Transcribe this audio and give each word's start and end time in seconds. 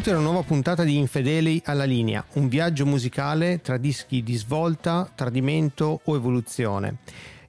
Benvenuti 0.00 0.24
a 0.24 0.30
una 0.30 0.32
nuova 0.32 0.54
puntata 0.54 0.82
di 0.82 0.96
Infedeli 0.96 1.60
alla 1.66 1.84
linea, 1.84 2.24
un 2.34 2.46
viaggio 2.48 2.86
musicale 2.86 3.60
tra 3.60 3.76
dischi 3.76 4.22
di 4.22 4.34
svolta, 4.34 5.06
tradimento 5.14 6.00
o 6.04 6.16
evoluzione. 6.16 7.00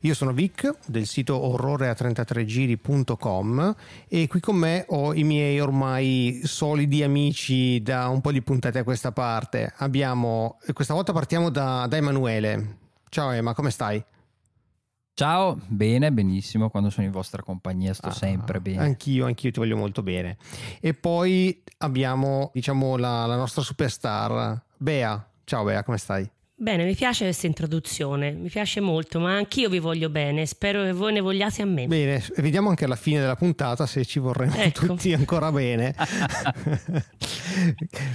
Io 0.02 0.14
sono 0.14 0.34
Vic 0.34 0.70
del 0.86 1.06
sito 1.06 1.38
orrorea33giri.com 1.38 3.76
e 4.10 4.28
qui 4.28 4.42
con 4.42 4.58
me 4.58 4.84
ho 4.90 5.14
i 5.14 5.24
miei 5.24 5.62
ormai 5.62 6.42
solidi 6.44 7.04
amici 7.04 7.82
da 7.82 8.09
un 8.09 8.20
po' 8.20 8.34
di 8.34 8.42
puntate 8.42 8.80
a 8.80 8.84
questa 8.84 9.14
parte. 9.14 9.72
Abbiamo, 9.78 10.58
questa 10.73 10.94
volta 10.94 11.14
partiamo 11.14 11.50
da, 11.50 11.86
da 11.88 11.95
Emanuele. 11.95 12.80
Ciao 13.08 13.31
Emma, 13.31 13.54
come 13.54 13.72
stai? 13.72 14.04
Ciao, 15.14 15.60
bene, 15.68 16.12
benissimo, 16.12 16.70
quando 16.70 16.90
sono 16.90 17.06
in 17.06 17.12
vostra 17.12 17.44
compagnia 17.44 17.94
sto 17.94 18.08
ah, 18.08 18.14
sempre 18.14 18.60
bene. 18.62 18.80
Anch'io, 18.80 19.26
anch'io 19.26 19.52
ti 19.52 19.60
voglio 19.60 19.78
molto 19.78 20.02
bene. 20.02 20.38
E 20.80 20.94
poi 20.94 21.62
abbiamo, 21.80 22.50
diciamo, 22.54 22.98
la, 22.98 23.26
la 23.26 23.36
nostra 23.36 23.62
superstar, 23.62 24.64
Bea. 24.78 25.30
Ciao 25.44 25.64
Bea, 25.64 25.84
come 25.84 25.98
stai? 25.98 26.30
Bene, 26.62 26.86
mi 26.86 26.94
piace 26.94 27.24
questa 27.24 27.48
introduzione, 27.48 28.34
mi 28.34 28.48
piace 28.48 28.82
molto, 28.82 29.20
ma 29.20 29.36
anch'io 29.36 29.68
vi 29.68 29.80
voglio 29.80 30.12
bene, 30.12 30.46
spero 30.46 30.84
che 30.84 30.94
voi 30.94 31.12
ne 31.12 31.20
vogliate 31.20 31.64
a 31.64 31.66
me. 31.66 31.88
Bene, 31.88 32.24
vediamo 32.36 32.70
anche 32.70 32.86
alla 32.86 32.96
fine 32.96 33.20
della 33.20 33.36
puntata 33.36 33.88
se 33.88 34.06
ci 34.06 34.20
vorremmo 34.20 34.54
ecco. 34.54 34.86
tutti 34.86 35.12
ancora 35.12 35.52
bene. 35.52 35.96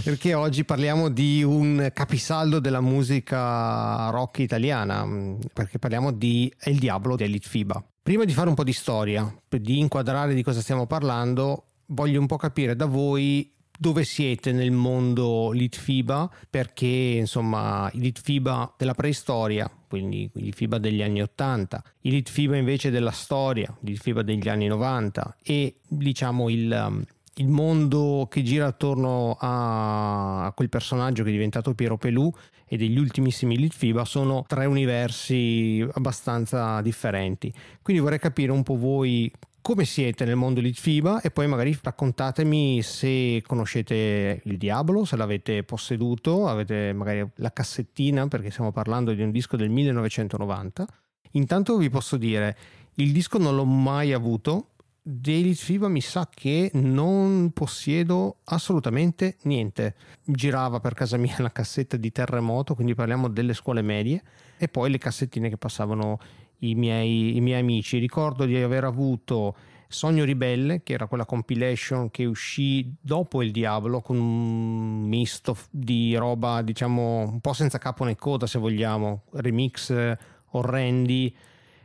Perché 0.05 0.35
oggi 0.35 0.65
parliamo 0.65 1.09
di 1.09 1.43
un 1.43 1.91
capisaldo 1.93 2.61
della 2.61 2.81
musica 2.81 4.11
rock 4.11 4.39
italiana, 4.39 5.05
perché 5.53 5.81
parliamo 5.81 6.13
di 6.13 6.49
El 6.61 6.79
Diablo 6.79 7.17
di 7.17 7.25
Elite 7.25 7.49
FIBA. 7.49 7.85
Prima 8.01 8.25
di 8.25 8.33
fare 8.33 8.49
un 8.49 8.55
po' 8.55 8.63
di 8.63 8.73
storia, 8.73 9.29
di 9.49 9.81
inquadrare 9.81 10.35
di 10.35 10.45
cosa 10.45 10.61
stiamo 10.61 10.87
parlando, 10.87 11.71
voglio 11.87 12.21
un 12.21 12.27
po' 12.27 12.37
capire 12.37 12.77
da 12.77 12.87
voi 12.87 13.56
dove 13.79 14.05
siete 14.05 14.53
nel 14.53 14.73
mondo 14.73 15.51
Litfiba? 15.53 16.31
Perché 16.49 16.87
insomma 16.87 17.91
i 17.93 18.01
Litfiba 18.01 18.73
della 18.77 18.95
preistoria 18.95 19.71
quindi 19.89 20.29
i 20.35 20.41
Litfiba 20.41 20.79
degli 20.79 21.03
anni 21.03 21.23
80 21.23 21.83
i 22.03 22.11
Litfiba 22.11 22.57
invece 22.57 22.91
della 22.91 23.13
storia 23.13 23.75
i 23.83 23.87
Litfiba 23.87 24.23
degli 24.23 24.49
anni 24.49 24.67
90 24.67 25.37
e 25.43 25.77
diciamo 25.87 26.49
il, 26.49 26.87
um, 26.89 27.05
il 27.35 27.49
mondo 27.49 28.27
che 28.31 28.43
gira 28.43 28.67
attorno 28.67 29.37
a, 29.39 30.47
a, 30.47 30.53
quel 30.53 30.69
personaggio 30.69 31.23
che 31.23 31.29
è 31.29 31.33
diventato 31.33 31.75
Piero 31.75 31.97
Pelù 31.97 32.31
e 32.69 32.77
degli 32.77 32.99
ultimissimi 32.99 33.57
Litfiba 33.57 34.05
sono 34.05 34.45
tre 34.47 34.65
universi 34.65 35.87
abbastanza 35.93 36.81
differenti. 36.81 37.53
Quindi 37.81 38.03
vorrei 38.03 38.19
capire 38.19 38.51
un 38.51 38.65
po' 38.65 38.77
voi 38.77 39.31
come 39.67 39.85
siete 39.85 40.25
nel 40.25 40.37
mondo 40.37 40.61
di 40.61 40.73
FIBA 40.73 41.23
e 41.23 41.33
poi 41.33 41.49
magari 41.49 41.77
raccontatemi 41.83 42.83
se 42.83 43.43
conoscete 43.45 44.41
il 44.45 44.59
Diablo, 44.59 45.05
se 45.05 45.17
l'avete 45.17 45.65
posseduto, 45.65 46.47
avete 46.47 46.93
magari 46.93 47.29
la 47.35 47.53
cassettina 47.53 48.29
perché 48.29 48.53
stiamo 48.53 48.71
parlando 48.71 49.13
di 49.13 49.23
un 49.23 49.33
disco 49.33 49.57
del 49.57 49.69
1990. 49.69 50.87
Intanto 51.33 51.77
vi 51.79 51.91
posso 51.91 52.17
dire, 52.17 52.57
il 52.95 53.11
disco 53.11 53.39
non 53.39 53.57
l'ho 53.57 53.65
mai 53.65 54.13
avuto, 54.13 54.69
dei 55.03 55.53
FIBA 55.53 55.89
mi 55.89 56.01
sa 56.01 56.29
che 56.33 56.71
non 56.75 57.51
possiedo 57.53 58.37
assolutamente 58.45 59.37
niente. 59.43 59.97
Girava 60.25 60.79
per 60.79 60.95
casa 60.95 61.17
mia 61.17 61.35
la 61.43 61.51
cassetta 61.51 61.97
di 61.97 62.13
terremoto, 62.13 62.77
quindi 62.77 62.95
parliamo 62.95 63.27
delle 63.29 63.53
scuole 63.53 63.83
medie, 63.83 64.23
e 64.59 64.69
poi 64.69 64.91
le 64.91 64.99
cassettine 64.99 65.49
che 65.49 65.57
passavano 65.57 66.21
i 66.61 66.75
miei, 66.75 67.37
i 67.37 67.41
miei 67.41 67.61
amici. 67.61 67.99
Ricordo 67.99 68.45
di 68.45 68.57
aver 68.57 68.85
avuto 68.85 69.57
Sogno 69.89 70.25
Ribelle, 70.25 70.83
che 70.83 70.95
era 70.95 71.07
quella 71.07 71.25
compilation 71.25 72.11
che 72.11 72.25
uscì 72.25 72.95
dopo 73.01 73.43
il 73.43 73.53
Diablo, 73.53 74.01
con 74.01 74.19
un 74.19 75.03
misto 75.03 75.57
di 75.71 76.15
roba, 76.17 76.63
diciamo, 76.63 77.21
un 77.21 77.41
po' 77.41 77.53
senza 77.53 77.79
capo 77.79 78.05
né 78.05 78.17
coda, 78.17 78.47
se 78.47 78.59
vogliamo, 78.59 79.25
remix 79.33 80.17
orrendi 80.51 81.35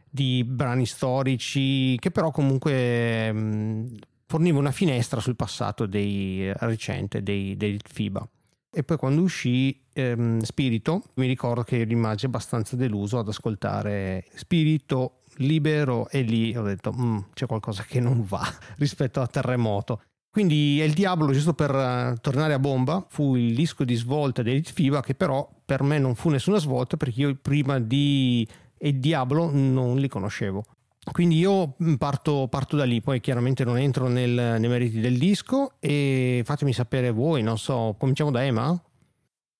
di 0.09 0.43
brani 0.43 0.85
storici, 0.85 1.97
che 1.99 2.11
però 2.11 2.31
comunque 2.31 3.31
mh, 3.31 3.95
forniva 4.25 4.59
una 4.59 4.71
finestra 4.71 5.19
sul 5.19 5.35
passato 5.35 5.85
dei, 5.85 6.51
recente 6.53 7.23
dei, 7.23 7.55
dei 7.55 7.79
FIBA. 7.83 8.27
E 8.73 8.83
poi 8.83 8.97
quando 8.97 9.21
uscì 9.21 9.80
ehm, 9.93 10.39
Spirito, 10.41 11.03
mi 11.15 11.27
ricordo 11.27 11.63
che 11.63 11.83
rimasi 11.83 12.25
abbastanza 12.25 12.75
deluso 12.75 13.19
ad 13.19 13.27
ascoltare 13.27 14.25
Spirito 14.35 15.21
libero 15.37 16.09
e 16.09 16.21
lì 16.21 16.55
ho 16.55 16.63
detto 16.63 16.93
mm, 16.93 17.17
c'è 17.33 17.45
qualcosa 17.45 17.83
che 17.83 17.99
non 17.99 18.23
va 18.23 18.41
rispetto 18.77 19.21
a 19.21 19.27
Terremoto. 19.27 20.01
Quindi 20.31 20.77
il 20.77 20.93
Diablo, 20.93 21.33
giusto 21.33 21.53
per 21.53 21.73
uh, 21.75 22.15
tornare 22.21 22.53
a 22.53 22.59
bomba, 22.59 23.05
fu 23.09 23.35
il 23.35 23.53
disco 23.53 23.83
di 23.83 23.95
svolta 23.95 24.41
di 24.41 24.61
FIBA 24.63 25.01
che 25.01 25.13
però 25.13 25.47
per 25.65 25.83
me 25.83 25.99
non 25.99 26.15
fu 26.15 26.29
nessuna 26.29 26.57
svolta 26.57 26.95
perché 26.95 27.19
io 27.19 27.37
prima 27.41 27.79
di 27.79 28.47
Il 28.77 28.99
Diablo 28.99 29.49
non 29.51 29.97
li 29.97 30.07
conoscevo. 30.07 30.63
Quindi 31.11 31.37
io 31.37 31.75
mm, 31.83 31.95
parto, 31.95 32.47
parto, 32.47 32.77
da 32.77 32.85
lì, 32.85 33.01
poi 33.01 33.19
chiaramente 33.19 33.65
non 33.65 33.77
entro 33.77 34.07
nel, 34.07 34.31
nei 34.31 34.69
meriti 34.69 35.01
del 35.01 35.17
disco 35.17 35.73
e 35.79 36.43
fatemi 36.45 36.71
sapere 36.71 37.11
voi, 37.11 37.41
non 37.41 37.57
so, 37.57 37.95
cominciamo 37.97 38.31
da 38.31 38.45
Emma? 38.45 38.81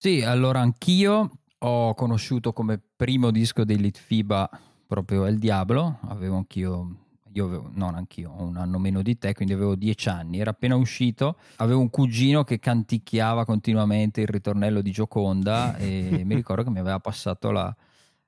Sì, 0.03 0.23
allora 0.23 0.62
anch'io 0.62 1.29
ho 1.59 1.94
conosciuto 1.94 2.53
come 2.53 2.81
primo 2.95 3.29
disco 3.29 3.63
di 3.63 3.78
Litfiba 3.78 4.50
proprio 4.88 5.28
El 5.28 5.38
Diablo, 5.38 6.00
avevo 6.07 6.38
anch'io 6.38 6.95
io 7.34 7.45
avevo, 7.45 7.69
non 7.75 7.94
anch'io, 7.94 8.34
un 8.35 8.57
anno 8.57 8.79
meno 8.79 9.03
di 9.03 9.19
te, 9.19 9.35
quindi 9.35 9.53
avevo 9.53 9.75
dieci 9.75 10.09
anni, 10.09 10.39
era 10.39 10.50
appena 10.50 10.75
uscito, 10.75 11.38
avevo 11.57 11.81
un 11.81 11.91
cugino 11.91 12.44
che 12.44 12.57
canticchiava 12.57 13.45
continuamente 13.45 14.22
il 14.22 14.28
ritornello 14.28 14.81
di 14.81 14.89
Gioconda 14.89 15.78
e 15.78 16.23
mi 16.25 16.33
ricordo 16.33 16.63
che 16.63 16.72
mi 16.72 16.79
aveva 16.79 17.00
passato 17.00 17.51
la, 17.51 17.72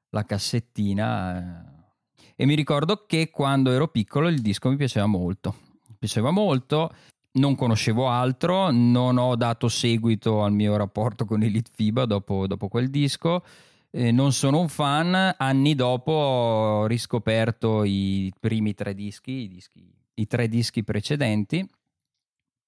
la 0.10 0.26
cassettina 0.26 1.40
eh, 1.40 2.34
e 2.36 2.46
mi 2.46 2.54
ricordo 2.54 3.06
che 3.08 3.32
quando 3.32 3.72
ero 3.72 3.88
piccolo 3.88 4.28
il 4.28 4.42
disco 4.44 4.70
mi 4.70 4.76
piaceva 4.76 5.08
molto. 5.08 5.56
Mi 5.88 5.96
piaceva 5.98 6.30
molto, 6.30 6.92
non 7.34 7.56
conoscevo 7.56 8.10
altro, 8.10 8.72
non 8.72 9.18
ho 9.18 9.36
dato 9.36 9.68
seguito 9.68 10.44
al 10.44 10.52
mio 10.52 10.76
rapporto 10.76 11.26
con 11.26 11.42
Elite 11.44 11.72
FIBA 11.74 12.06
dopo, 12.06 12.48
dopo 12.48 12.68
quel 12.68 12.90
disco. 12.90 13.44
Eh, 13.90 14.12
non 14.12 14.32
sono 14.34 14.60
un 14.60 14.70
fan, 14.70 15.36
anni 15.38 15.76
dopo 15.76 16.12
ho 16.12 16.86
riscoperto 16.88 17.84
i 17.84 18.32
primi 18.40 18.74
tre 18.74 18.94
dischi, 18.94 19.32
i, 19.32 19.48
dischi, 19.48 19.94
i 20.16 20.28
tre 20.28 20.48
dischi 20.48 20.84
precedenti, 20.84 21.68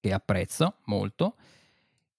che 0.00 0.12
apprezzo 0.12 0.76
molto 0.84 1.34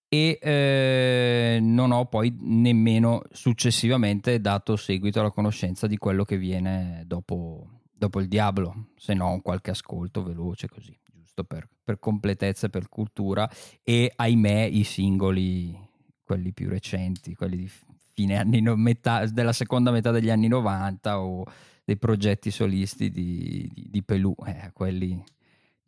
e 0.09 0.39
eh, 0.41 1.59
non 1.61 1.91
ho 1.91 2.05
poi 2.05 2.35
nemmeno 2.39 3.23
successivamente 3.31 4.39
dato 4.39 4.77
seguito 4.77 5.19
alla 5.19 5.31
conoscenza 5.31 5.85
di 5.85 5.97
quello 5.97 6.23
che 6.23 6.37
viene 6.37 7.03
dopo, 7.05 7.81
dopo 7.91 8.19
il 8.21 8.27
Diablo, 8.27 8.87
se 8.95 9.13
no 9.13 9.41
qualche 9.43 9.71
ascolto 9.71 10.23
veloce 10.23 10.69
così, 10.69 10.97
giusto 11.37 11.43
per, 11.43 11.67
per 11.83 11.99
completezza 11.99 12.69
per 12.69 12.89
cultura 12.89 13.49
e 13.83 14.11
ahimè 14.15 14.63
i 14.63 14.83
singoli, 14.83 15.77
quelli 16.23 16.51
più 16.51 16.69
recenti, 16.69 17.35
quelli 17.35 17.57
di 17.57 17.71
fine 18.13 18.37
anni, 18.37 18.61
metà, 18.61 19.25
della 19.27 19.53
seconda 19.53 19.91
metà 19.91 20.09
degli 20.11 20.29
anni 20.29 20.47
90 20.47 21.19
o 21.19 21.43
dei 21.83 21.97
progetti 21.97 22.49
solisti 22.49 23.11
di, 23.11 23.69
di, 23.73 23.87
di 23.89 24.03
Pelù, 24.03 24.35
eh, 24.45 24.71
quelli 24.73 25.23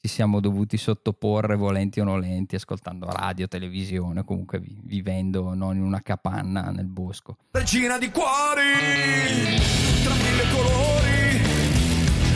ci 0.02 0.08
siamo 0.08 0.40
dovuti 0.40 0.78
sottoporre 0.78 1.58
volenti 1.58 2.00
o 2.00 2.06
nolenti 2.06 2.56
ascoltando 2.56 3.12
radio, 3.12 3.50
televisione, 3.50 4.24
comunque 4.24 4.62
vivendo 4.62 5.54
non 5.54 5.76
in 5.76 5.82
una 5.82 6.02
capanna 6.02 6.72
nel 6.72 6.88
bosco. 6.88 7.36
Regina 7.52 7.98
di 7.98 8.10
cuori, 8.10 9.58
tra 10.04 10.14
mille 10.14 10.44
colori, 10.54 11.42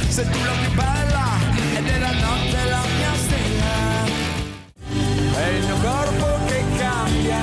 sei 0.10 0.26
tu 0.26 0.38
la 0.40 0.58
più 0.62 0.76
bella 0.76 1.53
ed 1.76 1.88
è 1.88 1.98
la 2.00 2.12
notte 2.12 2.64
la 2.70 2.84
mia 2.98 3.14
stella. 3.26 3.76
È 5.40 5.48
il 5.48 5.66
mio 5.66 5.78
corpo 5.78 6.28
che 6.48 6.64
cambia, 6.78 7.40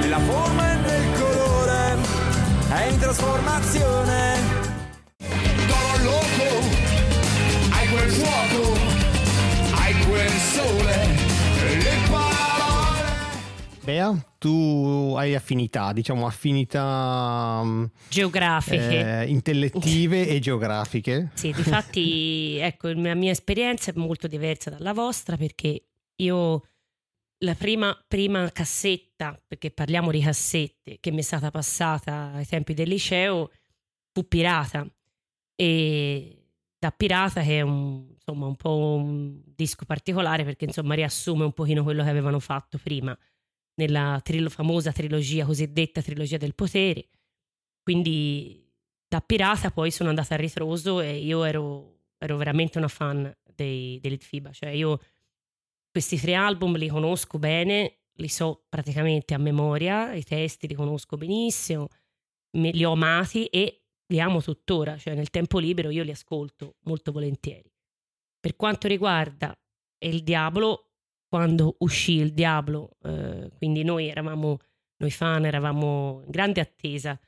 nella 0.00 0.18
forma 0.18 0.72
e 0.72 0.76
nel 0.76 1.18
colore, 1.18 1.96
è 2.68 2.86
in 2.90 2.98
trasformazione. 2.98 4.20
Toro 5.66 6.02
loco, 6.02 6.48
hai 7.70 7.88
quel 7.88 8.10
fuoco 8.10 8.92
quel 10.12 10.30
sole. 10.52 11.01
Bea, 13.84 14.14
tu 14.38 15.14
hai 15.16 15.34
affinità, 15.34 15.92
diciamo 15.92 16.24
affinità 16.24 17.62
mm, 17.64 17.84
geografiche, 18.08 19.22
eh, 19.22 19.26
intellettive 19.26 20.28
e 20.28 20.38
geografiche. 20.38 21.30
Sì, 21.34 21.52
difatti, 21.52 22.58
ecco, 22.58 22.92
la 22.92 23.14
mia 23.14 23.32
esperienza 23.32 23.90
è 23.90 23.94
molto 23.96 24.28
diversa 24.28 24.70
dalla 24.70 24.92
vostra 24.92 25.36
perché 25.36 25.84
io 26.16 26.62
la 27.38 27.54
prima, 27.56 27.96
prima 28.06 28.48
cassetta, 28.52 29.40
perché 29.44 29.72
parliamo 29.72 30.12
di 30.12 30.20
cassette, 30.20 30.98
che 31.00 31.10
mi 31.10 31.18
è 31.18 31.22
stata 31.22 31.50
passata 31.50 32.30
ai 32.34 32.46
tempi 32.46 32.74
del 32.74 32.88
liceo 32.88 33.50
fu 34.12 34.28
pirata. 34.28 34.86
E 35.56 36.42
da 36.78 36.90
Pirata 36.90 37.42
che 37.42 37.58
è 37.58 37.60
un, 37.62 38.10
insomma, 38.14 38.46
un 38.46 38.56
po' 38.56 38.94
un 38.96 39.40
disco 39.44 39.84
particolare 39.84 40.44
perché 40.44 40.64
insomma 40.66 40.94
riassume 40.94 41.44
un 41.44 41.52
pochino 41.52 41.82
quello 41.82 42.02
che 42.02 42.10
avevano 42.10 42.40
fatto 42.40 42.78
prima 42.78 43.16
nella 43.74 44.20
trilo- 44.22 44.50
famosa 44.50 44.92
trilogia 44.92 45.44
cosiddetta 45.44 46.02
trilogia 46.02 46.36
del 46.36 46.54
potere. 46.54 47.08
Quindi 47.82 48.70
da 49.06 49.20
Pirata 49.20 49.70
poi 49.70 49.90
sono 49.90 50.08
andata 50.08 50.34
a 50.34 50.38
ritroso 50.38 51.00
e 51.00 51.18
io 51.18 51.44
ero, 51.44 51.98
ero 52.18 52.36
veramente 52.36 52.78
una 52.78 52.88
fan 52.88 53.34
dei, 53.54 53.98
dei 54.00 54.10
Litfiba, 54.10 54.52
cioè 54.52 54.70
io 54.70 54.98
questi 55.90 56.18
tre 56.18 56.34
album 56.34 56.76
li 56.76 56.88
conosco 56.88 57.38
bene, 57.38 57.98
li 58.14 58.28
so 58.28 58.64
praticamente 58.68 59.34
a 59.34 59.38
memoria, 59.38 60.14
i 60.14 60.22
testi 60.22 60.66
li 60.66 60.74
conosco 60.74 61.16
benissimo, 61.16 61.88
me- 62.52 62.70
li 62.70 62.84
ho 62.84 62.92
amati 62.92 63.46
e 63.46 63.82
li 64.06 64.20
amo 64.20 64.40
tuttora, 64.40 64.96
cioè 64.96 65.14
nel 65.14 65.30
tempo 65.30 65.58
libero 65.58 65.90
io 65.90 66.02
li 66.02 66.10
ascolto 66.10 66.76
molto 66.84 67.12
volentieri. 67.12 67.70
Per 68.40 68.56
quanto 68.56 68.88
riguarda 68.88 69.54
Il 70.04 70.22
Diablo, 70.22 70.91
quando 71.32 71.76
uscì 71.78 72.16
Il 72.16 72.34
Diablo, 72.34 72.98
eh, 73.04 73.50
quindi 73.56 73.84
noi 73.84 74.06
eravamo, 74.06 74.58
noi 74.98 75.10
fan 75.10 75.46
eravamo 75.46 76.20
in 76.26 76.30
grande 76.30 76.60
attesa, 76.60 77.18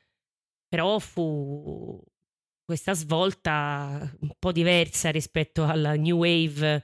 però 0.67 0.99
fu 0.99 1.99
questa 2.63 2.93
svolta 2.93 4.15
un 4.19 4.29
po' 4.37 4.51
diversa 4.51 5.09
rispetto 5.09 5.65
alla 5.65 5.95
new 5.95 6.17
wave 6.17 6.83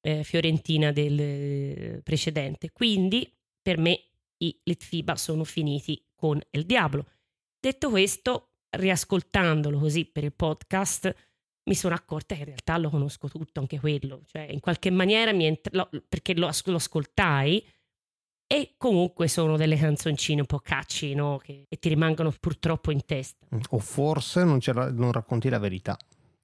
eh, 0.00 0.24
fiorentina 0.24 0.90
del 0.90 2.02
precedente. 2.02 2.72
Quindi 2.72 3.32
per 3.62 3.78
me 3.78 4.00
i 4.38 4.58
Litfiba 4.64 5.14
sono 5.14 5.44
finiti 5.44 6.04
con 6.16 6.40
Il 6.50 6.66
Diablo. 6.66 7.06
Detto 7.60 7.90
questo, 7.90 8.54
riascoltandolo 8.70 9.78
così 9.78 10.04
per 10.04 10.24
il 10.24 10.32
podcast, 10.32 11.14
mi 11.64 11.74
sono 11.74 11.94
accorta 11.94 12.34
che 12.34 12.40
in 12.40 12.46
realtà 12.48 12.76
lo 12.78 12.90
conosco 12.90 13.28
tutto, 13.28 13.60
anche 13.60 13.78
quello. 13.80 14.22
Cioè, 14.26 14.46
in 14.50 14.60
qualche 14.60 14.90
maniera 14.90 15.32
mi 15.32 15.46
entra- 15.46 15.70
lo- 15.72 16.02
perché 16.08 16.34
lo, 16.34 16.50
lo 16.64 16.76
ascoltai 16.76 17.66
e 18.46 18.74
comunque 18.76 19.26
sono 19.28 19.56
delle 19.56 19.76
canzoncine 19.76 20.40
un 20.40 20.46
po' 20.46 20.58
cacci, 20.58 21.14
no? 21.14 21.38
Che, 21.42 21.64
che 21.68 21.78
ti 21.78 21.88
rimangono 21.88 22.32
purtroppo 22.38 22.90
in 22.90 23.04
testa. 23.06 23.46
O 23.70 23.78
forse 23.78 24.44
non, 24.44 24.58
c'era- 24.58 24.90
non 24.90 25.10
racconti 25.12 25.48
la 25.48 25.58
verità. 25.58 25.96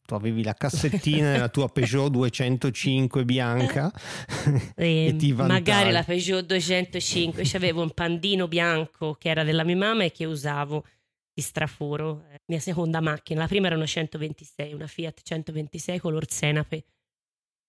Tu 0.06 0.14
avevi 0.14 0.42
la 0.42 0.54
cassettina 0.54 1.30
nella 1.32 1.48
tua 1.50 1.68
Peugeot 1.68 2.10
205 2.10 3.24
bianca 3.24 3.92
E 4.74 5.06
e 5.06 5.16
ti 5.16 5.30
vantavi. 5.30 5.60
magari 5.60 5.92
la 5.92 6.02
Peugeot 6.02 6.44
205, 6.46 7.42
c'avevo 7.44 7.82
un 7.82 7.90
pandino 7.92 8.48
bianco 8.48 9.14
che 9.14 9.28
era 9.28 9.44
della 9.44 9.62
mia 9.62 9.76
mamma 9.76 10.02
e 10.04 10.10
che 10.10 10.24
usavo 10.24 10.84
di 11.32 11.42
straforo, 11.42 12.24
eh, 12.30 12.40
mia 12.46 12.60
seconda 12.60 13.00
macchina. 13.00 13.40
La 13.40 13.46
prima 13.46 13.66
era 13.66 13.76
una 13.76 13.86
126, 13.86 14.72
una 14.72 14.86
Fiat 14.86 15.20
126 15.22 15.98
color 15.98 16.30
senape. 16.30 16.84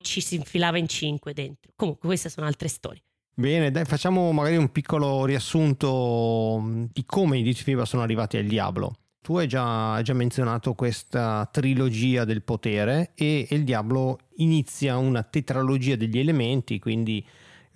Ci 0.03 0.21
si 0.21 0.35
infilava 0.35 0.77
in 0.77 0.87
cinque 0.87 1.33
dentro. 1.33 1.71
Comunque, 1.75 2.07
queste 2.07 2.29
sono 2.29 2.47
altre 2.47 2.67
storie. 2.67 3.01
Bene, 3.33 3.71
dai, 3.71 3.85
facciamo 3.85 4.31
magari 4.31 4.57
un 4.57 4.71
piccolo 4.71 5.25
riassunto 5.25 6.59
mh, 6.61 6.89
di 6.91 7.05
come 7.05 7.37
i 7.37 7.43
Ditfiba 7.43 7.85
sono 7.85 8.01
arrivati 8.01 8.37
al 8.37 8.45
Diablo. 8.45 8.95
Tu 9.21 9.37
hai 9.37 9.47
già, 9.47 9.93
hai 9.93 10.03
già 10.03 10.13
menzionato 10.13 10.73
questa 10.73 11.47
trilogia 11.51 12.25
del 12.25 12.41
potere 12.41 13.11
e 13.13 13.47
il 13.51 13.63
Diablo 13.63 14.17
inizia 14.37 14.97
una 14.97 15.21
tetralogia 15.21 15.95
degli 15.95 16.17
elementi, 16.17 16.79
quindi 16.79 17.25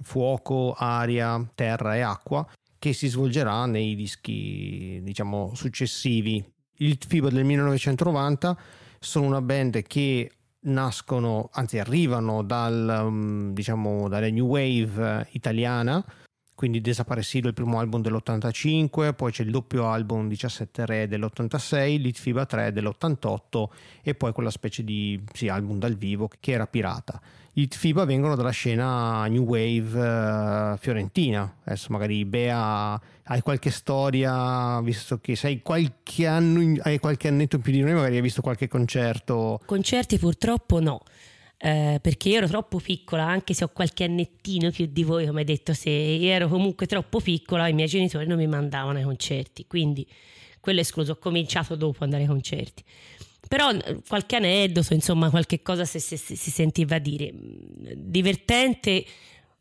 fuoco, 0.01 0.73
aria, 0.73 1.47
terra 1.53 1.95
e 1.95 2.01
acqua, 2.01 2.45
che 2.85 2.93
si 2.93 3.07
svolgerà 3.07 3.65
nei 3.65 3.95
dischi, 3.95 4.99
diciamo, 5.01 5.53
successivi. 5.55 6.43
Il 6.77 6.99
FIBA 7.03 7.29
del 7.29 7.43
1990 7.43 8.55
sono 8.99 9.25
una 9.25 9.41
band 9.41 9.81
che 9.81 10.31
nascono, 10.65 11.49
anzi 11.53 11.79
arrivano 11.79 12.43
dal, 12.43 13.05
um, 13.07 13.53
diciamo, 13.53 14.07
dalle 14.07 14.29
new 14.29 14.45
wave 14.45 15.29
italiana, 15.31 16.05
quindi 16.53 16.79
Desaparecido 16.79 17.47
il 17.47 17.55
primo 17.55 17.79
album 17.79 18.03
dell'85, 18.03 19.15
poi 19.15 19.31
c'è 19.31 19.41
il 19.41 19.49
doppio 19.49 19.87
album 19.87 20.27
17 20.27 20.85
Re 20.85 21.07
dell'86, 21.07 21.99
Litfiba 21.99 22.45
3 22.45 22.71
dell'88 22.71 23.63
e 24.03 24.13
poi 24.13 24.31
quella 24.31 24.51
specie 24.51 24.83
di 24.83 25.19
sì, 25.33 25.47
album 25.47 25.79
dal 25.79 25.95
vivo 25.95 26.29
che 26.39 26.51
era 26.51 26.67
Pirata. 26.67 27.19
I 27.57 27.61
Litfiba 27.61 28.03
vengono 28.03 28.35
dalla 28.35 28.49
scena 28.49 29.25
new 29.27 29.43
wave 29.43 30.73
eh, 30.73 30.77
fiorentina, 30.77 31.59
adesso 31.63 31.87
magari 31.89 32.25
Bea 32.25 32.99
hai 33.23 33.41
qualche 33.41 33.71
storia, 33.71 34.81
visto 34.81 35.19
che 35.19 35.37
sei 35.37 35.61
qualche 35.61 36.27
anno, 36.27 36.75
hai 36.81 36.99
qualche 36.99 37.29
annetto 37.29 37.55
in 37.55 37.61
più 37.61 37.71
di 37.71 37.79
noi, 37.79 37.93
magari 37.93 38.17
hai 38.17 38.21
visto 38.21 38.41
qualche 38.41 38.67
concerto 38.67 39.61
Concerti 39.65 40.17
purtroppo 40.17 40.81
no, 40.81 41.03
eh, 41.57 41.99
perché 42.01 42.27
io 42.27 42.39
ero 42.39 42.47
troppo 42.49 42.77
piccola, 42.79 43.23
anche 43.23 43.53
se 43.53 43.63
ho 43.63 43.69
qualche 43.69 44.03
annettino 44.03 44.69
più 44.69 44.87
di 44.91 45.03
voi, 45.05 45.25
come 45.25 45.39
hai 45.39 45.45
detto, 45.45 45.73
se 45.73 45.89
io 45.89 46.31
ero 46.31 46.49
comunque 46.49 46.87
troppo 46.87 47.21
piccola, 47.21 47.69
i 47.69 47.73
miei 47.73 47.87
genitori 47.87 48.27
non 48.27 48.35
mi 48.37 48.47
mandavano 48.47 48.97
ai 48.97 49.05
concerti, 49.05 49.65
quindi 49.65 50.05
quello 50.59 50.79
è 50.79 50.81
escluso, 50.81 51.13
ho 51.13 51.17
cominciato 51.17 51.75
dopo 51.75 51.97
ad 51.97 52.01
andare 52.03 52.23
ai 52.23 52.27
concerti. 52.27 52.83
Però 53.47 53.69
eh, 53.71 54.01
qualche 54.07 54.35
aneddoto, 54.37 54.93
insomma, 54.93 55.29
qualche 55.29 55.61
cosa 55.61 55.85
se- 55.85 55.99
se- 55.99 56.17
se- 56.17 56.35
si 56.35 56.51
sentiva 56.51 56.97
dire. 56.99 57.31
Mm, 57.33 57.91
Divertente, 57.95 59.05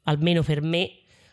almeno 0.05 0.43
per 0.43 0.63
me, 0.63 0.91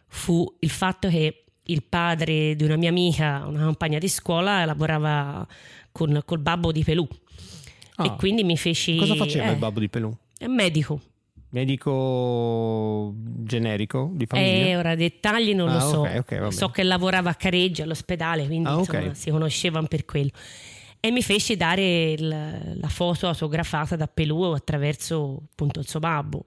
fu 0.07 0.45
il 0.59 0.69
fatto 0.69 1.07
che 1.07 1.43
il 1.63 1.83
padre 1.83 2.55
di 2.55 2.63
una 2.63 2.75
mia 2.75 2.89
amica, 2.89 3.43
una 3.47 3.63
compagna 3.65 3.97
di 3.99 4.07
scuola, 4.09 4.65
lavorava 4.65 5.47
con, 5.91 6.21
col 6.25 6.39
babbo 6.39 6.71
di 6.71 6.83
Pelù. 6.83 7.07
Ah. 7.95 8.05
E 8.05 8.15
quindi 8.17 8.43
mi 8.43 8.57
feci. 8.57 8.95
Cosa 8.97 9.15
faceva 9.15 9.47
eh, 9.49 9.51
il 9.53 9.57
babbo 9.59 9.79
di 9.79 9.87
Pelù? 9.89 10.11
È 10.37 10.47
medico. 10.47 10.99
Medico 11.49 13.13
generico 13.15 14.09
di 14.13 14.23
E 14.23 14.27
famiglia? 14.27 14.77
ora 14.77 14.95
dettagli 14.95 15.53
non 15.53 15.69
Ah, 15.69 15.73
lo 15.73 15.79
so. 15.79 15.99
ok, 16.01 16.15
ok, 16.19 16.39
va 16.39 16.51
so 16.51 16.69
che 16.69 16.83
lavorava 16.83 17.29
a 17.29 17.35
Careggi 17.35 17.81
all'ospedale, 17.81 18.45
quindi 18.45 18.69
Ah, 18.69 18.77
insomma, 18.77 19.13
si 19.13 19.29
conoscevano 19.31 19.87
per 19.87 20.05
quello. 20.05 20.29
E 21.03 21.09
mi 21.11 21.23
feci 21.23 21.57
dare 21.57 22.11
il- 22.11 22.77
la 22.79 22.87
foto 22.87 23.27
autografata 23.27 23.95
da 23.95 24.07
Pelù 24.07 24.41
attraverso 24.43 25.41
appunto 25.51 25.79
il 25.79 25.87
suo 25.87 25.99
babbo. 25.99 26.45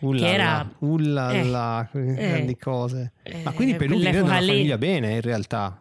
Ullala, 0.00 0.26
che 0.26 0.32
era- 0.34 0.74
ullala, 0.80 1.88
grandi 1.92 2.56
cose. 2.56 3.12
Ma 3.42 3.52
quindi 3.52 3.74
eh, 3.74 3.76
Pelù 3.78 3.96
viene 3.98 4.18
da 4.18 4.22
una 4.22 4.38
lì- 4.38 4.46
famiglia 4.48 4.78
bene 4.78 5.12
in 5.14 5.20
realtà. 5.22 5.80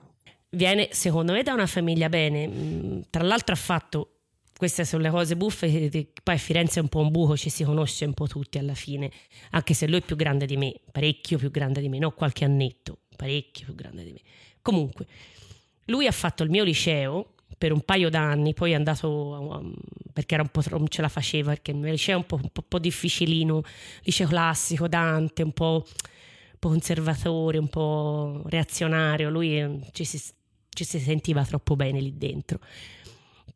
Viene 0.51 0.87
secondo 0.91 1.33
me 1.33 1.43
da 1.43 1.53
una 1.53 1.67
famiglia 1.67 2.09
bene. 2.09 2.47
Mm, 2.47 2.99
Tra 3.09 3.23
l'altro 3.23 3.53
ha 3.53 3.57
fatto. 3.57 4.13
Queste 4.57 4.83
sono 4.83 5.03
le 5.03 5.09
cose 5.09 5.37
buffe. 5.37 6.07
Poi 6.21 6.37
Firenze 6.37 6.79
è 6.79 6.81
un 6.81 6.89
po' 6.89 6.99
un 6.99 7.11
buco, 7.11 7.37
ci 7.37 7.49
si 7.49 7.63
conosce 7.63 8.03
un 8.05 8.13
po' 8.13 8.27
tutti 8.27 8.57
alla 8.57 8.73
fine. 8.73 9.09
Anche 9.51 9.73
se 9.73 9.87
lui 9.87 9.99
è 9.99 10.01
più 10.01 10.15
grande 10.17 10.45
di 10.45 10.57
me, 10.57 10.73
parecchio 10.91 11.37
più 11.37 11.49
grande 11.51 11.79
di 11.79 11.87
me, 11.87 11.97
non 11.97 12.13
qualche 12.13 12.43
annetto, 12.43 12.99
parecchio 13.15 13.65
più 13.65 13.75
grande 13.75 14.03
di 14.03 14.11
me. 14.11 14.19
Comunque, 14.61 15.05
lui 15.85 16.07
ha 16.07 16.11
fatto 16.11 16.43
il 16.43 16.49
mio 16.49 16.65
liceo 16.65 17.35
per 17.59 17.73
un 17.73 17.81
paio 17.81 18.09
d'anni, 18.09 18.53
poi 18.53 18.71
è 18.71 18.75
andato 18.75 19.09
um, 19.09 19.73
perché 20.13 20.33
era 20.33 20.43
un 20.43 20.49
po' 20.49 20.61
non 20.71 20.87
ce 20.87 21.01
la 21.01 21.09
faceva, 21.09 21.51
perché 21.51 21.71
il 21.71 21.77
mio 21.77 21.91
liceo 21.91 22.15
è 22.15 22.17
un 22.17 22.25
po', 22.25 22.35
un 22.35 22.49
po', 22.51 22.61
un 22.61 22.67
po' 22.69 22.79
difficilino, 22.79 23.61
liceo 24.03 24.27
classico, 24.27 24.87
Dante, 24.87 25.43
un 25.43 25.51
po', 25.51 25.85
un 25.85 26.57
po' 26.57 26.69
conservatore, 26.69 27.57
un 27.57 27.67
po' 27.67 28.43
reazionario, 28.45 29.29
lui 29.29 29.59
eh, 29.59 29.81
ci 29.91 30.05
si, 30.05 30.17
ci 30.69 30.85
si 30.85 30.99
sentiva 30.99 31.43
troppo 31.43 31.75
bene 31.75 31.99
lì 31.99 32.17
dentro, 32.17 32.59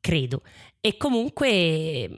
credo. 0.01 0.41
E 0.85 0.97
comunque, 0.97 1.47
eh, 1.49 2.11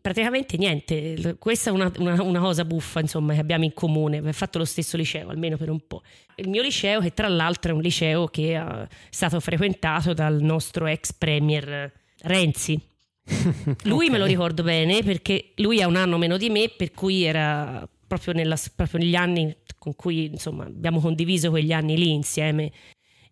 praticamente 0.00 0.56
niente, 0.56 1.36
questa 1.38 1.68
è 1.68 1.72
una, 1.74 1.92
una- 1.98 2.22
una 2.22 2.40
cosa 2.40 2.64
buffa, 2.64 3.00
insomma, 3.00 3.34
che 3.34 3.40
abbiamo 3.40 3.64
in 3.64 3.74
comune, 3.74 4.16
abbiamo 4.16 4.32
fatto 4.34 4.56
lo 4.56 4.64
stesso 4.64 4.96
liceo, 4.96 5.28
almeno 5.28 5.58
per 5.58 5.68
un 5.68 5.80
po'. 5.86 6.00
Il 6.36 6.48
mio 6.48 6.62
liceo, 6.62 7.00
che 7.02 7.12
tra 7.12 7.28
l'altro 7.28 7.72
è 7.72 7.74
un 7.74 7.82
liceo 7.82 8.26
che 8.28 8.54
è 8.56 8.86
stato 9.10 9.38
frequentato 9.40 10.14
dal 10.14 10.40
nostro 10.40 10.86
ex 10.86 11.12
premier 11.12 11.92
Renzi. 12.22 12.80
Lui 13.84 14.08
me 14.08 14.16
lo 14.16 14.24
ricordo 14.24 14.62
bene 14.62 15.02
perché 15.02 15.52
lui 15.56 15.82
ha 15.82 15.86
un 15.86 15.96
anno 15.96 16.16
meno 16.16 16.38
di 16.38 16.48
me, 16.48 16.70
per 16.74 16.92
cui 16.92 17.24
era 17.24 17.86
proprio, 18.06 18.32
nella- 18.32 18.56
proprio 18.74 18.98
negli 19.00 19.14
anni 19.14 19.54
con 19.78 19.94
cui 19.94 20.24
insomma, 20.24 20.64
abbiamo 20.64 21.00
condiviso 21.00 21.50
quegli 21.50 21.72
anni 21.72 21.98
lì 21.98 22.12
insieme. 22.12 22.72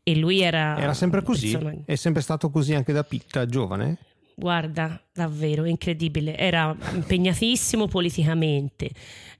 E 0.03 0.15
lui 0.15 0.43
era. 0.43 0.79
Era 0.79 0.93
sempre 0.93 1.23
così? 1.23 1.53
persona- 1.53 1.75
È 1.87 1.95
sempre 1.95 2.21
stato 2.21 2.51
così 2.51 2.75
anche 2.75 2.93
da 2.93 3.03
pitta 3.03 3.47
giovane? 3.47 3.97
Guarda, 4.39 5.03
davvero 5.15 5.65
incredibile. 5.65 6.37
Era 6.37 6.77
impegnatissimo 6.93 7.87
politicamente, 7.89 8.91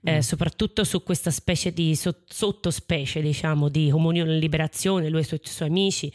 eh, 0.01 0.23
soprattutto 0.23 0.83
su 0.83 1.03
questa 1.03 1.29
specie 1.29 1.71
di 1.71 1.95
so- 1.95 2.23
sottospecie, 2.25 3.21
diciamo, 3.21 3.69
di 3.69 3.89
comunione 3.91 4.33
e 4.35 4.39
liberazione. 4.39 5.09
Lui 5.09 5.19
e 5.19 5.21
i 5.21 5.25
suoi, 5.25 5.39
i 5.43 5.47
suoi 5.47 5.67
amici 5.69 6.11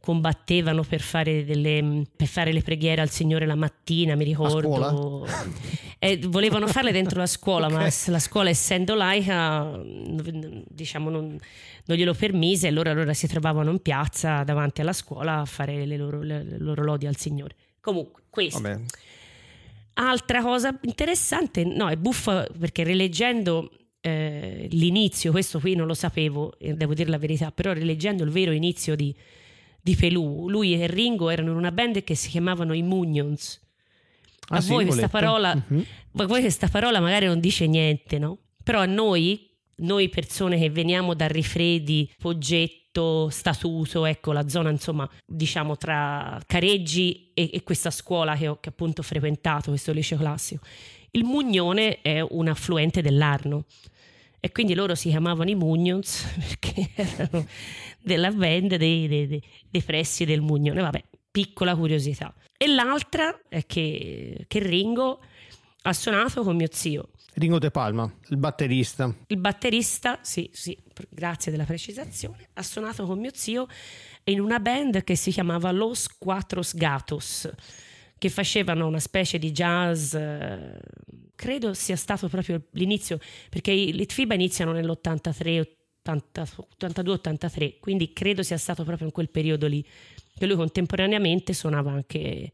combattevano 0.00 0.82
per 0.82 1.00
fare, 1.00 1.44
delle, 1.44 2.02
per 2.16 2.26
fare 2.26 2.52
le 2.52 2.60
preghiere 2.60 3.00
al 3.00 3.08
Signore 3.08 3.46
la 3.46 3.54
mattina, 3.54 4.16
mi 4.16 4.24
ricordo. 4.24 5.24
Eh, 6.00 6.18
volevano 6.26 6.66
farle 6.66 6.90
dentro 6.90 7.20
la 7.20 7.26
scuola, 7.26 7.68
ma 7.70 7.82
Ok. 7.84 7.90
s- 7.92 8.08
la 8.08 8.18
scuola 8.18 8.50
essendo 8.50 8.96
laica, 8.96 9.80
diciamo, 10.68 11.08
non, 11.08 11.38
non 11.86 11.96
glielo 11.96 12.14
permise 12.14 12.66
e 12.66 12.70
loro 12.72 12.90
allora 12.90 13.14
si 13.14 13.28
trovavano 13.28 13.70
in 13.70 13.78
piazza 13.80 14.42
davanti 14.42 14.80
alla 14.80 14.92
scuola 14.92 15.38
a 15.38 15.44
fare 15.44 15.86
le 15.86 15.96
loro, 15.96 16.20
le- 16.20 16.42
le 16.42 16.58
loro 16.58 16.82
lodi 16.82 17.06
al 17.06 17.16
Signore. 17.16 17.54
Comunque, 17.84 18.22
questo. 18.30 18.62
Vabbè. 18.62 18.80
Altra 19.96 20.40
cosa 20.40 20.76
interessante, 20.84 21.64
no, 21.64 21.90
è 21.90 21.96
buffa 21.96 22.48
perché 22.58 22.82
rileggendo 22.82 23.70
eh, 24.00 24.66
l'inizio, 24.70 25.30
questo 25.30 25.60
qui 25.60 25.74
non 25.74 25.86
lo 25.86 25.92
sapevo, 25.92 26.58
eh, 26.58 26.72
devo 26.72 26.94
dire 26.94 27.10
la 27.10 27.18
verità, 27.18 27.52
però 27.52 27.74
rileggendo 27.74 28.24
il 28.24 28.30
vero 28.30 28.52
inizio 28.52 28.96
di, 28.96 29.14
di 29.82 29.94
Pelù, 29.96 30.48
lui 30.48 30.72
e 30.72 30.86
Ringo 30.86 31.28
erano 31.28 31.50
in 31.50 31.58
una 31.58 31.72
band 31.72 32.02
che 32.04 32.14
si 32.14 32.30
chiamavano 32.30 32.72
i 32.72 32.82
Munions. 32.82 33.60
Ah, 34.48 34.56
a 34.56 34.60
sì, 34.62 34.70
voi 34.70 34.86
questa 34.86 35.08
parola, 35.08 35.50
a 35.50 35.62
voi 36.10 36.40
questa 36.40 36.68
parola 36.68 37.00
magari 37.00 37.26
non 37.26 37.38
dice 37.38 37.66
niente, 37.66 38.18
no? 38.18 38.38
Però 38.62 38.80
a 38.80 38.86
noi, 38.86 39.50
noi 39.76 40.08
persone 40.08 40.58
che 40.58 40.70
veniamo 40.70 41.12
da 41.12 41.26
Rifredi, 41.26 42.10
Poggetto, 42.94 43.28
Statuto, 43.28 44.04
ecco 44.06 44.32
la 44.32 44.48
zona 44.48 44.70
insomma 44.70 45.08
diciamo 45.26 45.76
tra 45.76 46.40
Careggi 46.46 47.30
e, 47.34 47.50
e 47.52 47.62
questa 47.64 47.90
scuola 47.90 48.36
che 48.36 48.46
ho 48.46 48.60
che 48.60 48.68
appunto 48.68 49.02
frequentato, 49.02 49.70
questo 49.70 49.92
liceo 49.92 50.16
classico, 50.16 50.64
il 51.10 51.24
Mugnone 51.24 52.00
è 52.00 52.20
un 52.20 52.48
affluente 52.48 53.02
dell'Arno. 53.02 53.64
E 54.38 54.52
quindi 54.52 54.74
loro 54.74 54.94
si 54.94 55.08
chiamavano 55.08 55.48
i 55.48 55.54
Mugnons 55.54 56.22
perché 56.38 56.90
erano 56.94 57.46
della 58.00 58.30
band 58.30 58.76
dei, 58.76 59.08
dei- 59.08 59.26
dei- 59.26 59.42
dei 59.68 59.82
pressi 59.82 60.24
del 60.26 60.42
Mugnone, 60.42 60.80
vabbè, 60.82 61.02
piccola 61.30 61.74
curiosità. 61.74 62.32
E 62.56 62.66
l'altra 62.68 63.40
è 63.48 63.64
che, 63.66 64.44
che 64.46 64.58
Ringo 64.60 65.20
ha 65.82 65.92
suonato 65.92 66.42
con 66.42 66.56
mio 66.56 66.68
zio, 66.70 67.08
Ringo 67.36 67.58
De 67.58 67.70
Palma, 67.70 68.10
il 68.28 68.36
batterista. 68.36 69.12
il 69.26 69.38
batterista, 69.38 70.18
sì, 70.22 70.48
sì, 70.52 70.76
grazie 71.08 71.50
della 71.50 71.64
precisazione, 71.64 72.48
ha 72.54 72.62
suonato 72.62 73.04
con 73.06 73.18
mio 73.18 73.30
zio 73.32 73.66
in 74.24 74.40
una 74.40 74.60
band 74.60 75.04
che 75.04 75.16
si 75.16 75.30
chiamava 75.30 75.70
Los 75.70 76.08
Cuatros 76.08 76.74
Gatos, 76.74 77.50
che 78.18 78.28
facevano 78.30 78.86
una 78.86 79.00
specie 79.00 79.38
di 79.38 79.50
jazz, 79.52 80.14
eh, 80.14 80.78
credo 81.34 81.74
sia 81.74 81.96
stato 81.96 82.28
proprio 82.28 82.62
l'inizio, 82.72 83.18
perché 83.50 83.70
i 83.70 83.92
Litfiba 83.92 84.34
iniziano 84.34 84.72
nell'83, 84.72 85.66
82-83, 86.04 87.78
quindi 87.80 88.12
credo 88.12 88.42
sia 88.42 88.58
stato 88.58 88.84
proprio 88.84 89.06
in 89.06 89.12
quel 89.12 89.30
periodo 89.30 89.66
lì 89.66 89.84
che 90.36 90.46
lui 90.46 90.56
contemporaneamente 90.56 91.52
suonava 91.52 91.92
anche, 91.92 92.50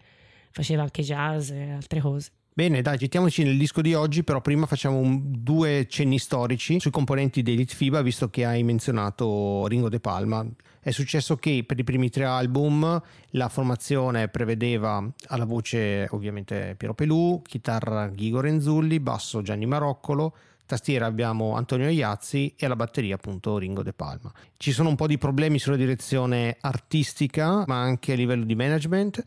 faceva 0.50 0.82
anche 0.82 1.02
jazz 1.02 1.50
e 1.50 1.70
altre 1.70 2.00
cose. 2.00 2.30
Bene, 2.60 2.82
dai, 2.82 2.98
gettiamoci 2.98 3.42
nel 3.42 3.56
disco 3.56 3.80
di 3.80 3.94
oggi, 3.94 4.22
però 4.22 4.42
prima 4.42 4.66
facciamo 4.66 4.98
un- 4.98 5.42
due 5.42 5.86
cenni 5.88 6.18
storici 6.18 6.78
sui 6.78 6.90
componenti 6.90 7.40
dei 7.40 7.56
Litfiba, 7.56 8.02
visto 8.02 8.28
che 8.28 8.44
hai 8.44 8.62
menzionato 8.62 9.66
Ringo 9.66 9.88
De 9.88 9.98
Palma. 9.98 10.46
È 10.78 10.90
successo 10.90 11.36
che 11.36 11.64
per 11.66 11.78
i 11.78 11.84
primi 11.84 12.10
tre 12.10 12.24
album 12.24 13.02
la 13.30 13.48
formazione 13.48 14.28
prevedeva 14.28 15.02
alla 15.28 15.46
voce 15.46 16.06
ovviamente 16.10 16.74
Piero 16.76 16.92
Pelù, 16.92 17.40
chitarra 17.40 18.08
Ghigo 18.08 18.42
Renzulli, 18.42 19.00
basso 19.00 19.40
Gianni 19.40 19.64
Maroccolo, 19.64 20.34
tastiera 20.66 21.06
abbiamo 21.06 21.54
Antonio 21.54 21.88
Iazzi 21.88 22.52
e 22.58 22.66
alla 22.66 22.76
batteria 22.76 23.14
appunto 23.14 23.56
Ringo 23.56 23.82
De 23.82 23.94
Palma. 23.94 24.30
Ci 24.58 24.72
sono 24.72 24.90
un 24.90 24.96
po' 24.96 25.06
di 25.06 25.16
problemi 25.16 25.58
sulla 25.58 25.76
direzione 25.76 26.58
artistica, 26.60 27.64
ma 27.66 27.80
anche 27.80 28.12
a 28.12 28.16
livello 28.16 28.44
di 28.44 28.54
management 28.54 29.24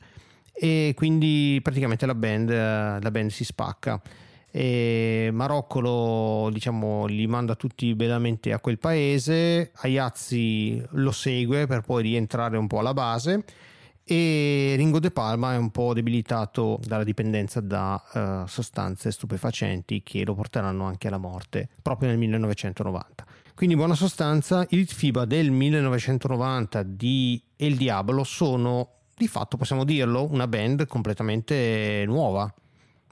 e 0.54 0.94
quindi 0.96 1.60
praticamente 1.62 2.06
la 2.06 2.16
band, 2.16 2.50
la 2.50 3.12
band 3.12 3.30
si 3.32 3.44
spacca. 3.44 4.02
E 4.56 5.32
Maroccolo 5.34 6.52
diciamo 6.54 7.08
li 7.08 7.26
manda 7.26 7.56
tutti 7.56 7.96
bellamente 7.96 8.54
a 8.54 8.60
quel 8.60 8.78
paese 8.78 9.72
Aiazzi 9.78 10.80
lo 10.92 11.12
segue 11.12 11.66
per 11.66 11.82
poi 11.82 12.04
rientrare 12.04 12.56
un 12.56 12.68
po' 12.68 12.78
alla 12.78 12.94
base 12.94 13.44
e 14.04 14.76
Ringo 14.78 15.00
De 15.00 15.10
Palma 15.10 15.54
è 15.54 15.58
un 15.58 15.72
po' 15.72 15.96
debilitato 15.96 16.80
dalla 16.84 17.04
dipendenza 17.04 17.62
da 17.62 18.00
eh, 18.14 18.48
sostanze 18.48 19.10
stupefacenti 19.10 20.04
che 20.04 20.24
lo 20.24 20.36
porteranno 20.36 20.84
anche 20.84 21.08
alla 21.08 21.18
morte 21.18 21.68
proprio 21.82 22.10
nel 22.10 22.20
1990 22.20 23.26
quindi 23.56 23.74
in 23.74 23.82
buona 23.82 23.96
sostanza 23.96 24.68
i 24.70 24.86
FIBA 24.86 25.26
del 25.26 25.50
1990 25.50 26.84
di 26.84 27.42
El 27.56 27.76
Diablo 27.76 28.24
sono 28.24 29.03
di 29.16 29.28
fatto 29.28 29.58
possiamo 29.58 29.84
dirlo 29.84 30.28
una 30.32 30.48
band 30.48 30.88
completamente 30.88 32.04
nuova 32.08 32.52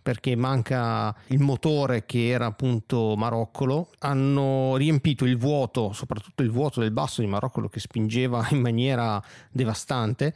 perché 0.01 0.35
manca 0.35 1.15
il 1.27 1.39
motore 1.39 2.05
che 2.05 2.29
era 2.29 2.47
appunto 2.47 3.15
Maroccolo, 3.15 3.89
hanno 3.99 4.75
riempito 4.75 5.25
il 5.25 5.37
vuoto, 5.37 5.93
soprattutto 5.93 6.41
il 6.41 6.49
vuoto 6.49 6.79
del 6.79 6.91
basso 6.91 7.21
di 7.21 7.27
Maroccolo 7.27 7.69
che 7.69 7.79
spingeva 7.79 8.47
in 8.51 8.61
maniera 8.61 9.21
devastante 9.51 10.33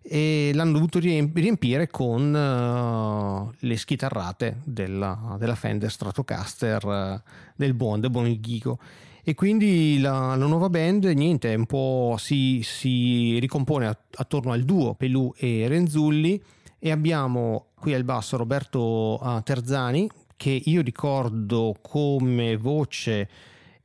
e 0.00 0.50
l'hanno 0.54 0.72
dovuto 0.72 0.98
riemp- 0.98 1.36
riempire 1.36 1.88
con 1.88 2.34
eh, 2.34 3.56
le 3.58 3.76
schitarrate 3.76 4.60
della, 4.64 5.36
della 5.38 5.54
Fender 5.54 5.90
Stratocaster 5.90 6.84
eh, 6.84 7.22
del 7.54 7.74
buon, 7.74 8.00
del 8.00 8.10
buon 8.10 8.32
Ghigo 8.40 8.78
e 9.24 9.34
quindi 9.34 10.00
la, 10.00 10.34
la 10.34 10.46
nuova 10.46 10.68
band 10.68 11.04
niente 11.04 11.54
un 11.54 11.66
po' 11.66 12.16
si, 12.18 12.60
si 12.62 13.38
ricompone 13.38 13.86
att- 13.86 14.16
attorno 14.16 14.52
al 14.52 14.64
duo 14.64 14.94
Pelù 14.94 15.32
e 15.36 15.68
Renzulli. 15.68 16.42
E 16.78 16.90
abbiamo 16.90 17.66
qui 17.78 17.94
al 17.94 18.02
basso 18.02 18.36
Roberto 18.36 19.18
ah, 19.18 19.40
Terzani 19.42 20.08
che 20.36 20.60
io 20.64 20.82
ricordo 20.82 21.76
come 21.80 22.56
voce 22.56 23.28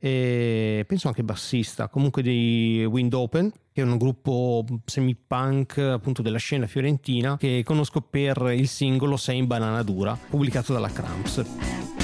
e 0.00 0.84
penso 0.86 1.08
anche 1.08 1.22
bassista 1.22 1.88
comunque 1.88 2.22
di 2.22 2.84
Wind 2.88 3.12
Open 3.14 3.50
che 3.72 3.82
è 3.82 3.84
un 3.84 3.96
gruppo 3.96 4.64
semi-punk 4.84 5.78
appunto 5.78 6.22
della 6.22 6.38
scena 6.38 6.66
fiorentina 6.66 7.36
che 7.36 7.62
conosco 7.64 8.00
per 8.00 8.52
il 8.56 8.68
singolo 8.68 9.16
Sei 9.16 9.38
in 9.38 9.46
banana 9.46 9.82
dura 9.82 10.16
pubblicato 10.28 10.72
dalla 10.72 10.90
Cramps 10.90 11.97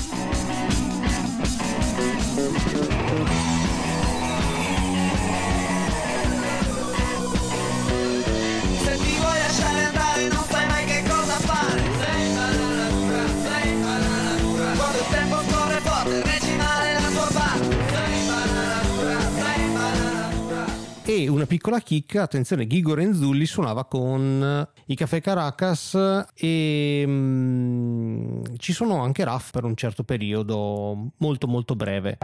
Una 21.28 21.46
piccola 21.46 21.80
chicca, 21.80 22.22
attenzione, 22.22 22.66
Ghigo 22.66 22.94
Renzulli 22.94 23.46
suonava 23.46 23.84
con 23.84 24.66
i 24.86 24.94
Café 24.94 25.20
Caracas 25.20 25.96
e 26.34 27.04
mm, 27.06 28.42
ci 28.58 28.72
sono 28.72 29.02
anche 29.02 29.24
Raff 29.24 29.50
per 29.50 29.64
un 29.64 29.76
certo 29.76 30.02
periodo 30.04 31.12
molto 31.16 31.46
molto 31.46 31.74
breve. 31.74 32.18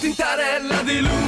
Tintarella 0.00 0.82
di 0.82 1.00
luna 1.00 1.27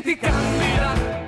diventi 0.00 0.16
candida 0.16 1.24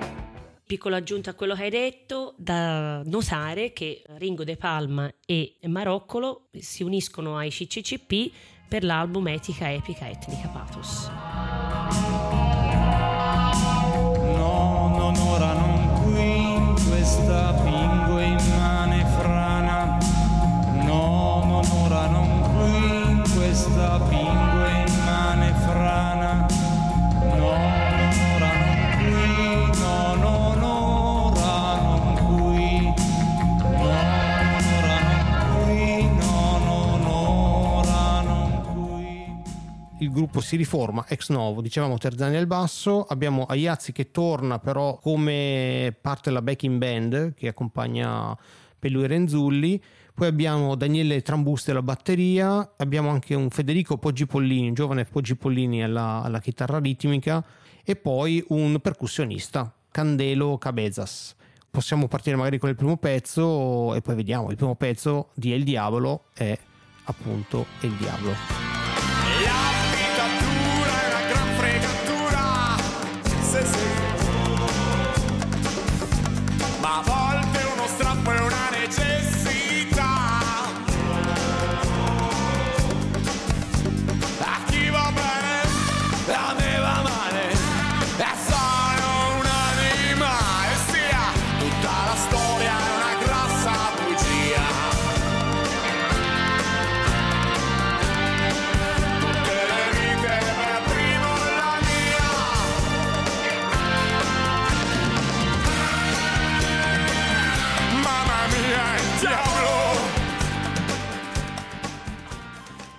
Piccola 0.66 0.96
aggiunta 0.96 1.30
a 1.30 1.34
quello 1.34 1.54
che 1.54 1.62
hai 1.62 1.70
detto, 1.70 2.34
da 2.36 3.02
notare 3.04 3.72
che 3.72 4.02
Ringo 4.16 4.44
De 4.44 4.56
Palma 4.56 5.10
e 5.24 5.56
Maroccolo 5.62 6.48
si 6.52 6.82
uniscono 6.82 7.38
ai 7.38 7.48
CCCP 7.48 8.30
per 8.68 8.84
l'album 8.84 9.28
Etica 9.28 9.72
Epica 9.72 10.10
Etnica 10.10 10.48
Pathos. 10.48 12.07
Il 40.00 40.12
gruppo 40.12 40.40
si 40.40 40.54
riforma 40.54 41.04
ex 41.08 41.28
novo, 41.30 41.60
dicevamo 41.60 41.98
Terzani 41.98 42.36
al 42.36 42.46
basso, 42.46 43.04
abbiamo 43.04 43.46
Aiazzi 43.46 43.90
che 43.90 44.12
torna 44.12 44.60
però 44.60 44.96
come 44.96 45.92
parte 46.00 46.28
della 46.28 46.40
backing 46.40 46.78
band 46.78 47.34
che 47.34 47.48
accompagna 47.48 48.36
Pelù 48.78 49.02
e 49.02 49.08
Renzulli, 49.08 49.82
poi 50.14 50.28
abbiamo 50.28 50.76
Daniele 50.76 51.20
Trambuste 51.22 51.72
alla 51.72 51.82
batteria, 51.82 52.74
abbiamo 52.76 53.08
anche 53.10 53.34
un 53.34 53.50
Federico 53.50 53.98
Poggi 53.98 54.26
Pollini, 54.26 54.72
giovane 54.72 55.04
Poggi 55.04 55.34
Pollini 55.34 55.82
alla, 55.82 56.22
alla 56.22 56.38
chitarra 56.38 56.78
ritmica 56.78 57.44
e 57.82 57.96
poi 57.96 58.44
un 58.50 58.78
percussionista, 58.80 59.74
Candelo 59.90 60.58
Cabezas. 60.58 61.34
possiamo 61.68 62.06
partire 62.06 62.36
magari 62.36 62.58
con 62.58 62.68
il 62.68 62.76
primo 62.76 62.98
pezzo 62.98 63.94
e 63.96 64.00
poi 64.00 64.14
vediamo. 64.14 64.50
Il 64.50 64.56
primo 64.56 64.76
pezzo 64.76 65.30
di 65.34 65.52
El 65.52 65.64
Diablo 65.64 66.26
è 66.34 66.56
appunto 67.04 67.66
El 67.80 67.92
Diablo. 67.94 68.67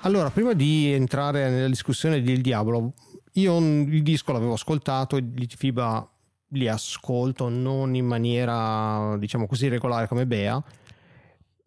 Allora, 0.10 0.32
prima 0.32 0.54
di 0.54 0.92
entrare 0.92 1.52
nella 1.52 1.68
discussione 1.68 2.20
di 2.20 2.32
Il 2.32 2.42
Diablo, 2.42 2.94
io 3.34 3.60
il 3.60 4.02
disco 4.02 4.32
l'avevo 4.32 4.54
ascoltato, 4.54 5.18
i 5.18 5.32
Litfiba 5.36 6.12
li 6.54 6.68
ascolto 6.68 7.48
non 7.48 7.94
in 7.94 8.08
maniera, 8.08 9.16
diciamo 9.20 9.46
così, 9.46 9.68
regolare 9.68 10.08
come 10.08 10.26
Bea, 10.26 10.60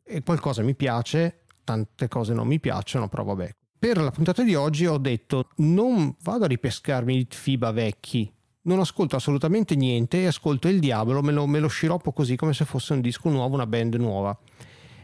e 0.03 0.23
qualcosa 0.25 0.61
mi 0.63 0.75
piace, 0.75 1.45
tante 1.63 2.09
cose 2.09 2.35
non 2.35 2.49
mi 2.49 2.59
piacciono, 2.59 3.07
però 3.07 3.23
vabbè. 3.23 3.55
Per 3.79 3.99
la 3.99 4.11
puntata 4.11 4.43
di 4.43 4.57
oggi 4.57 4.87
ho 4.87 4.99
detto 4.99 5.51
non 5.59 6.17
vado 6.25 6.43
a 6.43 6.49
ripescarmi 6.49 7.17
i 7.17 7.27
FIBA 7.31 7.71
vecchi, 7.71 8.29
non 8.63 8.81
ascolto 8.81 9.15
assolutamente 9.15 9.77
niente 9.77 10.21
e 10.21 10.27
ascolto 10.27 10.67
il 10.67 10.81
diavolo, 10.81 11.23
me 11.23 11.31
lo, 11.31 11.47
me 11.47 11.61
lo 11.61 11.69
sciroppo 11.69 12.11
così 12.11 12.35
come 12.35 12.55
se 12.55 12.65
fosse 12.65 12.93
un 12.93 13.03
disco 13.03 13.29
nuovo, 13.29 13.55
una 13.55 13.69
band 13.69 13.95
nuova. 13.95 14.37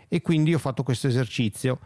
E 0.08 0.22
quindi 0.22 0.52
ho 0.54 0.58
fatto 0.58 0.82
questo 0.82 1.06
esercizio 1.06 1.78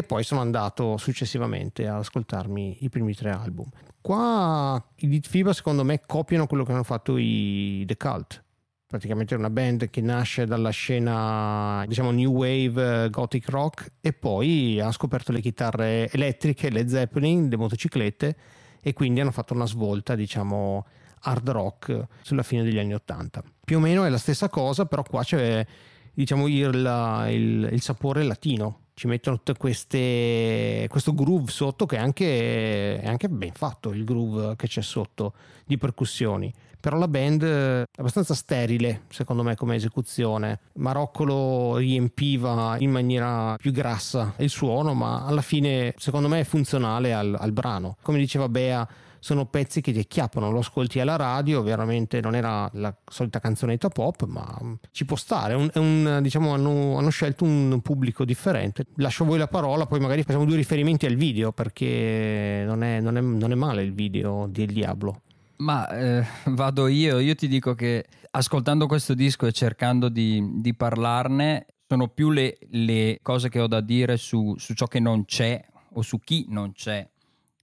e 0.00 0.02
poi 0.02 0.24
sono 0.24 0.40
andato 0.40 0.96
successivamente 0.96 1.86
ad 1.86 1.98
ascoltarmi 1.98 2.78
i 2.80 2.88
primi 2.88 3.14
tre 3.14 3.30
album. 3.30 3.68
Qua 4.00 4.82
i 4.96 5.08
Litfiba 5.08 5.52
secondo 5.52 5.84
me 5.84 6.00
copiano 6.04 6.46
quello 6.46 6.64
che 6.64 6.72
hanno 6.72 6.82
fatto 6.82 7.16
i 7.16 7.84
The 7.86 7.96
Cult. 7.96 8.42
Praticamente 8.86 9.34
è 9.34 9.38
una 9.38 9.50
band 9.50 9.88
che 9.88 10.00
nasce 10.00 10.46
dalla 10.46 10.70
scena, 10.70 11.84
diciamo, 11.86 12.10
new 12.10 12.32
wave 12.32 13.08
gothic 13.10 13.48
rock 13.50 13.92
e 14.00 14.12
poi 14.12 14.80
ha 14.80 14.90
scoperto 14.90 15.30
le 15.30 15.40
chitarre 15.40 16.10
elettriche, 16.10 16.70
le 16.70 16.88
Zeppelin, 16.88 17.48
le 17.48 17.56
motociclette 17.56 18.36
e 18.82 18.92
quindi 18.92 19.20
hanno 19.20 19.30
fatto 19.30 19.54
una 19.54 19.66
svolta, 19.66 20.16
diciamo, 20.16 20.86
hard 21.20 21.50
rock 21.50 22.06
sulla 22.22 22.42
fine 22.42 22.64
degli 22.64 22.78
anni 22.78 22.94
Ottanta. 22.94 23.44
Più 23.64 23.76
o 23.76 23.80
meno 23.80 24.04
è 24.04 24.08
la 24.08 24.18
stessa 24.18 24.48
cosa, 24.48 24.86
però 24.86 25.02
qua 25.02 25.22
c'è, 25.22 25.64
diciamo, 26.12 26.48
il, 26.48 27.28
il, 27.28 27.68
il 27.70 27.80
sapore 27.82 28.24
latino 28.24 28.86
ci 29.00 29.06
mettono 29.06 29.36
tutte 29.36 29.54
queste 29.54 30.86
questo 30.90 31.14
groove 31.14 31.50
sotto 31.50 31.86
che 31.86 31.96
è 31.96 32.00
anche, 32.00 33.00
è 33.00 33.06
anche 33.06 33.30
ben 33.30 33.52
fatto 33.52 33.92
il 33.92 34.04
groove 34.04 34.56
che 34.56 34.66
c'è 34.66 34.82
sotto 34.82 35.32
di 35.64 35.78
percussioni 35.78 36.52
però 36.80 36.98
la 36.98 37.08
band 37.08 37.44
è 37.44 37.84
abbastanza 37.98 38.34
sterile 38.34 39.02
secondo 39.10 39.42
me 39.42 39.54
come 39.54 39.76
esecuzione 39.76 40.60
Maroccolo 40.74 41.76
riempiva 41.76 42.76
in 42.78 42.90
maniera 42.90 43.56
più 43.56 43.72
grassa 43.72 44.34
il 44.38 44.50
suono 44.50 44.94
ma 44.94 45.24
alla 45.24 45.42
fine 45.42 45.94
secondo 45.96 46.28
me 46.28 46.40
è 46.40 46.44
funzionale 46.44 47.12
al, 47.12 47.36
al 47.38 47.52
brano 47.52 47.96
come 48.02 48.18
diceva 48.18 48.48
Bea 48.48 48.88
sono 49.20 49.46
pezzi 49.46 49.80
che 49.80 49.92
ti 49.92 50.00
acchiappano, 50.00 50.50
lo 50.50 50.58
ascolti 50.58 50.98
alla 50.98 51.16
radio, 51.16 51.62
veramente 51.62 52.20
non 52.20 52.34
era 52.34 52.68
la 52.74 52.94
solita 53.06 53.38
canzonetta 53.38 53.88
pop, 53.88 54.24
ma 54.24 54.58
ci 54.90 55.04
può 55.04 55.14
stare, 55.14 55.54
un, 55.54 55.70
un, 55.74 56.18
diciamo, 56.22 56.54
hanno, 56.54 56.96
hanno, 56.96 57.10
scelto 57.10 57.44
un 57.44 57.80
pubblico 57.82 58.24
differente. 58.24 58.86
Lascio 58.96 59.22
a 59.22 59.26
voi 59.26 59.38
la 59.38 59.46
parola, 59.46 59.86
poi 59.86 60.00
magari 60.00 60.22
facciamo 60.22 60.46
due 60.46 60.56
riferimenti 60.56 61.06
al 61.06 61.14
video, 61.14 61.52
perché 61.52 62.64
non 62.66 62.82
è, 62.82 63.00
non 63.00 63.16
è, 63.16 63.20
non 63.20 63.52
è 63.52 63.54
male 63.54 63.82
il 63.82 63.92
video 63.92 64.46
di 64.48 64.62
El 64.62 64.72
Diablo. 64.72 65.20
Ma 65.60 65.88
eh, 65.88 66.24
vado 66.46 66.86
io, 66.86 67.18
io 67.18 67.34
ti 67.34 67.46
dico 67.46 67.74
che 67.74 68.06
ascoltando 68.30 68.86
questo 68.86 69.14
disco 69.14 69.46
e 69.46 69.52
cercando 69.52 70.08
di, 70.08 70.60
di 70.60 70.74
parlarne, 70.74 71.66
sono 71.86 72.08
più 72.08 72.30
le, 72.30 72.58
le, 72.70 73.18
cose 73.20 73.48
che 73.48 73.60
ho 73.60 73.66
da 73.66 73.80
dire 73.80 74.16
su, 74.16 74.54
su 74.56 74.74
ciò 74.74 74.86
che 74.86 75.00
non 75.00 75.24
c'è 75.24 75.62
o 75.94 76.02
su 76.02 76.18
chi 76.20 76.46
non 76.48 76.72
c'è 76.72 77.08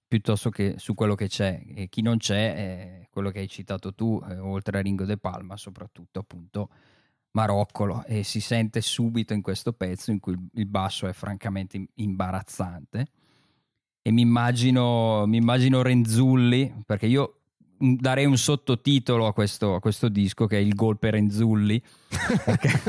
piuttosto 0.08 0.50
che 0.50 0.76
su 0.78 0.94
quello 0.94 1.16
che 1.16 1.28
c'è. 1.28 1.64
E 1.76 1.90
chi 1.90 2.02
non 2.02 2.18
c'è 2.18 2.54
è 2.54 3.08
quello 3.10 3.32
che 3.32 3.40
hai 3.40 3.48
citato 3.48 3.94
tu 3.94 4.22
eh, 4.30 4.38
oltre 4.38 4.78
a 4.78 4.82
Ringo 4.82 5.06
De 5.06 5.18
Palma 5.18 5.58
soprattutto 5.58 6.20
appunto 6.20 6.70
Maroccolo. 7.32 8.04
E 8.06 8.24
si 8.24 8.42
sente 8.42 8.82
subito 8.82 9.34
in 9.34 9.42
questo 9.42 9.74
pezzo 9.74 10.12
in 10.12 10.20
cui 10.20 10.36
il 10.54 10.66
basso 10.68 11.08
è 11.08 11.14
francamente 11.14 11.84
imbarazzante. 11.96 13.08
E 14.04 14.12
mi 14.12 14.22
immagino, 14.22 15.26
mi 15.26 15.38
immagino 15.38 15.82
Renzulli 15.82 16.84
perché 16.86 17.08
io 17.08 17.37
darei 17.78 18.26
un 18.26 18.38
sottotitolo 18.38 19.28
a 19.28 19.34
questo, 19.34 19.76
a 19.76 19.80
questo 19.80 20.10
disco 20.10 20.48
che 20.48 20.58
è 20.58 20.62
il 20.62 20.74
golpe 20.74 21.12
Renzulli 21.12 21.82
perché, 22.44 22.82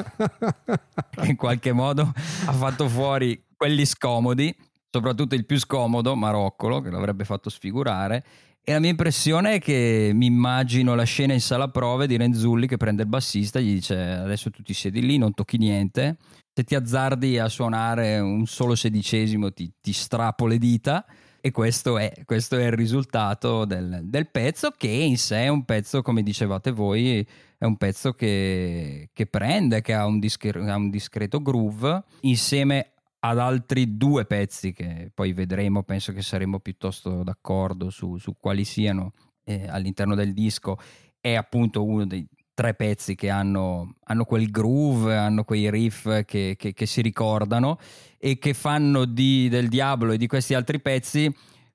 che 1.20 1.26
in 1.28 1.36
qualche 1.36 1.72
modo 1.72 2.12
ha 2.46 2.52
fatto 2.52 2.88
fuori 2.88 3.42
quelli 3.56 3.84
scomodi 3.84 4.54
soprattutto 4.90 5.34
il 5.34 5.44
più 5.44 5.58
scomodo, 5.58 6.14
Maroccolo, 6.14 6.80
che 6.80 6.90
l'avrebbe 6.90 7.24
fatto 7.24 7.50
sfigurare. 7.50 8.24
E 8.62 8.72
la 8.72 8.80
mia 8.80 8.90
impressione 8.90 9.54
è 9.54 9.60
che 9.60 10.10
mi 10.12 10.26
immagino 10.26 10.94
la 10.94 11.04
scena 11.04 11.32
in 11.32 11.40
sala 11.40 11.68
prove 11.68 12.06
di 12.06 12.16
Renzulli 12.16 12.66
che 12.66 12.76
prende 12.76 13.02
il 13.02 13.08
bassista 13.08 13.58
e 13.58 13.62
gli 13.62 13.74
dice 13.74 13.96
adesso 13.96 14.50
tu 14.50 14.62
ti 14.62 14.74
siedi 14.74 15.00
lì, 15.00 15.16
non 15.16 15.32
tocchi 15.32 15.56
niente, 15.56 16.16
se 16.52 16.64
ti 16.64 16.74
azzardi 16.74 17.38
a 17.38 17.48
suonare 17.48 18.18
un 18.18 18.46
solo 18.46 18.74
sedicesimo 18.74 19.52
ti, 19.52 19.72
ti 19.80 19.92
strappo 19.92 20.46
le 20.46 20.58
dita 20.58 21.06
e 21.40 21.50
questo 21.50 21.98
è, 21.98 22.12
questo 22.24 22.56
è 22.56 22.64
il 22.64 22.72
risultato 22.72 23.64
del, 23.64 24.00
del, 24.04 24.28
pezzo 24.28 24.70
che 24.76 24.88
in 24.88 25.16
sé 25.16 25.44
è 25.44 25.48
un 25.48 25.64
pezzo, 25.64 26.02
come 26.02 26.22
dicevate 26.22 26.70
voi, 26.72 27.26
è 27.56 27.64
un 27.64 27.76
pezzo 27.76 28.12
che, 28.12 29.10
che 29.12 29.26
prende, 29.26 29.80
che 29.80 29.94
ha 29.94 30.06
un, 30.06 30.18
discre- 30.18 30.68
ha 30.70 30.76
un 30.76 30.90
discreto 30.90 31.40
groove 31.40 32.02
insieme 32.22 32.92
ad 33.20 33.38
altri 33.38 33.96
due 33.96 34.24
pezzi 34.26 34.72
che 34.72 35.10
poi 35.12 35.32
vedremo, 35.32 35.82
penso 35.82 36.12
che 36.12 36.22
saremo 36.22 36.60
piuttosto 36.60 37.22
d'accordo 37.22 37.90
su, 37.90 38.16
su 38.18 38.36
quali 38.38 38.64
siano 38.64 39.12
eh, 39.44 39.66
all'interno 39.68 40.14
del 40.14 40.32
disco, 40.32 40.78
è 41.20 41.34
appunto 41.34 41.84
uno 41.84 42.06
dei 42.06 42.28
tre 42.58 42.74
pezzi 42.74 43.14
che 43.14 43.30
hanno, 43.30 43.94
hanno 44.06 44.24
quel 44.24 44.50
groove, 44.50 45.16
hanno 45.16 45.44
quei 45.44 45.70
riff 45.70 46.24
che, 46.24 46.56
che, 46.58 46.74
che 46.74 46.86
si 46.86 47.02
ricordano 47.02 47.78
e 48.18 48.36
che 48.38 48.52
fanno 48.52 49.04
di, 49.04 49.48
del 49.48 49.68
Diablo 49.68 50.10
e 50.10 50.16
di 50.16 50.26
questi 50.26 50.54
altri 50.54 50.80
pezzi 50.80 51.32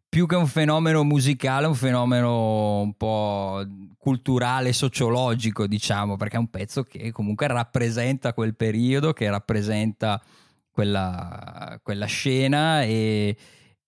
più 0.09 0.27
che 0.27 0.35
un 0.35 0.45
fenomeno 0.45 1.05
musicale, 1.05 1.67
un 1.67 1.75
fenomeno 1.75 2.81
un 2.81 2.95
po' 2.95 3.65
culturale, 3.97 4.73
sociologico, 4.73 5.67
diciamo, 5.67 6.17
perché 6.17 6.35
è 6.35 6.39
un 6.39 6.49
pezzo 6.49 6.83
che 6.83 7.13
comunque 7.13 7.47
rappresenta 7.47 8.33
quel 8.33 8.53
periodo, 8.53 9.13
che 9.13 9.29
rappresenta 9.29 10.21
quella, 10.69 11.79
quella 11.81 12.07
scena 12.07 12.83
e, 12.83 13.37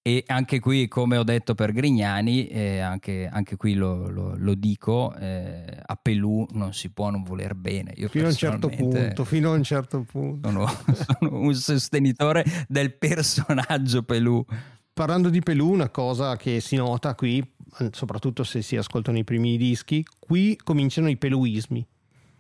e, 0.08 0.24
anche 0.28 0.60
qui 0.60 0.88
come 0.88 1.18
ho 1.18 1.24
detto 1.24 1.56
per 1.56 1.72
Grignani 1.72 2.46
eh, 2.46 2.80
anche, 2.80 3.28
anche, 3.28 3.56
qui 3.56 3.74
lo, 3.74 4.08
lo, 4.08 4.36
lo 4.38 4.54
dico 4.54 5.16
eh, 5.16 5.80
a 5.84 5.96
Pelù 6.00 6.46
non 6.52 6.76
si 6.76 6.90
può 6.90 7.10
non 7.10 7.24
voler 7.24 7.56
bene 7.56 7.92
Io 7.96 8.08
fino 8.08 8.26
a 8.26 8.28
un 8.28 8.36
certo 8.36 8.70
punto 8.70 9.26
fino 9.26 9.52
a 9.52 9.56
un 9.56 9.64
certo 9.64 10.04
punto 10.04 10.48
sono, 10.48 10.68
sono 10.94 11.40
un 11.40 11.56
sostenitore 11.56 12.46
del 12.68 12.94
personaggio 12.94 14.04
Pelù 14.04 14.46
parlando 14.94 15.30
di 15.30 15.42
Pelù 15.42 15.72
una 15.72 15.90
cosa 15.90 16.38
che 16.38 16.60
si 16.60 16.76
nota 16.76 17.16
qui 17.16 17.44
soprattutto 17.90 18.44
se 18.44 18.62
si 18.62 18.78
ascoltano 18.78 19.18
i 19.18 19.24
primi 19.24 19.58
dischi 19.58 20.06
qui 20.20 20.56
cominciano 20.64 21.10
i 21.10 21.18
peluismi 21.18 21.84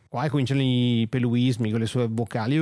qua 0.07 0.29
cominciano 0.29 0.61
i 0.61 1.07
peluismi 1.09 1.71
con 1.71 1.79
le 1.79 1.87
sue 1.87 2.07
vocali. 2.07 2.57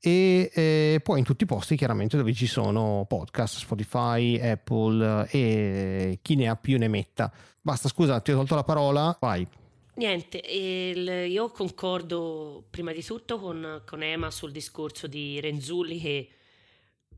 e 0.00 0.50
eh, 0.54 1.00
poi 1.02 1.18
in 1.18 1.24
tutti 1.24 1.42
i 1.44 1.46
posti 1.46 1.76
chiaramente 1.76 2.16
dove 2.16 2.32
ci 2.32 2.46
sono 2.46 3.04
podcast, 3.08 3.58
Spotify, 3.58 4.38
Apple 4.40 5.28
e 5.30 6.18
chi 6.22 6.36
ne 6.36 6.48
ha 6.48 6.56
più 6.56 6.78
ne 6.78 6.88
metta. 6.88 7.30
Basta, 7.60 7.88
scusa, 7.88 8.20
ti 8.20 8.30
ho 8.32 8.36
tolto 8.36 8.54
la 8.54 8.64
parola, 8.64 9.16
vai. 9.20 9.46
Niente, 9.94 10.38
il- 10.38 11.26
io 11.28 11.50
concordo 11.50 12.64
prima 12.70 12.92
di 12.92 13.04
tutto 13.04 13.40
con, 13.40 13.82
con 13.84 14.02
Ema 14.02 14.30
sul 14.30 14.52
discorso 14.52 15.08
di 15.08 15.40
Renzulli 15.40 16.00
che 16.00 16.28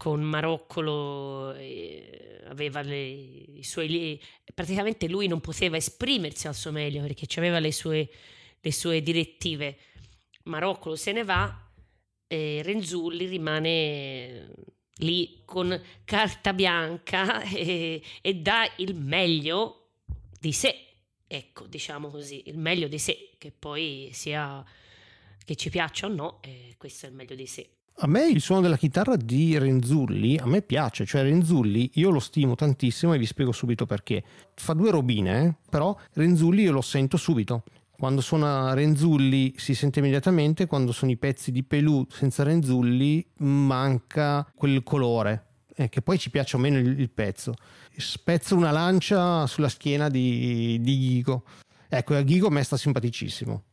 con 0.01 0.23
Maroccolo 0.23 1.53
eh, 1.53 2.41
aveva 2.47 2.81
le, 2.81 2.97
i 2.97 3.63
suoi 3.63 4.19
praticamente 4.55 5.07
lui 5.09 5.27
non 5.27 5.43
poteva 5.43 5.77
esprimersi 5.77 6.47
al 6.47 6.55
suo 6.55 6.73
meglio 6.73 7.03
perché 7.03 7.27
aveva 7.39 7.59
le 7.59 7.71
sue, 7.71 8.09
le 8.59 8.73
sue 8.73 9.03
direttive. 9.03 9.77
Maroccolo 10.45 10.97
se 10.97 11.13
ne 11.13 11.23
va 11.23 11.71
e 12.27 12.63
Renzulli 12.63 13.27
rimane 13.27 14.55
lì 15.01 15.43
con 15.45 15.79
carta 16.07 16.55
bianca 16.55 17.43
e, 17.53 18.03
e 18.23 18.35
dà 18.37 18.73
il 18.77 18.95
meglio 18.95 19.91
di 20.41 20.53
sé. 20.53 20.95
Ecco, 21.27 21.67
diciamo 21.67 22.09
così, 22.09 22.45
il 22.47 22.57
meglio 22.57 22.89
di 22.89 22.99
sé, 22.99 23.33
che 23.37 23.53
poi 23.53 24.09
sia 24.15 24.65
che 25.45 25.57
ci 25.57 25.69
piaccia 25.69 26.07
o 26.07 26.09
no, 26.09 26.41
eh, 26.41 26.75
questo 26.79 27.05
è 27.05 27.11
il 27.11 27.15
meglio 27.15 27.35
di 27.35 27.47
sé. 27.47 27.80
A 28.03 28.07
me 28.07 28.27
il 28.27 28.41
suono 28.41 28.63
della 28.63 28.79
chitarra 28.79 29.15
di 29.15 29.59
Renzulli 29.59 30.39
a 30.39 30.47
me 30.47 30.63
piace, 30.63 31.05
cioè 31.05 31.23
Renzulli 31.23 31.91
io 31.95 32.09
lo 32.09 32.19
stimo 32.19 32.55
tantissimo 32.55 33.13
e 33.13 33.19
vi 33.19 33.27
spiego 33.27 33.53
subito 33.53 33.85
perché. 33.85 34.25
Fa 34.55 34.73
due 34.73 34.91
robine, 34.91 35.45
eh, 35.45 35.55
però 35.69 35.95
Renzulli 36.15 36.63
io 36.63 36.73
lo 36.73 36.81
sento 36.81 37.19
subito. 37.19 37.65
Quando 37.99 38.23
suona 38.23 38.73
Renzulli 38.73 39.53
si 39.59 39.75
sente 39.75 39.99
immediatamente, 39.99 40.65
quando 40.67 40.93
sono 40.93 41.11
i 41.11 41.19
pezzi 41.19 41.53
di 41.53 41.63
Pelù 41.63 42.07
senza 42.09 42.43
Renzulli 42.43 43.23
manca 43.41 44.51
quel 44.55 44.83
colore, 44.83 45.49
eh, 45.75 45.91
che 45.91 46.01
poi 46.01 46.19
ci 46.19 46.31
piace 46.31 46.57
o 46.57 46.59
meno 46.59 46.79
il, 46.79 46.99
il 46.99 47.11
pezzo. 47.11 47.53
Spezzo 47.95 48.57
una 48.57 48.71
lancia 48.71 49.47
sulla 49.47 49.69
schiena 49.69 50.09
di, 50.09 50.79
di 50.81 50.99
Ghigo. 50.99 51.45
Ecco, 51.87 52.15
a 52.15 52.23
Ghigo 52.23 52.47
a 52.47 52.51
me 52.51 52.63
sta 52.63 52.79
simpaticissimo. 52.79 53.65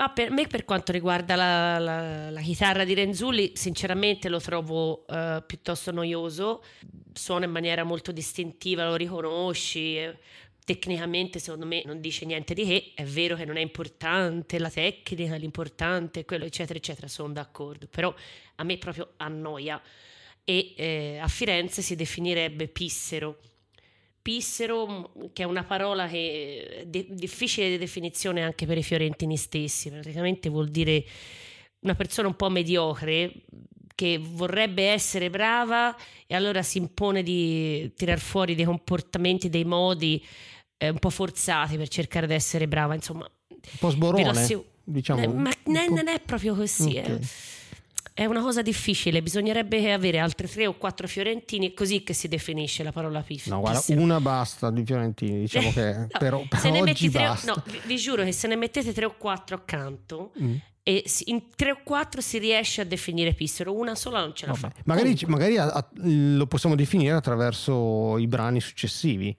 Ma 0.00 0.08
per 0.08 0.30
me, 0.30 0.46
per 0.46 0.64
quanto 0.64 0.92
riguarda 0.92 1.36
la, 1.36 1.78
la- 1.78 2.30
la 2.30 2.40
chitarra 2.40 2.84
di 2.84 2.94
Renzulli, 2.94 3.52
sinceramente 3.54 4.30
lo 4.30 4.40
trovo 4.40 5.06
eh, 5.06 5.42
piuttosto 5.46 5.90
noioso. 5.92 6.62
Suona 7.12 7.44
in 7.44 7.50
maniera 7.50 7.84
molto 7.84 8.10
distintiva, 8.10 8.86
lo 8.86 8.96
riconosci. 8.96 9.98
eh, 9.98 10.18
Tecnicamente, 10.64 11.38
secondo 11.40 11.66
me, 11.66 11.82
non 11.84 12.00
dice 12.00 12.24
niente 12.24 12.54
di 12.54 12.64
che. 12.64 12.92
È 12.94 13.04
vero 13.04 13.36
che 13.36 13.44
non 13.44 13.56
è 13.58 13.60
importante 13.60 14.58
la 14.58 14.70
tecnica, 14.70 15.34
l'importante 15.36 16.20
è 16.20 16.24
quello, 16.24 16.44
eccetera, 16.46 16.78
eccetera. 16.78 17.06
Sono 17.08 17.32
d'accordo. 17.34 17.86
Però 17.88 18.14
a 18.56 18.64
me 18.64 18.78
proprio 18.78 19.12
annoia. 19.18 19.80
E 20.44 20.72
eh, 20.76 21.18
a 21.20 21.28
Firenze 21.28 21.82
si 21.82 21.94
definirebbe 21.96 22.68
pissero. 22.68 23.38
Pissero, 24.22 24.86
mh, 24.86 25.30
che 25.32 25.42
è 25.42 25.46
una 25.46 25.64
parola 25.64 26.06
che 26.06 26.80
è 26.82 26.86
di- 26.86 27.06
difficile 27.10 27.70
di 27.70 27.78
definizione 27.78 28.42
anche 28.42 28.66
per 28.66 28.76
i 28.76 28.82
fiorentini 28.82 29.36
stessi, 29.36 29.90
praticamente 29.90 30.48
vuol 30.48 30.68
dire 30.68 31.04
una 31.80 31.94
persona 31.94 32.28
un 32.28 32.36
po' 32.36 32.50
mediocre 32.50 33.32
che 33.94 34.18
vorrebbe 34.20 34.88
essere 34.88 35.30
brava 35.30 35.96
e 36.26 36.34
allora 36.34 36.62
si 36.62 36.78
impone 36.78 37.22
di 37.22 37.92
tirar 37.96 38.18
fuori 38.18 38.54
dei 38.54 38.64
comportamenti, 38.64 39.48
dei 39.48 39.64
modi 39.64 40.24
eh, 40.78 40.88
un 40.90 40.98
po' 40.98 41.10
forzati 41.10 41.76
per 41.76 41.88
cercare 41.88 42.26
di 42.26 42.34
essere 42.34 42.66
brava, 42.68 42.94
insomma. 42.94 43.30
Un 43.48 43.58
po' 43.78 43.90
sborone, 43.90 44.28
assi- 44.28 44.62
diciamo. 44.84 45.22
Eh, 45.22 45.26
ma 45.28 45.50
po'- 45.62 45.70
non 45.70 46.08
è 46.08 46.20
proprio 46.20 46.54
così. 46.54 46.96
Ok. 46.98 47.08
eh. 47.08 47.20
È 48.12 48.24
una 48.26 48.40
cosa 48.40 48.60
difficile, 48.62 49.22
bisognerebbe 49.22 49.92
avere 49.92 50.18
altre 50.18 50.46
tre 50.48 50.66
o 50.66 50.74
quattro 50.74 51.06
fiorentini, 51.06 51.70
è 51.70 51.74
così 51.74 52.02
che 52.02 52.12
si 52.12 52.28
definisce 52.28 52.82
la 52.82 52.92
parola 52.92 53.20
pif. 53.22 53.46
No, 53.46 53.60
guarda, 53.60 53.78
pissero. 53.78 54.00
una 54.00 54.20
basta 54.20 54.70
di 54.70 54.84
Fiorentini, 54.84 55.40
diciamo 55.40 55.70
che 55.72 55.94
No, 55.94 56.06
per, 56.18 56.46
per 56.48 56.58
se 56.58 56.70
ne 56.70 56.80
oggi 56.82 57.08
tre, 57.10 57.22
basta. 57.24 57.52
no, 57.52 57.62
vi, 57.66 57.80
vi 57.86 57.96
giuro 57.96 58.22
che 58.24 58.32
se 58.32 58.46
ne 58.48 58.56
mettete 58.56 58.92
tre 58.92 59.04
o 59.06 59.14
quattro 59.16 59.56
accanto 59.56 60.32
Mm, 60.42 60.54
e 60.82 61.04
in 61.26 61.42
tre 61.54 61.70
o 61.72 61.78
quattro 61.84 62.20
si 62.20 62.38
riesce 62.38 62.80
a 62.80 62.84
definire 62.84 63.32
pissero, 63.34 63.72
una 63.74 63.94
sola 63.94 64.20
non 64.20 64.34
ce 64.34 64.46
la 64.46 64.52
vabbè. 64.52 64.74
fa. 64.74 64.80
Magari, 64.84 65.16
magari 65.26 65.56
a- 65.58 65.66
a- 65.68 65.88
lo 66.02 66.46
possiamo 66.46 66.74
definire 66.74 67.14
attraverso 67.14 68.16
i 68.18 68.26
brani 68.26 68.60
successivi. 68.60 69.34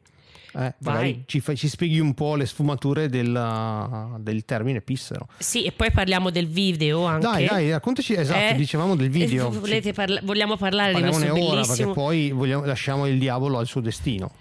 Eh, 0.53 0.73
magari 0.79 1.23
ci, 1.27 1.41
ci 1.55 1.67
spieghi 1.69 1.99
un 1.99 2.13
po' 2.13 2.35
le 2.35 2.45
sfumature 2.45 3.07
della- 3.09 4.17
del 4.19 4.43
termine 4.45 4.81
pissero. 4.81 5.27
Sì, 5.37 5.63
e 5.63 5.71
poi 5.71 5.91
parliamo 5.91 6.29
del 6.29 6.47
video 6.47 7.05
anche. 7.05 7.25
Dai, 7.25 7.45
dai, 7.47 7.69
raccontaci, 7.71 8.13
esatto, 8.13 8.53
Eh, 8.53 8.55
dicevamo 8.55 8.95
del 8.95 9.09
video. 9.09 9.47
eh, 9.51 9.57
volete 9.59 9.93
parla- 9.93 10.19
vogliamo 10.23 10.57
parlare 10.57 10.93
di 10.93 11.01
questo 11.01 11.23
ora 11.25 11.33
perché 11.33 11.49
bellissimo, 11.51 11.93
poi 11.93 12.31
vogliamo- 12.31 12.65
lasciamo 12.65 13.07
il 13.07 13.17
diavolo 13.17 13.57
al 13.59 13.67
suo 13.67 13.79
destino. 13.81 14.31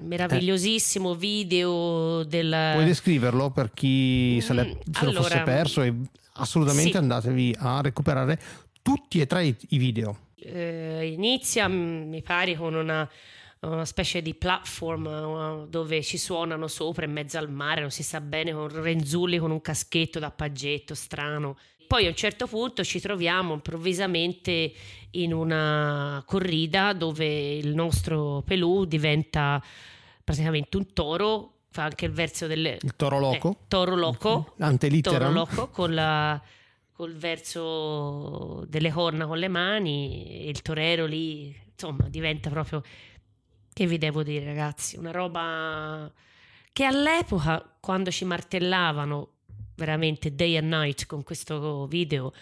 meravigliosissimo 0.00 1.14
video 1.14 2.24
del... 2.24 2.70
Puoi 2.74 2.84
descriverlo 2.84 3.50
per 3.50 3.70
chi 3.72 4.40
se, 4.40 4.52
l'è- 4.52 4.64
Mm, 4.66 4.92
se 4.92 5.04
lo 5.04 5.12
fosse 5.12 5.32
allora, 5.34 5.42
perso 5.42 5.82
e 5.82 5.94
assolutamente 6.34 6.90
sì. 6.92 6.96
andatevi 6.96 7.56
a 7.58 7.80
recuperare 7.80 8.38
tutti 8.82 9.20
e 9.20 9.26
tre 9.26 9.44
i, 9.68 9.78
video. 9.78 10.16
eh, 10.40 11.10
inizia, 11.14 11.68
mm, 11.68 12.08
mi 12.08 12.22
pare, 12.22 12.56
con 12.56 12.74
una, 12.74 13.08
una 13.60 13.84
specie 13.84 14.22
di 14.22 14.34
platform 14.34 15.06
eh, 15.06 15.66
dove 15.68 16.02
ci 16.02 16.16
suonano 16.18 16.66
sopra 16.68 17.04
in 17.04 17.12
mezzo 17.12 17.38
al 17.38 17.50
mare, 17.50 17.80
non 17.80 17.90
si 17.90 18.02
sa 18.02 18.20
bene, 18.20 18.52
con 18.52 18.68
Renzulli 18.68 19.38
con 19.38 19.50
un 19.50 19.60
caschetto 19.60 20.18
da 20.18 20.30
paggetto 20.30 20.94
strano. 20.94 21.56
Poi 21.86 22.04
a 22.04 22.08
un 22.08 22.14
certo 22.14 22.46
punto 22.46 22.84
ci 22.84 23.00
troviamo 23.00 23.54
improvvisamente 23.54 24.72
in 25.12 25.32
una 25.32 26.22
corrida 26.26 26.92
dove 26.92 27.54
il 27.56 27.74
nostro 27.74 28.42
Pelù 28.44 28.84
diventa 28.84 29.62
praticamente 30.22 30.76
un 30.76 30.92
toro, 30.92 31.54
fa 31.70 31.84
anche 31.84 32.04
il 32.04 32.12
verso 32.12 32.46
del 32.46 32.76
Il 32.80 32.94
toro 32.94 33.18
loco, 33.18 33.50
eh, 33.52 33.56
toro 33.68 33.96
loco, 33.96 34.54
antelitteram. 34.58 35.32
Toro 35.32 35.32
loco 35.32 35.68
con 35.70 35.94
la- 35.94 36.40
col 36.92 37.14
verso 37.14 38.64
delle 38.68 38.90
corna 38.90 39.26
con 39.26 39.38
le 39.38 39.48
mani 39.48 40.26
e 40.44 40.48
il 40.48 40.60
torero 40.62 41.06
lì, 41.06 41.56
insomma, 41.70 42.08
diventa 42.08 42.50
proprio 42.50 42.82
che 43.78 43.86
vi 43.86 43.96
devo 43.98 44.24
dire, 44.24 44.44
ragazzi, 44.44 44.96
una 44.96 45.12
roba 45.12 46.10
che 46.72 46.82
all'epoca 46.82 47.64
quando 47.78 48.10
ci 48.10 48.24
martellavano 48.24 49.34
veramente 49.76 50.34
day 50.34 50.56
and 50.56 50.66
night 50.66 51.06
con 51.06 51.22
questo 51.22 51.86
video 51.86 52.32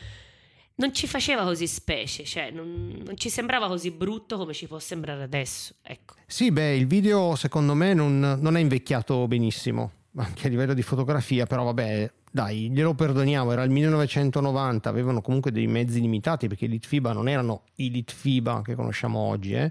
non 0.77 0.95
ci 0.95 1.07
faceva 1.07 1.45
così 1.45 1.67
specie, 1.67 2.25
cioè 2.25 2.51
non, 2.51 3.03
non 3.05 3.19
ci 3.19 3.29
sembrava 3.29 3.69
così 3.69 3.91
brutto 3.91 4.39
come 4.39 4.55
ci 4.55 4.67
può 4.67 4.79
sembrare 4.79 5.25
adesso, 5.25 5.75
ecco. 5.83 6.15
Sì, 6.25 6.51
beh, 6.51 6.75
il 6.75 6.87
video 6.87 7.35
secondo 7.35 7.75
me 7.75 7.93
non, 7.93 8.39
non 8.41 8.57
è 8.57 8.61
invecchiato 8.61 9.29
benissimo, 9.29 9.91
anche 10.17 10.47
a 10.47 10.49
livello 10.49 10.73
di 10.73 10.81
fotografia, 10.81 11.45
però 11.45 11.65
vabbè, 11.65 12.11
dai, 12.33 12.71
glielo 12.71 12.95
perdoniamo, 12.95 13.53
era 13.53 13.63
il 13.63 13.71
1990, 13.71 14.89
avevano 14.89 15.21
comunque 15.21 15.53
dei 15.53 15.67
mezzi 15.67 16.01
limitati 16.01 16.49
perché 16.49 16.65
i 16.65 16.69
Litfiba 16.69 17.13
non 17.13 17.29
erano 17.29 17.65
i 17.75 17.91
Litfiba 17.91 18.63
che 18.65 18.75
conosciamo 18.75 19.19
oggi, 19.19 19.53
eh. 19.53 19.71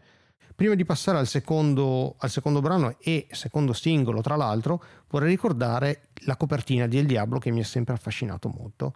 Prima 0.56 0.74
di 0.74 0.86
passare 0.86 1.18
al 1.18 1.28
secondo, 1.28 2.16
al 2.18 2.30
secondo 2.30 2.62
brano 2.62 2.96
e 3.00 3.28
secondo 3.32 3.74
singolo, 3.74 4.22
tra 4.22 4.38
l'altro, 4.38 4.82
vorrei 5.10 5.32
ricordare 5.32 6.08
la 6.22 6.38
copertina 6.38 6.88
di 6.88 6.98
El 6.98 7.06
Diablo 7.06 7.40
che 7.40 7.52
mi 7.52 7.60
ha 7.60 7.66
sempre 7.66 7.94
affascinato 7.94 8.48
molto. 8.48 8.96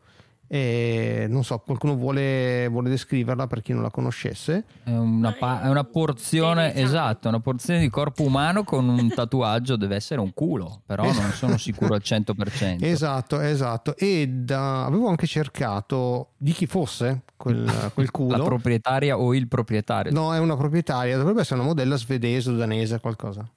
E 0.51 1.27
non 1.29 1.43
so, 1.43 1.59
qualcuno 1.59 1.95
vuole, 1.95 2.67
vuole 2.69 2.89
descriverla 2.89 3.45
per 3.45 3.61
chi 3.61 3.71
non 3.71 3.83
la 3.83 3.91
conoscesse? 3.91 4.63
È 4.83 4.89
una, 4.89 5.31
pa- 5.33 5.61
è 5.61 5.69
una 5.69 5.83
porzione, 5.83 6.73
esatto, 6.73 7.27
una 7.27 7.39
porzione 7.39 7.79
di 7.79 7.87
corpo 7.89 8.23
umano 8.23 8.63
con 8.63 8.89
un 8.89 9.09
tatuaggio, 9.13 9.75
deve 9.75 9.95
essere 9.95 10.19
un 10.19 10.33
culo, 10.33 10.81
però 10.87 11.03
non 11.03 11.31
sono 11.33 11.55
sicuro 11.57 11.93
al 11.93 12.01
100%. 12.03 12.83
Esatto, 12.83 13.39
esatto. 13.39 13.95
E 13.95 14.27
da- 14.27 14.85
avevo 14.85 15.07
anche 15.09 15.27
cercato 15.27 16.29
di 16.37 16.51
chi 16.51 16.65
fosse 16.65 17.21
quel, 17.37 17.71
quel 17.93 18.09
culo. 18.09 18.37
La 18.37 18.43
proprietaria 18.43 19.19
o 19.19 19.35
il 19.35 19.47
proprietario. 19.47 20.11
No, 20.11 20.33
è 20.33 20.39
una 20.39 20.57
proprietaria, 20.57 21.15
dovrebbe 21.15 21.41
essere 21.41 21.59
una 21.59 21.69
modella 21.69 21.95
svedese 21.95 22.49
o 22.49 22.55
danese, 22.55 22.99
qualcosa. 22.99 23.47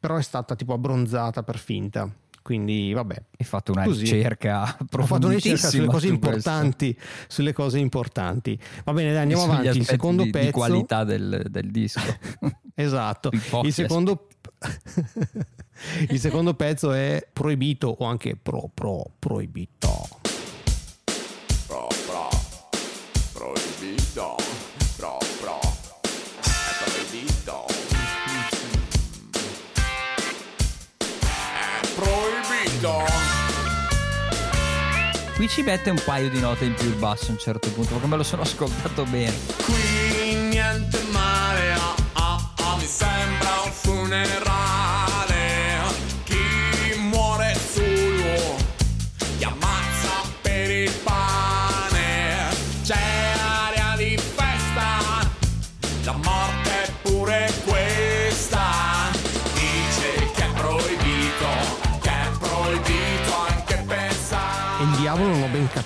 Però 0.00 0.16
è 0.16 0.22
stata 0.22 0.56
tipo 0.56 0.72
abbronzata 0.72 1.44
per 1.44 1.58
finta. 1.58 2.10
Quindi, 2.42 2.92
vabbè. 2.92 3.14
Hai 3.38 3.46
fatto 3.46 3.72
una 3.72 3.84
Così. 3.84 4.02
ricerca 4.02 4.76
Ho 4.78 5.06
fatto 5.06 5.26
una 5.26 5.34
ricerca 5.34 5.68
sulle 5.68 5.86
cose 5.86 6.08
su 6.08 6.18
questo. 6.18 6.48
importanti, 6.50 6.98
sulle 7.28 7.52
cose 7.52 7.78
importanti. 7.78 8.58
Va 8.84 8.92
bene, 8.92 9.12
dai, 9.12 9.22
andiamo 9.22 9.44
avanti. 9.44 9.78
Il 9.78 9.84
secondo 9.84 10.24
di, 10.24 10.30
pezzo. 10.30 10.46
di 10.46 10.52
qualità 10.52 11.04
del, 11.04 11.46
del 11.48 11.70
disco. 11.70 12.00
Esatto. 12.74 13.30
Il 13.64 13.72
secondo, 13.72 14.28
il 16.08 16.18
secondo 16.18 16.54
pezzo 16.54 16.92
è 16.92 17.24
proibito 17.30 17.94
o 17.98 18.06
anche 18.06 18.34
pro 18.34 18.70
pro 18.72 19.04
proibito. 19.18 20.21
Qui 35.36 35.48
ci 35.48 35.62
mette 35.62 35.90
un 35.90 36.02
paio 36.04 36.28
di 36.30 36.40
note 36.40 36.64
in 36.64 36.74
più 36.74 36.88
il 36.88 36.94
basso 36.94 37.26
a 37.28 37.30
un 37.30 37.38
certo 37.38 37.70
punto, 37.70 37.92
perché 37.92 38.08
me 38.08 38.16
lo 38.16 38.24
sono 38.24 38.42
ascoltato 38.42 39.04
bene. 39.04 39.34
Qui 39.64 40.34
niente 40.50 41.00
male, 41.12 41.72
ah, 41.72 41.94
ah, 42.14 42.52
ah, 42.56 42.76
mi 42.76 42.86
sembra 42.86 43.60
un 43.64 43.70
funerale. 43.70 44.61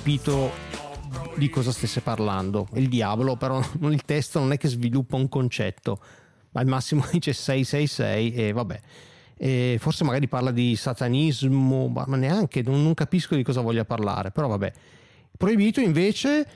Capito 0.07 0.53
di 1.35 1.51
cosa 1.51 1.73
stesse 1.73 2.01
parlando. 2.01 2.69
Il 2.75 2.89
diavolo, 2.89 3.35
però, 3.35 3.59
il 3.91 4.05
testo 4.05 4.39
non 4.39 4.53
è 4.53 4.57
che 4.57 4.69
sviluppa 4.69 5.17
un 5.17 5.29
concetto, 5.29 5.99
ma 6.53 6.61
al 6.61 6.69
massimo 6.69 7.05
dice 7.11 7.33
666 7.33 8.33
e 8.33 8.53
vabbè. 8.53 8.81
E 9.37 9.77
forse 9.81 10.05
magari 10.05 10.29
parla 10.29 10.53
di 10.53 10.77
satanismo, 10.77 11.89
ma 11.89 12.05
neanche, 12.17 12.63
non, 12.63 12.85
non 12.85 12.95
capisco 12.95 13.35
di 13.35 13.43
cosa 13.43 13.63
voglia 13.63 13.85
parlare, 13.85 14.31
però 14.31 14.47
vabbè. 14.47 14.73
Proibito 15.37 15.81
invece, 15.81 16.47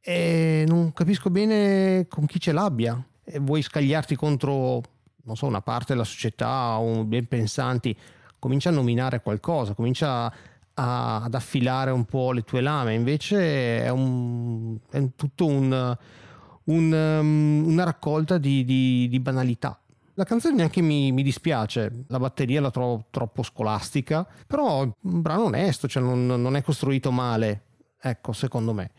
eh, 0.00 0.64
non 0.66 0.94
capisco 0.94 1.28
bene 1.28 2.06
con 2.08 2.24
chi 2.24 2.40
ce 2.40 2.52
l'abbia. 2.52 3.04
E 3.22 3.38
vuoi 3.38 3.60
scagliarti 3.60 4.16
contro, 4.16 4.80
non 5.24 5.36
so, 5.36 5.44
una 5.44 5.60
parte 5.60 5.92
della 5.92 6.04
società 6.04 6.78
o 6.78 7.04
ben 7.04 7.28
pensanti, 7.28 7.94
comincia 8.38 8.70
a 8.70 8.72
nominare 8.72 9.20
qualcosa, 9.20 9.74
comincia 9.74 10.24
a- 10.24 10.32
ad 10.74 11.34
affilare 11.34 11.90
un 11.90 12.04
po' 12.04 12.32
le 12.32 12.42
tue 12.42 12.60
lame, 12.60 12.94
invece 12.94 13.82
è, 13.84 13.88
un, 13.88 14.78
è 14.90 15.02
tutto 15.16 15.46
un, 15.46 15.96
un, 16.64 16.92
um, 16.92 17.64
una 17.66 17.84
raccolta 17.84 18.38
di, 18.38 18.64
di- 18.64 19.08
di 19.08 19.20
banalità. 19.20 19.78
La 20.14 20.24
canzone 20.24 20.56
neanche 20.56 20.82
mi, 20.82 21.10
mi 21.10 21.22
dispiace, 21.22 22.04
la 22.08 22.18
batteria 22.18 22.60
la 22.60 22.70
trovo 22.70 23.06
troppo 23.10 23.42
scolastica, 23.42 24.26
però 24.46 24.82
è 24.82 24.92
un 25.00 25.20
brano 25.22 25.44
onesto, 25.44 25.88
cioè 25.88 26.02
non, 26.02 26.26
non 26.26 26.54
è 26.54 26.62
costruito 26.62 27.10
male, 27.10 27.62
ecco, 27.98 28.32
secondo 28.32 28.74
me. 28.74 28.90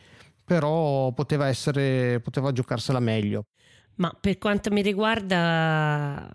Però 0.44 1.12
poteva 1.12 1.48
essere, 1.48 2.20
poteva 2.20 2.52
giocarsela 2.52 3.00
meglio. 3.00 3.46
Ma 3.96 4.16
per 4.20 4.40
quanto 4.40 4.72
mi 4.72 4.82
riguarda, 4.82 6.32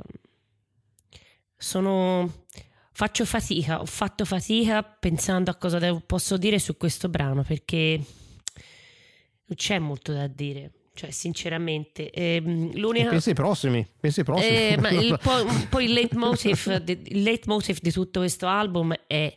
sono. 1.56 2.44
Faccio 2.98 3.24
fatica, 3.24 3.80
ho 3.80 3.86
fatto 3.86 4.24
fatica 4.24 4.82
pensando 4.82 5.52
a 5.52 5.54
cosa 5.54 5.78
devo- 5.78 6.02
posso 6.04 6.36
dire 6.36 6.58
su 6.58 6.76
questo 6.76 7.08
brano 7.08 7.44
perché 7.44 7.94
non 7.96 9.54
c'è 9.54 9.78
molto 9.78 10.12
da 10.12 10.26
dire. 10.26 10.72
Cioè, 10.94 11.12
sinceramente, 11.12 12.10
ehm, 12.10 12.72
l'unica. 12.74 13.10
Pensi 13.10 13.28
ai 13.28 13.36
prossimi, 13.36 13.86
pensi 14.00 14.18
ai 14.18 14.24
prossimi. 14.24 14.56
Eh, 14.56 14.76
ma 14.80 14.90
il, 14.90 15.16
poi, 15.22 15.44
poi 15.68 15.84
il 15.84 15.92
leitmotiv, 15.92 16.82
il 17.04 17.22
leitmotiv 17.22 17.78
di 17.80 17.92
tutto 17.92 18.18
questo 18.18 18.48
album 18.48 18.92
è 19.06 19.32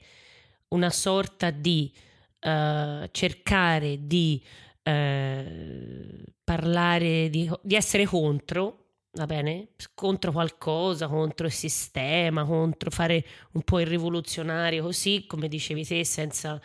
una 0.69 0.89
sorta 0.89 1.51
di 1.51 1.93
eh, 2.39 3.09
cercare 3.11 4.07
di 4.07 4.43
eh, 4.81 6.23
parlare, 6.43 7.29
di, 7.29 7.47
di 7.61 7.75
essere 7.75 8.05
contro, 8.05 8.80
va 9.13 9.25
bene? 9.25 9.69
Contro 9.93 10.31
qualcosa, 10.31 11.07
contro 11.07 11.45
il 11.47 11.51
sistema, 11.51 12.45
contro 12.45 12.89
fare 12.91 13.25
un 13.53 13.61
po' 13.63 13.79
il 13.79 13.87
rivoluzionario 13.87 14.83
così, 14.83 15.25
come 15.27 15.47
dicevi 15.47 15.85
te, 15.85 16.03
senza 16.05 16.59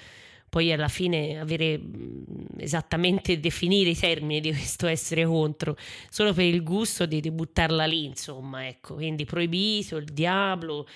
poi 0.49 0.73
alla 0.73 0.87
fine 0.89 1.39
avere 1.41 1.77
mh, 1.77 2.47
esattamente 2.59 3.41
definire 3.41 3.91
i 3.91 3.97
termini 3.97 4.41
di 4.41 4.51
questo 4.53 4.87
essere 4.87 5.25
contro 5.27 5.77
solo 6.09 6.33
per 6.33 6.45
il 6.45 6.63
gusto 6.63 7.05
di, 7.05 7.21
di 7.21 7.31
buttarla 7.33 7.85
lì, 7.85 8.05
insomma, 8.05 8.67
ecco. 8.69 8.95
Quindi 8.95 9.25
proibito, 9.25 9.97
il 9.97 10.05
diavolo, 10.05 10.87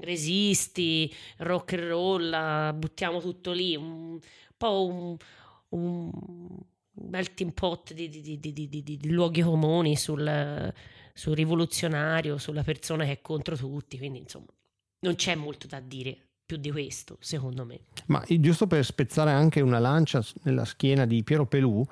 resisti, 0.00 1.12
rock 1.38 1.74
and 1.74 1.82
roll, 1.82 2.74
buttiamo 2.78 3.20
tutto 3.20 3.52
lì, 3.52 3.76
un 3.76 4.18
po' 4.56 4.86
un, 4.86 5.16
un 5.70 6.10
melting 7.10 7.52
pot 7.52 7.92
di- 7.92 8.08
di- 8.08 8.38
di- 8.38 8.82
di 8.82 9.10
luoghi 9.10 9.42
comuni 9.42 9.96
sul, 9.96 10.72
sul 11.14 11.34
rivoluzionario, 11.34 12.36
sulla 12.38 12.64
persona 12.64 13.04
che 13.04 13.12
è 13.12 13.20
contro 13.22 13.56
tutti, 13.56 13.96
quindi 13.96 14.18
insomma 14.18 14.52
non 15.00 15.14
c'è 15.14 15.36
molto 15.36 15.66
da 15.68 15.80
dire 15.80 16.16
più 16.44 16.56
di 16.56 16.70
questo, 16.70 17.16
secondo 17.20 17.64
me. 17.64 17.80
Ma 18.06 18.22
giusto 18.26 18.66
per 18.66 18.84
spezzare 18.84 19.30
anche 19.30 19.60
una 19.60 19.78
lancia 19.78 20.22
nella 20.42 20.64
schiena 20.64 21.06
di 21.06 21.22
Piero 21.22 21.46
Pelù, 21.46 21.82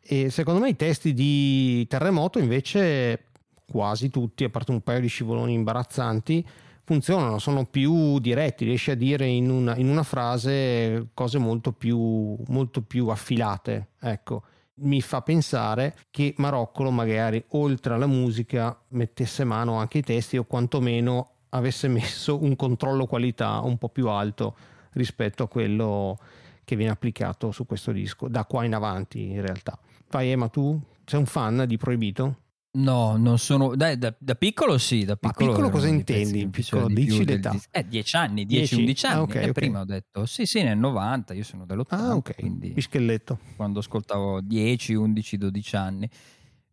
e 0.00 0.30
secondo 0.30 0.60
me 0.60 0.70
i 0.70 0.76
testi 0.76 1.12
di 1.12 1.86
Terremoto 1.86 2.38
invece 2.38 3.26
quasi 3.66 4.08
tutti, 4.08 4.44
a 4.44 4.48
parte 4.48 4.72
un 4.72 4.80
paio 4.80 5.00
di 5.00 5.06
scivoloni 5.06 5.52
imbarazzanti, 5.52 6.44
funzionano, 6.82 7.38
sono 7.38 7.66
più 7.66 8.18
diretti, 8.18 8.64
riesci 8.64 8.90
a 8.90 8.96
dire 8.96 9.26
in 9.26 9.48
una, 9.48 9.76
in 9.76 9.88
una 9.88 10.02
frase 10.02 11.10
cose 11.14 11.38
molto 11.38 11.70
più, 11.70 12.36
molto 12.48 12.82
più 12.82 13.06
affilate. 13.08 13.90
Ecco, 14.00 14.42
mi 14.80 15.00
fa 15.00 15.22
pensare 15.22 15.96
che 16.10 16.34
Maroccolo 16.36 16.90
magari 16.90 17.42
oltre 17.48 17.94
alla 17.94 18.06
musica 18.06 18.78
mettesse 18.88 19.44
mano 19.44 19.74
anche 19.74 19.98
ai 19.98 20.04
testi 20.04 20.36
o 20.36 20.44
quantomeno 20.44 21.30
avesse 21.50 21.88
messo 21.88 22.42
un 22.42 22.56
controllo 22.56 23.06
qualità 23.06 23.60
un 23.60 23.78
po' 23.78 23.88
più 23.88 24.08
alto 24.08 24.56
rispetto 24.92 25.42
a 25.42 25.48
quello 25.48 26.18
che 26.64 26.76
viene 26.76 26.92
applicato 26.92 27.50
su 27.50 27.66
questo 27.66 27.92
disco 27.92 28.28
da 28.28 28.44
qua 28.44 28.64
in 28.64 28.74
avanti 28.74 29.30
in 29.30 29.40
realtà. 29.40 29.78
Vai 30.10 30.30
Emma, 30.30 30.48
tu 30.48 30.80
sei 31.04 31.18
un 31.18 31.26
fan 31.26 31.64
di 31.66 31.76
Proibito? 31.76 32.36
No, 32.72 33.16
non 33.16 33.38
sono. 33.38 33.74
Dai, 33.74 33.98
da, 33.98 34.14
da 34.16 34.34
piccolo 34.36 34.78
sì. 34.78 35.04
Da 35.04 35.18
Ma 35.20 35.30
piccolo, 35.30 35.50
piccolo 35.50 35.70
cosa 35.70 35.88
intendi? 35.88 36.46
Piccolo, 36.48 36.86
di 36.86 36.94
dici 36.94 37.24
l'età. 37.24 37.50
dis- 37.50 37.66
Eh, 37.72 37.86
10 37.86 38.16
anni, 38.16 38.44
Dieci? 38.46 38.76
10-11 38.76 39.06
anni. 39.06 39.14
Ah, 39.16 39.22
ok, 39.22 39.34
e 39.34 39.44
ok. 39.46 39.52
prima 39.52 39.80
ho 39.80 39.84
detto 39.84 40.24
sì, 40.26 40.46
sì, 40.46 40.62
nel 40.62 40.78
90, 40.78 41.34
io 41.34 41.42
sono 41.42 41.66
dell'80. 41.66 41.86
Ah, 41.94 42.14
ok. 42.14 42.34
Quindi 42.36 42.70
Pischelletto. 42.70 43.38
quando 43.56 43.80
ascoltavo 43.80 44.40
10, 44.40 44.94
11, 44.94 45.36
12 45.36 45.76
anni. 45.76 46.08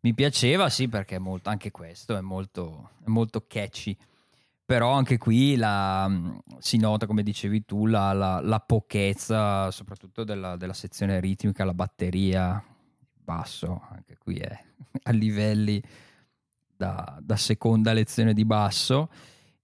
Mi 0.02 0.14
piaceva, 0.14 0.70
sì, 0.70 0.88
perché 0.88 1.16
è 1.16 1.20
molto, 1.20 1.50
anche 1.50 1.72
questo 1.72 2.16
è 2.16 2.22
molto, 2.22 2.92
è 3.04 3.10
molto 3.10 3.44
catchy. 3.48 3.98
Però 4.64 4.92
anche 4.92 5.18
qui 5.18 5.56
la, 5.56 6.12
si 6.60 6.78
nota, 6.78 7.08
come 7.08 7.24
dicevi 7.24 7.66
tu, 7.66 7.88
la, 7.88 8.12
la, 8.14 8.40
la 8.42 8.60
pochezza, 8.60 9.72
soprattutto 9.72 10.24
della, 10.24 10.58
della 10.58 10.74
sezione 10.74 11.20
ritmica, 11.22 11.64
la 11.66 11.74
batteria, 11.74 12.62
basso, 13.28 13.82
anche 13.92 14.16
qui 14.18 14.38
è 14.38 14.58
a 15.04 15.12
livelli 15.12 15.84
da, 16.78 17.18
da 17.22 17.36
seconda 17.36 17.92
lezione 17.92 18.34
di 18.34 18.46
basso. 18.46 19.10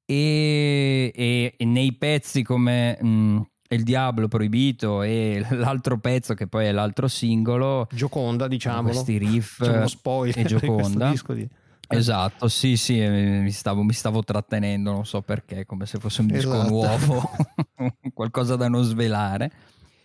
E, 0.05 1.13
e- 1.15 1.53
e 1.57 1.65
nei 1.65 1.93
pezzi 1.93 2.43
come 2.43 3.01
mh, 3.01 3.41
Il 3.69 3.83
Diablo 3.83 4.27
Proibito 4.27 5.01
e 5.01 5.45
l'altro 5.55 5.97
pezzo, 5.97 6.33
che 6.33 6.47
poi 6.47 6.65
è 6.65 6.71
l'altro 6.73 7.07
singolo, 7.07 7.87
Gioconda, 7.89 8.49
diciamolo. 8.49 8.83
questi 8.91 9.17
riff 9.17 9.57
Facciamo 9.59 9.77
uno 9.77 9.87
spoiler 9.87 10.37
e 10.37 10.43
Gioconda. 10.43 11.09
disco 11.09 11.33
di- 11.33 11.47
Esatto, 11.87 12.47
sì, 12.47 12.75
sì, 12.75 12.99
eh, 12.99 13.09
mi 13.41 13.51
stavo, 13.51 13.83
mi 13.83 13.93
stavo 13.93 14.23
trattenendo, 14.23 14.91
non 14.91 15.05
so 15.05 15.21
perché, 15.21 15.65
come 15.65 15.85
se 15.85 15.99
fosse 15.99 16.21
un 16.21 16.27
disco 16.27 16.55
Esatto. 16.55 16.67
nuovo, 16.69 17.29
qualcosa 18.13 18.55
da 18.57 18.67
non 18.67 18.83
svelare. 18.83 19.51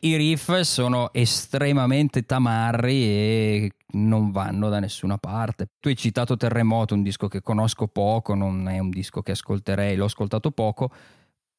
I 0.01 0.17
riff 0.17 0.61
sono 0.61 1.13
estremamente 1.13 2.25
tamarri 2.25 3.03
e 3.05 3.73
non 3.95 4.31
vanno 4.31 4.69
da 4.69 4.79
nessuna 4.79 5.19
parte. 5.19 5.71
Tu 5.81 5.89
hai 5.89 5.97
citato 5.97 6.37
Terremoto, 6.37 6.95
un 6.95 7.03
disco 7.03 7.27
che 7.27 7.43
conosco 7.43 7.89
poco, 7.89 8.35
non 8.35 8.69
è 8.69 8.79
un 8.79 8.91
disco 8.91 9.23
che 9.23 9.33
ascolterei, 9.33 9.97
l'ho 9.97 10.05
ascoltato 10.05 10.51
poco, 10.53 10.91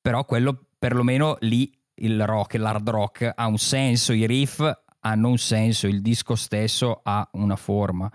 però 0.02 0.24
quello 0.26 0.68
perlomeno 0.78 1.36
lì 1.42 1.72
il 1.96 2.26
rock, 2.26 2.54
l'hard 2.56 2.88
rock 2.90 3.30
ha 3.36 3.46
un 3.48 3.58
senso, 3.58 4.14
i 4.14 4.26
riff 4.26 4.62
hanno 5.02 5.28
un 5.30 5.38
senso, 5.38 5.88
il 5.88 6.02
disco 6.02 6.36
stesso 6.36 7.02
ha 7.04 7.28
una 7.34 7.58
forma. 7.58 8.10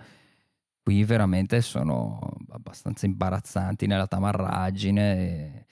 Qui 0.82 1.04
veramente 1.04 1.60
sono 1.62 2.18
abbastanza 2.50 3.06
imbarazzanti 3.06 3.86
nella 3.86 4.06
tamarraggine. 4.06 5.66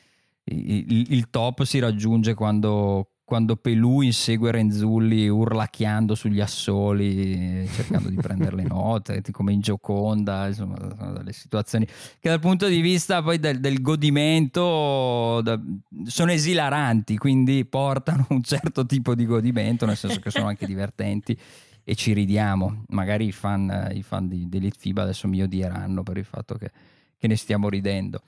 Il, 0.44 0.90
il- 0.92 1.12
il 1.12 1.30
top 1.30 1.62
si 1.64 1.78
raggiunge 1.78 2.34
quando, 2.34 3.11
quando 3.24 3.56
Pelù 3.56 4.00
insegue 4.00 4.50
Renzulli 4.50 5.28
urlacchiando 5.28 6.14
sugli 6.14 6.40
assoli, 6.40 7.66
cercando 7.72 8.08
di 8.08 8.16
prendere 8.16 8.56
le 8.56 8.64
note, 8.64 9.22
come 9.30 9.52
in 9.52 9.60
Gioconda, 9.60 10.48
insomma, 10.48 10.76
sono 10.96 11.12
delle 11.12 11.32
situazioni 11.32 11.86
che 11.86 12.28
dal 12.28 12.40
punto 12.40 12.66
di 12.66 12.80
vista 12.80 13.22
poi 13.22 13.38
del, 13.38 13.60
del 13.60 13.80
godimento 13.80 15.40
da- 15.42 15.60
sono 16.04 16.32
esilaranti, 16.32 17.16
quindi 17.16 17.64
portano 17.64 18.26
un 18.30 18.42
certo 18.42 18.84
tipo 18.84 19.14
di 19.14 19.24
godimento, 19.24 19.86
nel 19.86 19.96
senso 19.96 20.20
che 20.20 20.30
sono 20.30 20.48
anche 20.48 20.66
divertenti 20.66 21.38
e 21.84 21.94
ci 21.94 22.12
ridiamo. 22.12 22.84
Magari 22.88 23.26
i 23.26 23.32
fan, 23.32 23.90
i 23.92 24.02
fan 24.02 24.28
di, 24.28 24.48
di 24.48 24.60
Litfiba 24.60 25.02
adesso 25.02 25.28
mi 25.28 25.42
odieranno 25.42 26.02
per 26.02 26.16
il 26.16 26.24
fatto 26.24 26.56
che, 26.56 26.70
che 27.16 27.26
ne 27.28 27.36
stiamo 27.36 27.68
ridendo. 27.68 28.22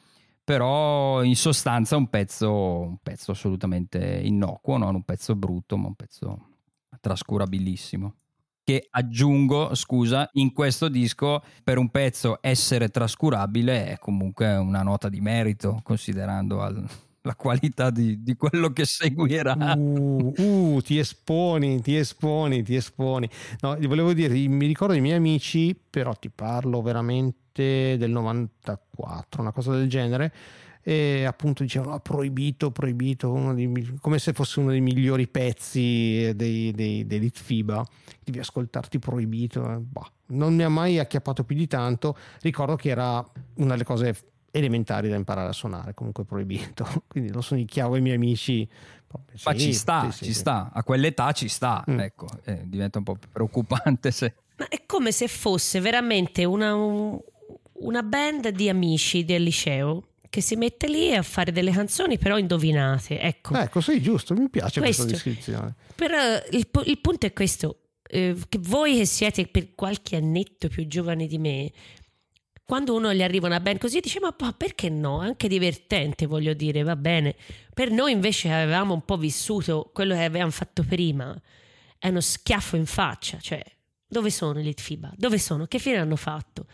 Però 0.45 1.23
in 1.23 1.37
sostanza 1.37 1.97
un 1.97 2.09
pezzo, 2.09 2.81
un 2.81 2.99
pezzo 3.03 3.31
assolutamente 3.33 4.21
innocuo, 4.23 4.77
non 4.77 4.95
un 4.95 5.03
pezzo 5.03 5.35
brutto, 5.35 5.79
ma 5.79 5.87
un 5.89 5.95
pezzo 5.95 6.49
trascurabilissimo. 7.01 8.15
Che 8.63 8.87
aggiungo, 8.91 9.75
scusa, 9.75 10.29
in 10.35 10.53
questo 10.53 10.89
disco 10.89 11.43
per 11.63 11.79
un 11.79 11.91
pezzo 11.91 12.39
essere 12.41 12.89
trascurabile 12.89 13.87
è 13.89 13.99
comunque 13.99 14.55
una 14.57 14.83
nota 14.83 15.09
di 15.09 15.21
merito, 15.21 15.81
considerando 15.83 16.63
al- 16.63 16.87
la 17.27 17.35
qualità 17.35 17.91
di, 17.91 18.23
di 18.23 18.37
quello 18.37 18.71
che 18.71 18.85
seguirà. 18.85 19.55
Uh, 19.77 20.33
uh, 20.37 20.81
ti 20.81 20.99
esponi, 20.99 21.81
ti 21.81 21.97
esponi, 21.97 22.63
ti 22.63 22.75
esponi. 22.75 23.29
No, 23.61 23.77
volevo 23.81 24.13
dire, 24.13 24.35
mi 24.47 24.67
ricordo 24.67 24.95
i 24.95 25.01
miei 25.01 25.17
amici, 25.17 25.75
però 25.91 26.13
ti 26.15 26.31
parlo 26.31 26.83
veramente 26.83 27.97
del 27.99 28.11
94, 28.11 29.41
una 29.41 29.53
cosa 29.53 29.73
del 29.73 29.89
genere. 29.89 30.33
E 30.87 31.25
appunto 31.25 31.63
dicevano 31.63 31.95
"Ah, 31.95 32.01
proibito, 32.01 32.71
proibito, 32.71 33.53
dei 33.55 33.97
come 34.03 34.19
se 34.19 34.35
fosse 34.35 34.61
uno 34.61 34.69
dei 34.69 34.83
migliori 34.83 35.27
pezzi 35.27 36.31
dei, 36.35 36.73
dei, 36.73 37.07
dei 37.07 37.19
Litfiba. 37.21 37.83
Devi 38.23 38.39
ascoltarti 38.39 38.99
proibito. 38.99 39.65
eh, 39.73 39.79
bah. 39.79 40.11
Non 40.27 40.55
mi 40.55 40.63
ha 40.63 40.69
mai 40.69 40.99
acchiappato 40.99 41.43
più 41.45 41.57
di 41.57 41.67
tanto. 41.67 42.15
Ricordo 42.43 42.77
che 42.77 42.91
era 42.91 43.17
una 43.55 43.71
delle 43.71 43.85
cose 43.85 44.15
elementari 44.55 45.09
da 45.09 45.17
imparare 45.17 45.49
a 45.49 45.53
suonare, 45.53 45.95
comunque 45.95 46.25
proibito. 46.25 46.87
Quindi 47.09 47.33
lo 47.33 47.41
sonicchiavo 47.41 47.95
ai 47.95 48.01
miei 48.01 48.15
amici. 48.17 48.67
Ma 49.45 49.53
Sì, 49.53 49.59
ci 49.61 49.73
sta, 49.75 50.11
sì, 50.11 50.19
sì, 50.19 50.25
ci 50.25 50.33
sì. 50.33 50.39
sta, 50.41 50.71
a 50.73 50.83
quell'età 50.83 51.31
ci 51.33 51.49
sta, 51.49 51.85
Mm. 51.89 52.01
ecco, 52.01 52.27
eh, 52.45 52.63
diventa 52.65 52.99
un 52.99 53.05
po' 53.05 53.17
preoccupante 53.31 54.11
se... 54.11 54.35
Ma 54.57 54.67
è 54.69 54.83
come 54.87 55.13
se 55.13 55.29
fosse 55.29 55.79
veramente 55.81 56.45
una, 56.45 56.75
un- 56.75 57.19
una 57.75 58.03
band 58.03 58.49
di 58.49 58.69
amici 58.69 59.25
del 59.25 59.43
liceo 59.45 60.09
che 60.29 60.41
si 60.41 60.57
mette 60.57 60.89
lì 60.89 61.15
a 61.15 61.23
fare 61.23 61.53
delle 61.53 61.71
canzoni 61.71 62.19
però 62.19 62.39
indovinate. 62.39 63.21
Ecco, 63.21 63.55
Ecco, 63.55 63.81
sì, 63.81 64.01
giusto, 64.03 64.35
mi 64.35 64.49
piace 64.49 64.81
questa 64.81 65.05
Questo. 65.05 65.29
descrizione. 65.29 65.75
però 65.95 66.19
il, 66.51 66.67
pu- 66.69 66.83
il 66.87 66.99
punto 66.99 67.27
è 67.27 67.33
questo, 67.33 67.79
eh, 68.09 68.37
che 68.49 68.59
voi 68.61 68.97
che 68.97 69.07
siete 69.07 69.47
per 69.47 69.77
qualche 69.77 70.17
annetto 70.17 70.67
più 70.67 70.89
giovani 70.89 71.29
di 71.29 71.39
me, 71.39 71.71
quando 72.65 72.95
uno 72.95 73.13
gli 73.13 73.23
arriva 73.23 73.47
una 73.47 73.61
band 73.61 73.79
così 73.79 74.01
dice 74.01 74.21
ma, 74.21 74.33
perché 74.33 74.89
no? 74.89 75.19
Anche 75.19 75.49
divertente 75.49 76.27
voglio 76.27 76.55
dire, 76.55 76.83
va 76.83 76.97
bene. 76.97 77.35
Per 77.73 77.91
noi 77.91 78.13
invece 78.13 78.51
avevamo 78.51 78.95
un 78.95 79.05
po' 79.05 79.17
vissuto 79.17 79.91
quello 79.93 80.15
che 80.15 80.25
avevamo 80.25 80.51
fatto 80.51 80.83
prima, 80.83 81.39
è 81.99 82.09
uno 82.09 82.21
schiaffo 82.21 82.77
in 82.77 82.87
faccia, 82.87 83.39
cioè 83.39 83.63
dove 84.07 84.31
sono 84.31 84.61
i 84.61 84.63
Litfiba? 84.63 85.13
Dove 85.17 85.39
sono? 85.39 85.67
Che 85.67 85.79
fine 85.79 85.99
hanno 85.99 86.17
fatto? 86.17 86.67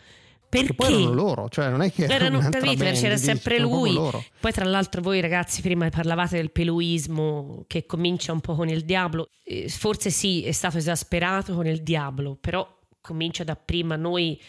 Perché? 0.51 0.73
poi 0.73 0.93
erano 0.93 1.13
loro, 1.13 1.47
cioè 1.47 1.69
non 1.69 1.81
è 1.81 1.91
che 1.93 2.03
era 2.03 2.15
Erano, 2.15 2.39
capito? 2.39 2.83
band, 2.83 2.97
C'era 2.97 3.15
sempre 3.15 3.57
lui. 3.57 3.93
Poi, 3.93 4.51
tra 4.51 4.65
l'altro, 4.65 5.01
voi 5.01 5.21
ragazzi 5.21 5.61
prima 5.61 5.89
parlavate 5.89 6.35
del 6.35 6.51
peluismo 6.51 7.63
che 7.67 7.85
comincia 7.85 8.33
un 8.33 8.41
po' 8.41 8.55
con 8.55 8.67
il 8.67 8.83
diavolo. 8.83 9.29
Forse 9.67 10.09
sì, 10.09 10.43
è 10.43 10.51
stato 10.51 10.77
esasperato 10.77 11.55
con 11.55 11.67
il 11.67 11.81
diavolo, 11.81 12.35
però 12.35 12.67
comincia 12.99 13.45
da 13.45 13.55
prima. 13.55 13.95
Noi 13.95 14.39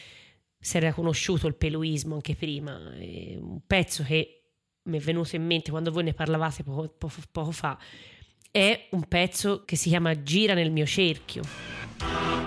si 0.62 0.77
era 0.77 0.92
conosciuto 0.92 1.48
il 1.48 1.57
peluismo 1.57 2.14
anche 2.14 2.37
prima. 2.37 2.94
È 2.94 3.37
un 3.37 3.61
pezzo 3.66 4.05
che 4.05 4.44
mi 4.85 4.98
è 4.98 5.01
venuto 5.01 5.35
in 5.35 5.44
mente 5.44 5.70
quando 5.70 5.90
voi 5.90 6.05
ne 6.05 6.14
parlavate 6.14 6.62
poco, 6.62 6.88
poco- 6.96 7.20
poco 7.31 7.51
fa. 7.51 7.77
È 8.48 8.88
un 8.92 9.09
pezzo 9.09 9.64
che 9.64 9.75
si 9.75 9.88
chiama 9.88 10.22
Gira 10.22 10.55
nel 10.55 10.70
mio 10.70 10.87
cerchio. 10.87 11.42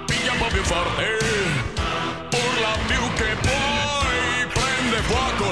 Piglia 0.06 0.32
più 0.49 0.63
forte, 0.63 1.04
urla 2.32 2.78
più 2.88 3.13
che 3.15 3.36
puoi, 3.41 4.47
prende 4.54 4.97
fuoco 5.01 5.44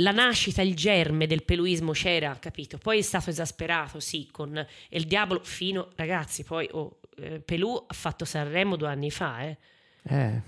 la 0.00 0.10
nascita, 0.12 0.62
il 0.62 0.74
germe 0.74 1.26
del 1.26 1.42
peluismo 1.44 1.92
c'era, 1.92 2.36
capito? 2.38 2.78
Poi 2.78 2.98
è 2.98 3.02
stato 3.02 3.30
esasperato, 3.30 4.00
sì, 4.00 4.28
con 4.30 4.64
il 4.90 5.04
diavolo 5.04 5.40
fino, 5.42 5.88
ragazzi, 5.96 6.44
poi 6.44 6.68
oh, 6.72 7.00
eh, 7.18 7.40
Pelù 7.40 7.84
ha 7.86 7.94
fatto 7.94 8.24
Sanremo 8.24 8.76
due 8.76 8.88
anni 8.88 9.10
fa, 9.10 9.42
eh. 9.42 9.58
Eh. 10.02 10.40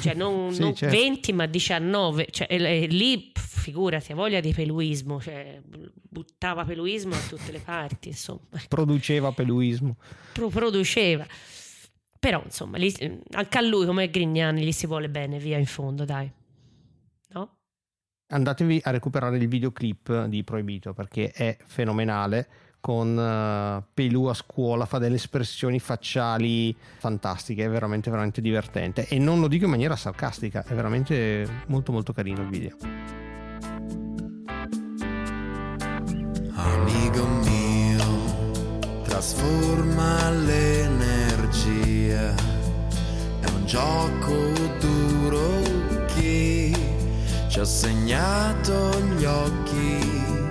Cioè 0.00 0.14
non, 0.14 0.52
Sì, 0.54 0.60
non 0.60 0.74
certo. 0.74 0.96
20 0.96 1.32
ma 1.32 1.46
19, 1.46 2.26
cioè 2.30 2.46
e- 2.50 2.82
e 2.82 2.86
lì 2.86 3.30
figurati, 3.34 4.12
ha 4.12 4.14
voglia 4.14 4.40
di 4.40 4.52
peluismo, 4.52 5.20
cioè 5.20 5.60
buttava 5.62 6.64
peluismo 6.64 7.10
da 7.12 7.20
tutte 7.28 7.52
le 7.52 7.60
parti, 7.60 8.08
insomma, 8.08 8.40
Produceva 8.68 9.32
peluismo. 9.32 9.96
Pro- 10.32 10.48
produceva. 10.48 11.26
Però 12.18 12.42
insomma, 12.44 12.76
lì- 12.76 12.94
anche 13.32 13.58
a 13.58 13.60
lui 13.62 13.86
come 13.86 14.10
Grignani 14.10 14.62
gli 14.62 14.72
si 14.72 14.86
vuole 14.86 15.08
bene, 15.08 15.38
via 15.38 15.56
in 15.56 15.66
fondo, 15.66 16.04
dai. 16.04 16.30
Andatevi 18.32 18.80
a 18.84 18.92
recuperare 18.92 19.38
il 19.38 19.48
videoclip 19.48 20.26
di 20.26 20.44
Proibito 20.44 20.92
perché 20.92 21.32
è 21.32 21.56
fenomenale 21.66 22.46
con 22.78 23.18
eh, 23.18 23.82
Pelù 23.92 24.26
a 24.26 24.34
scuola, 24.34 24.86
fa 24.86 24.98
delle 24.98 25.16
espressioni 25.16 25.80
facciali 25.80 26.72
fantastiche, 26.98 27.64
è 27.64 27.68
veramente 27.68 28.08
veramente 28.08 28.40
divertente 28.40 29.08
e 29.08 29.18
non 29.18 29.40
lo 29.40 29.48
dico 29.48 29.64
in 29.64 29.70
maniera 29.70 29.96
sarcastica, 29.96 30.64
è 30.64 30.74
veramente 30.74 31.64
molto 31.66 31.90
molto 31.90 32.12
carino 32.12 32.42
il 32.42 32.48
video. 32.48 32.76
Amico 36.54 37.26
mio, 37.26 39.02
trasforma 39.02 40.30
l'energia. 40.30 42.32
È 43.40 43.48
un 43.48 43.66
gioco 43.66 44.52
duro 44.78 45.59
ha 47.60 47.64
segnato 47.64 48.98
gli 49.16 49.24
occhi. 49.24 50.48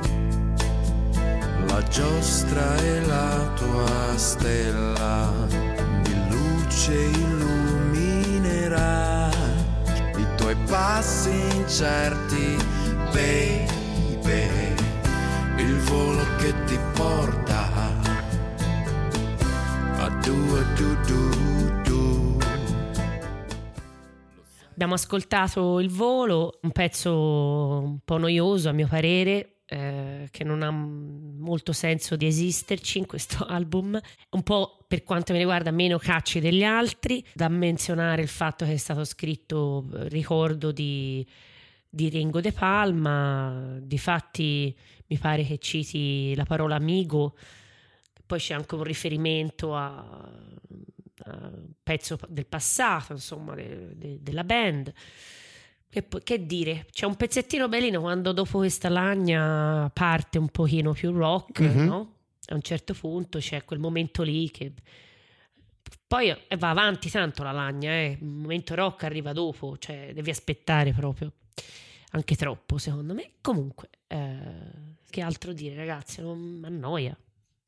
La 1.67 1.81
giostra 1.83 2.75
è 2.75 2.99
la 3.01 3.51
tua 3.55 4.15
stella, 4.15 5.31
di 6.03 6.15
luce 6.29 6.93
illuminerà 6.93 8.77
i 10.17 10.25
tuoi 10.35 10.55
passi 10.67 11.31
incerti, 11.55 12.57
baby 13.11 13.67
il 15.57 15.77
volo 15.79 16.23
che 16.37 16.53
ti 16.65 16.77
porta 16.93 17.69
a 19.97 20.09
due 20.21 20.65
du 20.75 20.95
du 21.05 21.58
Abbiamo 24.79 24.95
ascoltato 24.95 25.81
Il 25.81 25.89
Volo, 25.89 26.57
un 26.61 26.71
pezzo 26.71 27.11
un 27.83 27.99
po' 28.05 28.17
noioso 28.17 28.69
a 28.69 28.71
mio 28.71 28.87
parere, 28.87 29.57
eh, 29.65 30.29
che 30.31 30.45
non 30.45 30.63
ha 30.63 30.71
molto 30.71 31.73
senso 31.73 32.15
di 32.15 32.25
esisterci 32.25 32.97
in 32.97 33.05
questo 33.05 33.43
album, 33.45 33.99
un 34.29 34.41
po' 34.41 34.85
per 34.87 35.03
quanto 35.03 35.33
mi 35.33 35.39
riguarda 35.39 35.71
meno 35.71 35.97
cacci 35.97 36.39
degli 36.39 36.63
altri, 36.63 37.21
da 37.33 37.49
menzionare 37.49 38.21
il 38.21 38.29
fatto 38.29 38.63
che 38.63 38.71
è 38.71 38.77
stato 38.77 39.03
scritto, 39.03 39.85
eh, 39.95 40.07
ricordo, 40.07 40.71
di 40.71 41.27
di 41.89 42.07
Ringo 42.07 42.39
De 42.39 42.53
Palma. 42.53 43.79
Difatti 43.81 44.73
mi 45.07 45.17
pare 45.17 45.43
che 45.43 45.57
citi 45.57 46.33
la 46.37 46.45
parola 46.45 46.75
amigo, 46.75 47.35
poi 48.25 48.39
c'è 48.39 48.53
anche 48.53 48.75
un 48.75 48.83
riferimento 48.83 49.75
a, 49.75 50.31
un 51.25 51.71
pezzo 51.83 52.17
del 52.27 52.45
passato, 52.45 53.13
insomma, 53.13 53.55
de- 53.55 53.95
de- 53.97 54.17
della 54.21 54.43
band. 54.43 54.91
Che, 55.89 56.07
che 56.23 56.45
dire, 56.45 56.85
c'è 56.91 57.05
un 57.07 57.15
pezzettino 57.15 57.67
bellino 57.67 57.99
quando 57.99 58.31
dopo 58.31 58.59
questa 58.59 58.89
lagna 58.89 59.89
parte 59.91 60.37
un 60.37 60.49
pochino 60.49 60.93
più 60.93 61.11
rock, 61.11 61.59
Mhm. 61.61 61.83
no? 61.85 62.13
A 62.49 62.53
un 62.55 62.61
certo 62.61 62.93
punto 62.93 63.39
c'è 63.39 63.63
quel 63.65 63.79
momento 63.79 64.21
lì 64.23 64.49
che 64.51 64.71
poi 66.07 66.35
va 66.57 66.69
avanti 66.69 67.09
tanto 67.09 67.43
la 67.43 67.51
lagna, 67.51 67.91
eh. 67.91 68.17
il 68.19 68.25
momento 68.25 68.73
rock 68.75 69.03
arriva 69.03 69.33
dopo, 69.33 69.77
cioè 69.77 70.11
devi 70.13 70.29
aspettare 70.31 70.91
proprio, 70.93 71.31
anche 72.11 72.35
troppo 72.35 72.77
secondo 72.77 73.13
me. 73.13 73.31
Comunque, 73.41 73.89
eh, 74.07 74.37
che 75.09 75.21
altro 75.21 75.53
dire 75.53 75.75
ragazzi, 75.75 76.21
non 76.21 76.37
mi 76.39 76.65
annoia. 76.65 77.15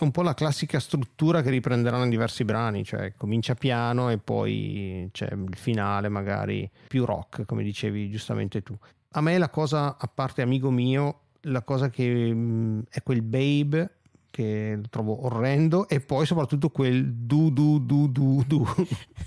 Un 0.04 0.12
po' 0.12 0.22
la 0.22 0.34
classica 0.34 0.80
struttura 0.80 1.42
che 1.42 1.50
riprenderanno 1.50 2.04
in 2.04 2.10
diversi 2.10 2.44
brani, 2.44 2.84
cioè 2.84 3.14
comincia 3.16 3.56
piano 3.56 4.10
e 4.10 4.18
poi 4.18 5.10
c'è 5.12 5.32
il 5.32 5.56
finale 5.56 6.10
magari 6.10 6.70
più 6.88 7.06
rock, 7.06 7.46
come 7.46 7.64
dicevi 7.64 8.10
giustamente 8.10 8.62
tu. 8.62 8.78
A 9.14 9.22
me 9.22 9.38
la 9.38 9.50
cosa, 9.50 9.98
a 9.98 10.10
parte 10.14 10.42
amico 10.42 10.72
mio, 10.72 11.20
la 11.42 11.64
cosa 11.64 11.90
che 11.90 12.34
mh, 12.34 12.84
è 12.90 13.04
quel 13.04 13.22
babe 13.22 13.96
che 14.32 14.78
lo 14.78 14.88
trovo 14.90 15.26
orrendo 15.26 15.88
e 15.90 16.00
poi 16.00 16.26
soprattutto 16.26 16.70
quel 16.70 17.14
du 17.14 17.52
du 17.52 17.80
du 17.80 18.10
du 18.10 18.44
du 18.48 18.66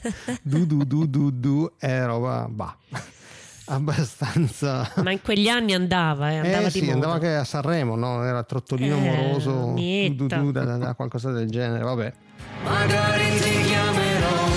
du 0.43 0.67
du 0.67 0.85
du 0.85 1.07
du 1.07 1.31
du 1.31 1.73
è 1.79 2.05
roba 2.07 2.49
bah 2.51 2.77
abbastanza 3.67 4.93
Ma 5.03 5.11
in 5.11 5.21
quegli 5.23 5.49
anni 5.49 5.75
andava, 5.75 6.31
eh, 6.31 6.37
andava 6.39 6.61
eh 6.63 6.65
di 6.65 6.71
sì, 6.71 6.81
moda. 6.81 6.93
andava 6.93 7.13
anche 7.15 7.35
a 7.35 7.45
Sanremo, 7.45 7.97
no? 7.97 8.23
Era 8.25 8.43
Trottolino 8.43 8.97
Eh, 8.97 9.09
amoroso, 9.09 9.51
du, 9.75 10.27
du, 10.27 10.51
da, 10.51 10.65
da, 10.65 10.77
da, 10.77 10.95
qualcosa 10.95 11.31
del 11.31 11.51
genere, 11.51 11.83
vabbè. 11.83 12.13
Magari 12.65 13.39
ti 13.41 13.63
chiamerò 13.63 14.49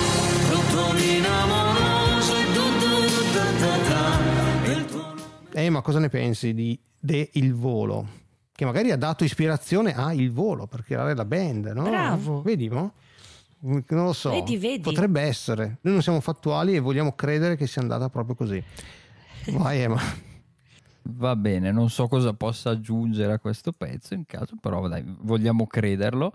Trottolino 0.48 1.28
amoroso 1.28 2.34
du, 2.52 2.62
du, 2.78 3.32
da, 3.32 3.50
da, 3.66 3.76
da. 3.88 4.72
Il 4.72 4.84
tuo 4.86 5.14
Eh, 5.52 5.70
ma 5.70 5.80
cosa 5.80 5.98
ne 5.98 6.08
pensi 6.08 6.54
di 6.54 6.78
De 6.98 7.30
Il 7.34 7.54
Volo? 7.54 8.08
Che 8.52 8.64
magari 8.64 8.90
ha 8.90 8.96
dato 8.96 9.22
ispirazione 9.24 9.94
a 9.94 10.12
Il 10.12 10.32
Volo 10.32 10.66
per 10.66 10.82
creare 10.82 11.14
la 11.14 11.24
band, 11.24 11.66
no? 11.66 11.84
Bravo. 11.84 12.42
Vedi, 12.42 12.68
no? 12.68 12.92
Non 13.60 13.84
lo 13.88 14.12
so. 14.12 14.30
Vedi, 14.30 14.56
vedi. 14.56 14.82
Potrebbe 14.82 15.20
essere. 15.20 15.78
Noi 15.80 15.92
non 15.94 16.02
siamo 16.02 16.20
fattuali 16.20 16.74
e 16.76 16.78
vogliamo 16.80 17.12
credere 17.12 17.56
che 17.56 17.66
sia 17.66 17.82
andata 17.82 18.08
proprio 18.08 18.34
così. 18.36 18.62
Vai, 19.46 19.80
Emma. 19.80 20.00
Va 21.10 21.34
bene, 21.36 21.72
non 21.72 21.88
so 21.88 22.06
cosa 22.06 22.34
possa 22.34 22.70
aggiungere 22.70 23.32
a 23.32 23.38
questo 23.38 23.72
pezzo 23.72 24.12
in 24.14 24.26
caso, 24.26 24.56
però 24.60 24.88
dai, 24.88 25.02
vogliamo 25.20 25.66
crederlo. 25.66 26.32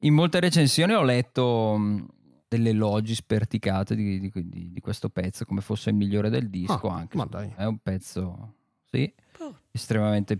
In 0.00 0.14
molte 0.14 0.40
recensioni 0.40 0.92
ho 0.92 1.02
letto 1.02 1.76
mh, 1.78 2.06
delle 2.48 2.70
elogi 2.70 3.14
sperticate 3.14 3.94
di, 3.94 4.20
di- 4.20 4.30
di- 4.34 4.72
di 4.72 4.80
questo 4.80 5.08
pezzo, 5.08 5.44
come 5.46 5.62
fosse 5.62 5.90
il 5.90 5.96
migliore 5.96 6.28
del 6.28 6.50
disco. 6.50 6.88
Ah, 6.90 6.96
anche 6.96 7.16
ma 7.16 7.24
dai. 7.24 7.50
È 7.56 7.64
un 7.64 7.78
pezzo, 7.78 8.54
sì, 8.90 9.10
Oh. 9.38 9.56
estremamente 9.70 10.38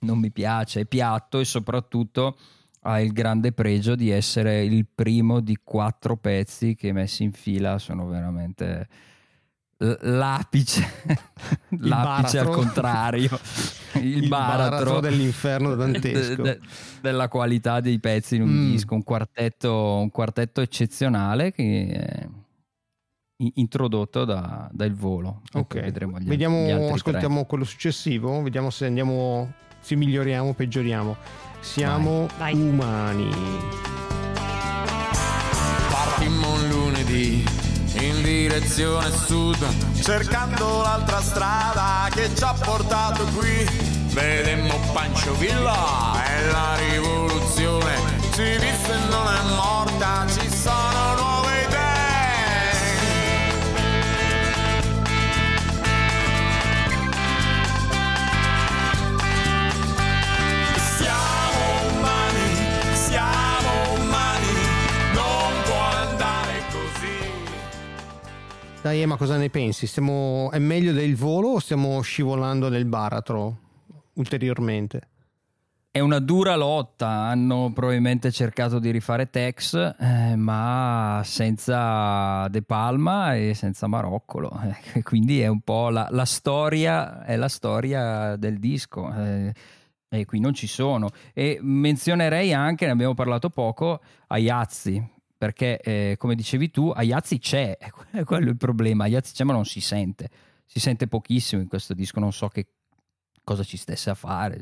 non 0.00 0.18
mi 0.18 0.30
piace, 0.30 0.80
è 0.80 0.84
piatto 0.86 1.40
e 1.40 1.44
soprattutto 1.44 2.38
ha 2.82 3.00
il 3.00 3.12
grande 3.12 3.52
pregio 3.52 3.94
di 3.96 4.08
essere 4.08 4.64
il 4.64 4.86
primo 4.86 5.40
di 5.40 5.58
quattro 5.62 6.16
pezzi 6.16 6.74
che 6.74 6.92
messi 6.92 7.22
in 7.24 7.32
fila 7.32 7.78
sono 7.78 8.06
veramente 8.06 8.88
l'apice, 9.80 10.86
l'apice 11.78 12.38
al 12.38 12.44
baratro. 12.46 12.50
contrario, 12.62 13.38
il, 14.02 14.26
baratro, 14.28 15.00
dell'inferno 15.00 15.74
dantesco. 15.74 16.42
de- 16.42 16.58
de- 16.58 16.60
della 17.00 17.28
qualità 17.28 17.80
dei 17.80 17.98
pezzi 18.00 18.36
in 18.36 18.42
un 18.42 18.48
Mm. 18.48 18.70
disco, 18.72 18.94
un 18.94 19.04
quartetto, 19.04 19.98
un 20.00 20.10
quartetto 20.10 20.60
eccezionale 20.60 21.52
che 21.52 22.28
introdotto 23.54 24.24
da, 24.24 24.68
dal 24.72 24.92
volo. 24.92 25.42
Ecco, 25.46 25.58
Ok, 25.58 25.80
vedremo 25.80 26.18
gli, 26.18 26.26
vediamo, 26.26 26.56
gli 26.64 26.70
altri 26.70 26.84
tre. 26.86 26.94
ascoltiamo 26.94 27.44
quello 27.44 27.64
successivo, 27.64 28.42
vediamo 28.42 28.70
se 28.70 28.86
andiamo, 28.86 29.52
se 29.80 29.94
miglioriamo 29.94 30.48
o 30.48 30.52
peggioriamo. 30.54 31.16
Siamo 31.60 32.26
Vai. 32.36 32.54
umani. 32.54 33.30
Partimmo 35.90 36.52
un 36.52 36.68
lunedì 36.68 37.44
in 38.08 38.22
direzione 38.22 39.10
sud, 39.10 39.56
cercando 40.02 40.80
l'altra 40.82 41.20
strada 41.20 42.08
che 42.10 42.30
ci 42.34 42.42
ha 42.42 42.54
portato 42.54 43.24
qui. 43.36 43.66
Vedemmo 44.08 44.78
Pancio 44.92 45.34
Villa 45.34 46.14
e 46.26 46.50
la 46.50 46.76
rivoluzione. 46.90 47.96
Ci 48.32 48.58
disse 48.58 48.98
non 49.10 49.26
è 49.26 49.54
morta, 49.54 49.77
Dai, 68.80 69.00
Emma, 69.00 69.16
cosa 69.16 69.36
ne 69.36 69.50
pensi? 69.50 69.88
Stiamo, 69.88 70.50
è 70.52 70.58
meglio 70.58 70.92
del 70.92 71.16
volo 71.16 71.48
o 71.48 71.58
stiamo 71.58 72.00
scivolando 72.00 72.68
nel 72.68 72.84
baratro 72.84 73.58
ulteriormente? 74.14 75.08
È 75.90 75.98
una 75.98 76.20
dura 76.20 76.54
lotta, 76.54 77.08
hanno 77.08 77.72
probabilmente 77.74 78.30
cercato 78.30 78.78
di 78.78 78.92
rifare 78.92 79.30
Tex, 79.30 79.74
eh, 79.98 80.36
ma 80.36 81.20
senza 81.24 82.46
De 82.48 82.62
Palma 82.62 83.34
e 83.34 83.52
senza 83.54 83.88
Maroccolo. 83.88 84.48
eh, 84.94 85.02
quindi 85.02 85.40
è 85.40 85.48
un 85.48 85.60
po' 85.60 85.88
la, 85.88 86.06
la 86.10 86.24
storia, 86.24 87.24
è 87.24 87.34
la 87.34 87.48
storia 87.48 88.36
del 88.36 88.58
disco. 88.58 89.12
eh, 89.12 89.52
e 90.08 90.24
qui 90.24 90.38
non 90.38 90.54
ci 90.54 90.68
sono. 90.68 91.10
E 91.34 91.58
menzionerei 91.60 92.54
anche, 92.54 92.86
ne 92.86 92.92
abbiamo 92.92 93.14
parlato 93.14 93.50
poco, 93.50 94.00
Ayazzi, 94.28 95.16
perché 95.38 95.80
eh, 95.80 96.16
come 96.18 96.34
dicevi 96.34 96.70
tu, 96.70 96.90
Ayazzi 96.90 97.38
c'è, 97.38 97.78
è 98.10 98.24
quello 98.24 98.50
il 98.50 98.56
problema. 98.56 99.04
Ayazzi 99.04 99.32
c'è 99.32 99.44
ma 99.44 99.52
non 99.52 99.64
si 99.64 99.80
sente, 99.80 100.28
si 100.66 100.80
sente 100.80 101.06
pochissimo 101.06 101.62
in 101.62 101.68
questo 101.68 101.94
disco, 101.94 102.18
non 102.18 102.32
so 102.32 102.48
che 102.48 102.66
cosa 103.44 103.62
ci 103.62 103.76
stesse 103.76 104.10
a 104.10 104.14
fare. 104.14 104.60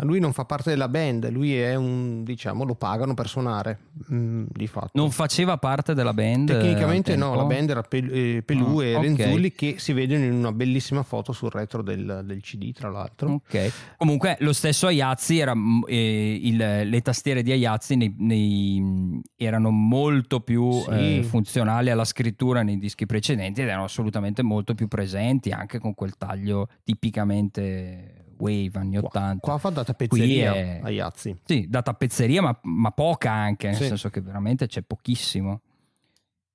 Lui 0.00 0.20
non 0.20 0.32
fa 0.32 0.44
parte 0.44 0.70
della 0.70 0.88
band, 0.88 1.30
lui 1.30 1.56
è 1.56 1.74
un, 1.74 2.22
diciamo, 2.22 2.64
lo 2.64 2.74
pagano 2.74 3.14
per 3.14 3.28
suonare, 3.28 3.78
mm, 4.12 4.44
di 4.50 4.66
fatto. 4.66 4.90
Non 4.94 5.10
faceva 5.10 5.56
parte 5.56 5.94
della 5.94 6.12
band? 6.12 6.48
Tecnicamente 6.48 7.16
no, 7.16 7.34
la 7.34 7.44
band 7.44 7.70
era 7.70 7.82
Pel- 7.82 8.12
eh, 8.12 8.42
Pelù 8.44 8.78
Ah, 8.78 8.84
e 8.84 8.94
ok. 8.96 9.02
Renzulli 9.02 9.52
che 9.52 9.74
si 9.78 9.92
vedono 9.92 10.24
in 10.24 10.32
una 10.32 10.52
bellissima 10.52 11.02
foto 11.02 11.32
sul 11.32 11.50
retro 11.50 11.82
del, 11.82 12.22
del 12.24 12.40
CD, 12.42 12.72
tra 12.72 12.90
l'altro. 12.90 13.32
Ok. 13.32 13.72
Comunque 13.96 14.36
lo 14.40 14.52
stesso 14.52 14.86
Ayazzi 14.86 15.38
era 15.38 15.54
mm, 15.54 15.82
eh, 15.86 16.40
il- 16.42 16.88
le 16.90 17.00
tastiere 17.00 17.42
di 17.42 17.52
Ayazzi 17.52 17.96
nei- 17.96 18.14
nei- 18.18 19.20
erano 19.36 19.70
molto 19.70 20.40
più 20.40 20.70
Sì. 20.72 20.90
eh, 21.18 21.22
funzionali 21.22 21.90
alla 21.90 22.04
scrittura 22.04 22.62
nei 22.62 22.76
dischi 22.78 23.06
precedenti 23.06 23.62
ed 23.62 23.68
erano 23.68 23.84
assolutamente 23.84 24.42
molto 24.42 24.74
più 24.74 24.88
presenti 24.88 25.50
anche 25.50 25.78
con 25.78 25.94
quel 25.94 26.16
taglio 26.18 26.68
tipicamente 26.84 28.24
wave 28.38 28.70
anni 28.74 28.96
Qua, 28.98 29.08
80. 29.08 29.40
qua 29.40 29.58
fa 29.58 29.70
da 29.70 29.84
tappezzeria 29.84 30.54
è- 30.54 30.80
a 30.82 30.90
Iazzi. 30.90 31.36
Sì, 31.44 31.66
da 31.68 31.82
tappezzeria, 31.82 32.42
ma, 32.42 32.58
ma 32.62 32.90
poca 32.92 33.30
anche, 33.32 33.68
nel 33.68 33.76
Sì. 33.76 33.86
senso 33.86 34.08
che 34.10 34.20
veramente 34.20 34.66
c'è 34.66 34.82
pochissimo. 34.82 35.60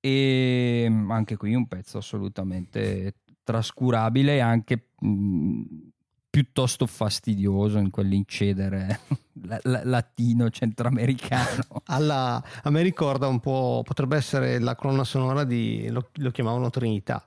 E 0.00 0.86
mm, 0.88 1.10
anche 1.10 1.36
qui 1.36 1.54
un 1.54 1.66
pezzo 1.68 1.98
assolutamente 1.98 3.14
trascurabile 3.44 4.36
e 4.36 4.40
anche 4.40 4.88
mh, 4.98 5.62
piuttosto 6.28 6.86
fastidioso 6.86 7.78
in 7.78 7.90
quell'incedere 7.90 9.00
la- 9.44 9.60
la- 9.62 9.84
latino 9.84 10.48
centroamericano. 10.50 11.62
Alla- 11.86 12.42
a 12.62 12.70
me 12.70 12.82
ricorda 12.82 13.26
un 13.28 13.38
po', 13.40 13.82
potrebbe 13.84 14.16
essere 14.16 14.58
la 14.58 14.74
colonna 14.74 15.04
sonora 15.04 15.44
di, 15.44 15.88
lo, 15.90 16.08
lo 16.14 16.30
chiamavano 16.30 16.70
Trinità, 16.70 17.24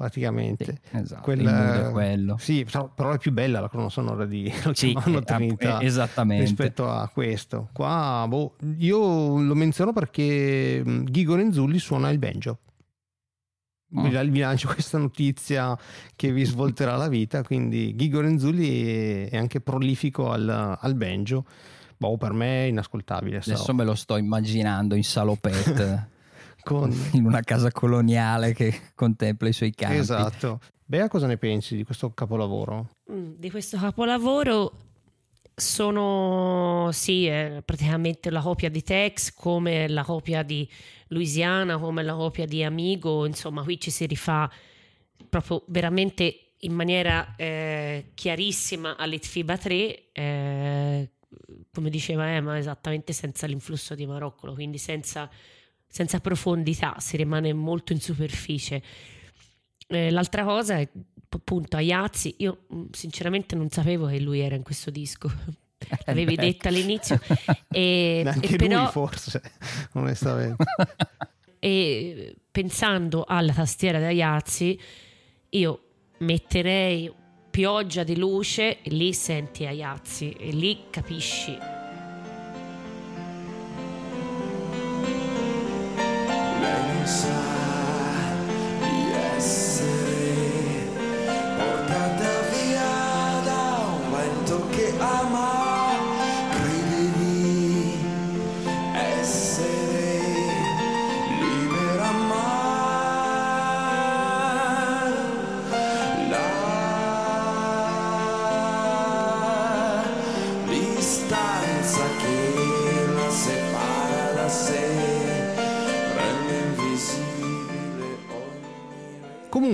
praticamente. 0.00 0.64
Sì, 0.64 0.96
esatto, 0.96 1.20
Quel- 1.20 1.40
il 1.40 1.44
mood 1.44 1.88
è 1.88 1.90
quello. 1.90 2.38
Sì, 2.38 2.64
però 2.64 3.12
è 3.12 3.18
più 3.18 3.32
bella 3.32 3.60
la 3.60 3.68
colonna 3.68 3.90
sonora 3.90 4.24
di 4.24 4.50
Sì, 4.72 4.92
chiamavano 4.92 5.18
eh, 5.18 5.24
Trinità 5.24 5.78
eh, 5.78 5.84
esattamente. 5.84 6.44
rispetto 6.44 6.90
a 6.90 7.06
questo. 7.08 7.68
Qua, 7.74 8.24
boh, 8.26 8.54
io 8.78 9.38
lo 9.42 9.54
menziono 9.54 9.92
perché 9.92 10.80
mh, 10.82 11.04
Ghigo 11.04 11.34
Renzulli 11.34 11.78
suona 11.78 12.08
il 12.08 12.18
banjo. 12.18 12.58
Ah. 13.94 14.08
Vi 14.08 14.38
lancio 14.38 14.68
questa 14.68 14.96
notizia 14.96 15.76
che 16.16 16.32
vi 16.32 16.44
svolterà 16.44 16.96
la 16.96 17.08
vita. 17.08 17.42
Quindi 17.42 17.94
Ghigo 17.94 18.22
Renzulli 18.22 19.26
è, 19.26 19.28
è 19.28 19.36
anche 19.36 19.60
prolifico 19.60 20.30
al, 20.30 20.78
al 20.80 20.94
banjo. 20.94 21.44
Boh, 21.98 22.16
per 22.16 22.32
me 22.32 22.64
è 22.64 22.68
inascoltabile. 22.68 23.36
Adesso 23.36 23.66
roba. 23.66 23.82
me 23.82 23.84
lo 23.84 23.94
sto 23.94 24.16
immaginando 24.16 24.94
in 24.94 25.04
salopette 25.04 26.08
Con, 26.74 26.92
in 27.12 27.24
una 27.24 27.40
casa 27.40 27.70
coloniale 27.72 28.52
che 28.54 28.92
contempla 28.94 29.48
i 29.48 29.52
suoi 29.52 29.72
campi. 29.72 29.96
Esatto. 29.96 30.60
Bea, 30.84 31.08
cosa 31.08 31.26
ne 31.26 31.36
pensi 31.36 31.76
di 31.76 31.84
questo 31.84 32.12
capolavoro? 32.12 32.90
Mm, 33.10 33.32
Di 33.36 33.50
questo 33.50 33.76
capolavoro 33.76 34.72
sono 35.54 36.90
sì, 36.92 37.26
è 37.26 37.62
praticamente 37.64 38.30
la 38.30 38.40
copia 38.40 38.70
di 38.70 38.82
Tex, 38.82 39.32
come 39.34 39.88
la 39.88 40.04
copia 40.04 40.42
di 40.42 40.68
Louisiana, 41.08 41.78
come 41.78 42.02
la 42.02 42.14
copia 42.14 42.46
di 42.46 42.64
Amigo, 42.64 43.26
insomma, 43.26 43.62
qui 43.62 43.78
ci 43.78 43.90
si 43.90 44.06
rifà 44.06 44.50
proprio 45.28 45.64
veramente 45.68 46.52
in 46.60 46.72
maniera 46.72 47.34
eh, 47.36 48.10
chiarissima 48.14 48.96
all'Itfiba 48.96 49.56
3, 49.56 50.12
eh, 50.12 51.10
come 51.72 51.90
diceva 51.90 52.28
Emma, 52.30 52.58
esattamente 52.58 53.12
senza 53.12 53.46
l'influsso 53.46 53.94
di 53.94 54.06
Maroccolo, 54.06 54.54
quindi 54.54 54.78
senza, 54.78 55.28
senza 55.90 56.20
profondità, 56.20 56.94
si 56.98 57.16
rimane 57.16 57.52
molto 57.52 57.92
in 57.92 58.00
superficie. 58.00 58.80
Eh, 59.88 60.10
l'altra 60.10 60.44
cosa 60.44 60.78
è 60.78 60.88
appunto 61.28 61.76
Ayazzi, 61.76 62.36
io 62.38 62.64
mh, 62.68 62.82
sinceramente 62.92 63.56
non 63.56 63.68
sapevo 63.70 64.06
che 64.06 64.20
lui 64.20 64.38
era 64.38 64.54
in 64.54 64.62
questo 64.62 64.90
disco, 64.90 65.28
l'avevi 66.06 66.34
Ecco. 66.34 66.42
detto 66.42 66.68
all'inizio, 66.68 67.20
e, 67.68 68.24
e 68.40 68.56
però 68.56 68.82
lui 68.82 68.90
forse, 68.92 69.42
onestamente. 69.94 70.64
e 71.58 72.36
pensando 72.50 73.24
alla 73.26 73.52
tastiera 73.52 73.98
da 73.98 74.10
Iazzi, 74.10 74.78
io 75.50 75.82
metterei 76.18 77.12
pioggia 77.50 78.04
di 78.04 78.16
luce 78.16 78.80
e 78.80 78.90
lì 78.90 79.12
senti 79.12 79.66
Ayazzi 79.66 80.30
e 80.30 80.50
lì 80.52 80.84
capisci. 80.88 81.79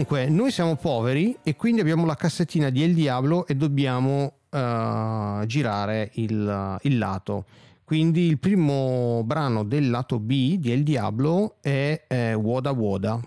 Comunque, 0.07 0.33
noi 0.33 0.53
siamo 0.53 0.77
poveri 0.77 1.37
e 1.43 1.57
quindi 1.57 1.81
abbiamo 1.81 2.07
la 2.07 2.15
cassettina 2.15 2.71
di 2.71 2.81
El 2.85 2.95
Diablo 2.95 3.45
e 3.45 3.57
dobbiamo 3.57 4.35
eh, 4.51 5.43
girare 5.47 6.11
il, 6.15 6.79
il 6.83 6.99
lato. 6.99 7.45
Quindi 7.83 8.29
il 8.29 8.39
primo 8.39 9.23
brano 9.25 9.65
del 9.65 9.91
lato 9.91 10.21
B 10.21 10.59
di 10.59 10.71
El 10.71 10.85
Diablo 10.85 11.57
è 11.61 12.05
eh, 12.07 12.35
Woda 12.35 12.71
Woda 12.71 13.21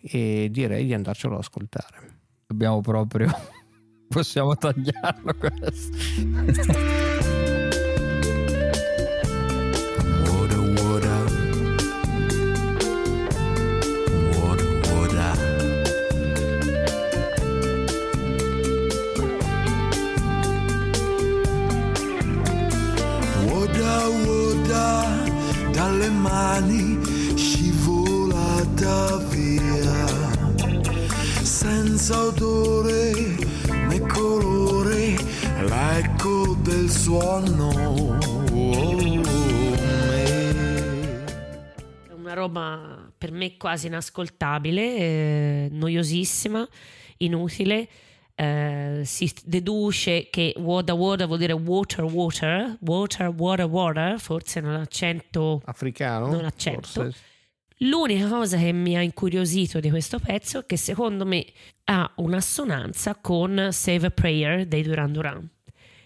e 0.00 0.48
direi 0.50 0.86
di 0.86 0.94
andarcelo 0.94 1.34
ad 1.34 1.40
ascoltare. 1.40 2.20
Dobbiamo 2.46 2.80
proprio. 2.80 3.30
Possiamo 4.08 4.56
tagliarlo 4.56 5.34
questo. 5.34 5.92
roba 42.42 43.12
per 43.16 43.32
me 43.32 43.56
quasi 43.56 43.86
inascoltabile, 43.86 44.96
eh, 44.96 45.68
noiosissima, 45.70 46.66
inutile. 47.18 47.88
Eh, 48.34 49.02
si 49.04 49.30
deduce 49.44 50.28
che 50.30 50.54
water 50.56 50.94
water 50.94 51.26
vuol 51.26 51.38
dire 51.38 51.52
water 51.52 52.04
water, 52.04 52.76
water 52.80 53.28
water 53.28 53.66
water, 53.66 54.18
forse 54.18 54.60
non 54.60 54.74
accento 54.74 55.60
Africano? 55.64 56.30
Non 56.30 56.44
accento. 56.44 57.12
L'unica 57.84 58.28
cosa 58.28 58.56
che 58.58 58.72
mi 58.72 58.96
ha 58.96 59.02
incuriosito 59.02 59.80
di 59.80 59.90
questo 59.90 60.18
pezzo 60.18 60.60
è 60.60 60.66
che 60.66 60.76
secondo 60.76 61.26
me 61.26 61.44
ha 61.84 62.10
un'assonanza 62.16 63.16
con 63.16 63.68
Save 63.70 64.06
a 64.06 64.10
Prayer 64.10 64.66
dei 64.66 64.82
Duran 64.82 65.12
Duran. 65.12 65.50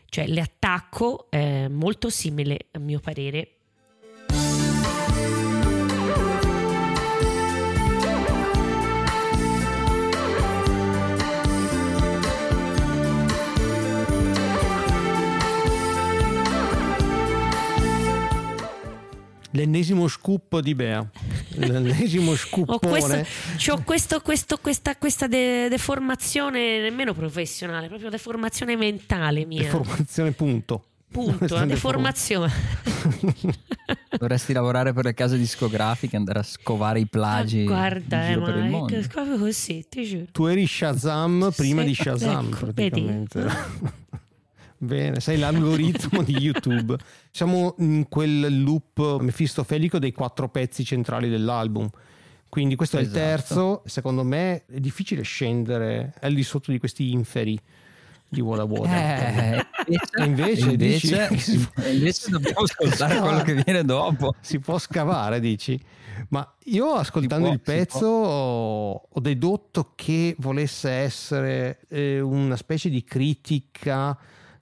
Cioè 0.08 0.26
l'attacco 0.28 1.26
è 1.30 1.68
molto 1.68 2.08
simile 2.08 2.68
a 2.72 2.78
mio 2.78 2.98
parere. 3.00 3.55
L'ennesimo 19.56 20.06
scoop 20.06 20.60
di 20.60 20.74
Bea. 20.74 21.04
L'ennesimo 21.54 22.32
Ho 22.36 22.36
scoopone. 22.36 22.78
questo, 22.90 23.24
c'ho 23.56 23.82
questo- 23.82 24.20
questo- 24.20 24.58
questa, 24.58 24.96
questa 24.96 25.26
de- 25.26 25.68
deformazione 25.68 26.80
nemmeno 26.80 27.14
professionale, 27.14 27.88
proprio 27.88 28.10
deformazione 28.10 28.76
mentale 28.76 29.46
mia. 29.46 29.62
Deformazione 29.62 30.32
punto. 30.32 30.84
Punto, 31.10 31.54
una 31.54 31.62
è 31.62 31.66
deformazione. 31.68 32.52
Dovresti 34.18 34.52
lavorare 34.52 34.92
per 34.92 35.04
le 35.04 35.14
case 35.14 35.38
discografiche, 35.38 36.16
andare 36.16 36.40
a 36.40 36.42
scovare 36.42 37.00
i 37.00 37.06
plagi 37.06 37.62
Ah, 37.62 37.64
Guarda, 37.64 38.28
eh, 38.28 38.36
ma 38.36 38.84
è 38.86 39.06
proprio 39.06 39.38
così, 39.38 39.86
ti 39.88 40.04
giuro. 40.04 40.24
Tu 40.32 40.44
eri 40.46 40.66
Shazam 40.66 41.50
prima 41.56 41.80
Sì, 41.82 41.86
di 41.86 41.94
Shazam 41.94 42.46
ecco, 42.46 42.56
praticamente. 42.66 43.46
Bene, 44.86 45.18
sei 45.20 45.36
l'algoritmo 45.38 46.22
di 46.22 46.36
YouTube. 46.38 46.96
Siamo 47.30 47.74
in 47.78 48.06
quel 48.08 48.62
loop 48.62 49.18
mefistofelico 49.20 49.98
dei 49.98 50.12
quattro 50.12 50.48
pezzi 50.48 50.84
centrali 50.84 51.28
dell'album. 51.28 51.90
Quindi 52.48 52.76
questo 52.76 52.96
è 52.96 53.00
il 53.00 53.06
Esatto. 53.06 53.20
terzo. 53.20 53.82
Secondo 53.84 54.22
me 54.22 54.64
è 54.66 54.78
difficile 54.78 55.22
scendere 55.22 56.14
al 56.20 56.32
di 56.34 56.42
sotto 56.44 56.70
di 56.70 56.78
questi 56.78 57.10
inferi 57.12 57.58
di 58.28 58.40
Woda 58.40 58.64
Woda. 58.64 58.88
Eh, 59.56 59.66
Invece 60.24 60.70
invece, 60.70 61.26
dici- 61.26 61.68
invece 61.92 62.30
dobbiamo 62.30 62.60
ascoltare 62.60 63.18
quello 63.18 63.42
che 63.42 63.54
viene 63.54 63.84
dopo. 63.84 64.34
si 64.40 64.58
può 64.60 64.78
scavare, 64.78 65.40
dici? 65.40 65.78
Ma 66.28 66.48
io 66.66 66.92
ascoltando 66.94 67.46
può, 67.46 67.54
il 67.54 67.60
pezzo 67.60 68.06
ho, 68.06 68.92
ho 69.12 69.20
dedotto 69.20 69.92
che 69.94 70.34
volesse 70.38 70.90
essere 70.90 71.80
eh, 71.88 72.20
una 72.20 72.56
specie 72.56 72.88
di 72.88 73.04
critica, 73.04 74.16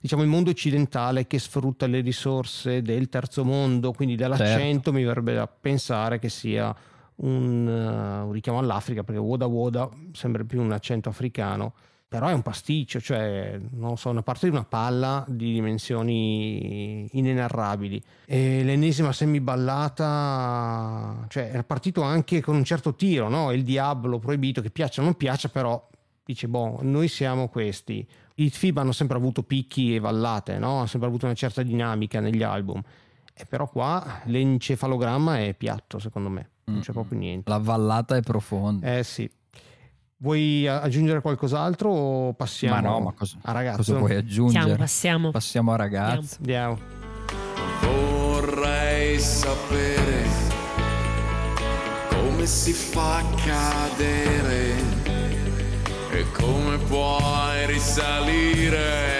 diciamo, 0.05 0.21
il 0.21 0.29
mondo 0.29 0.51
occidentale 0.51 1.25
che 1.25 1.39
sfrutta 1.39 1.87
le 1.87 2.01
risorse 2.01 2.83
del 2.83 3.09
terzo 3.09 3.43
mondo, 3.43 3.91
quindi 3.91 4.15
dall'accento 4.15 4.93
mi 4.93 5.03
verrebbe 5.03 5.33
da 5.33 5.47
pensare 5.47 6.19
che 6.19 6.29
sia 6.29 6.75
un, 7.15 7.67
eh, 7.67 8.21
un 8.21 8.31
richiamo 8.31 8.59
all'Africa, 8.59 9.03
perché 9.03 9.19
Woda 9.19 9.47
Woda 9.47 9.89
sembra 10.11 10.43
più 10.43 10.61
un 10.61 10.71
accento 10.71 11.09
africano. 11.09 11.73
Però 12.07 12.27
è 12.27 12.33
un 12.33 12.43
pasticcio, 12.43 13.01
cioè, 13.01 13.59
non 13.71 13.97
so, 13.97 14.09
una 14.09 14.21
parte 14.21 14.47
di 14.47 14.51
una 14.51 14.63
palla 14.63 15.25
di 15.27 15.53
dimensioni 15.53 17.09
inenarrabili. 17.11 17.99
E 18.25 18.63
l'ennesima 18.63 19.11
semiballata, 19.11 21.25
cioè, 21.29 21.49
era 21.51 21.63
partito 21.63 22.03
anche 22.03 22.41
con 22.41 22.55
un 22.55 22.63
certo 22.63 22.93
tiro, 22.93 23.27
no? 23.27 23.51
Il 23.51 23.63
diavolo 23.63 24.19
proibito, 24.19 24.61
che 24.61 24.69
piaccia 24.69 25.01
o 25.01 25.03
non 25.03 25.15
piaccia, 25.15 25.49
però 25.49 25.89
dice, 26.25 26.47
boh, 26.47 26.79
noi 26.81 27.07
siamo 27.07 27.47
questi. 27.47 28.05
I 28.35 28.49
FIB 28.49 28.79
hanno 28.79 28.91
sempre 28.91 29.17
avuto 29.17 29.43
picchi 29.43 29.95
e 29.95 29.99
vallate, 29.99 30.57
no? 30.57 30.77
Hanno 30.77 30.87
sempre 30.87 31.07
avuto 31.07 31.25
una 31.25 31.35
certa 31.35 31.63
dinamica 31.63 32.19
negli 32.19 32.43
album. 32.43 32.81
E 33.33 33.45
però 33.45 33.69
qua 33.69 34.21
l'encefalogramma 34.25 35.39
è 35.39 35.53
piatto, 35.53 35.99
secondo 35.99 36.29
me. 36.29 36.49
Non 36.65 36.79
c'è 36.79 36.91
proprio 36.91 37.19
niente. 37.19 37.49
La 37.49 37.59
vallata 37.59 38.15
è 38.15 38.21
profonda. 38.21 38.97
Eh 38.97 39.03
sì. 39.03 39.29
Vuoi 40.17 40.65
aggiungere 40.65 41.21
qualcos'altro 41.21 41.89
o 41.89 42.33
passiamo 42.33 42.75
ma 42.75 42.81
no, 42.81 42.99
ma 43.01 43.11
cosa, 43.11 43.37
a 43.41 43.51
ragazzo? 43.51 43.77
cosa 43.77 43.97
puoi 43.97 44.15
aggiungere? 44.15 44.75
Passiamo, 44.77 45.29
passiamo. 45.29 45.31
Passiamo 45.31 45.71
a 45.73 45.75
ragazzi. 45.75 46.37
Andiamo. 46.37 46.79
Vorrei 47.81 49.19
sapere 49.19 50.23
come 52.09 52.45
si 52.45 52.71
fa 52.71 53.17
a 53.17 53.23
cadere 53.45 55.14
E 56.17 56.31
come 56.31 56.77
puoi 56.77 57.65
risalire 57.65 59.14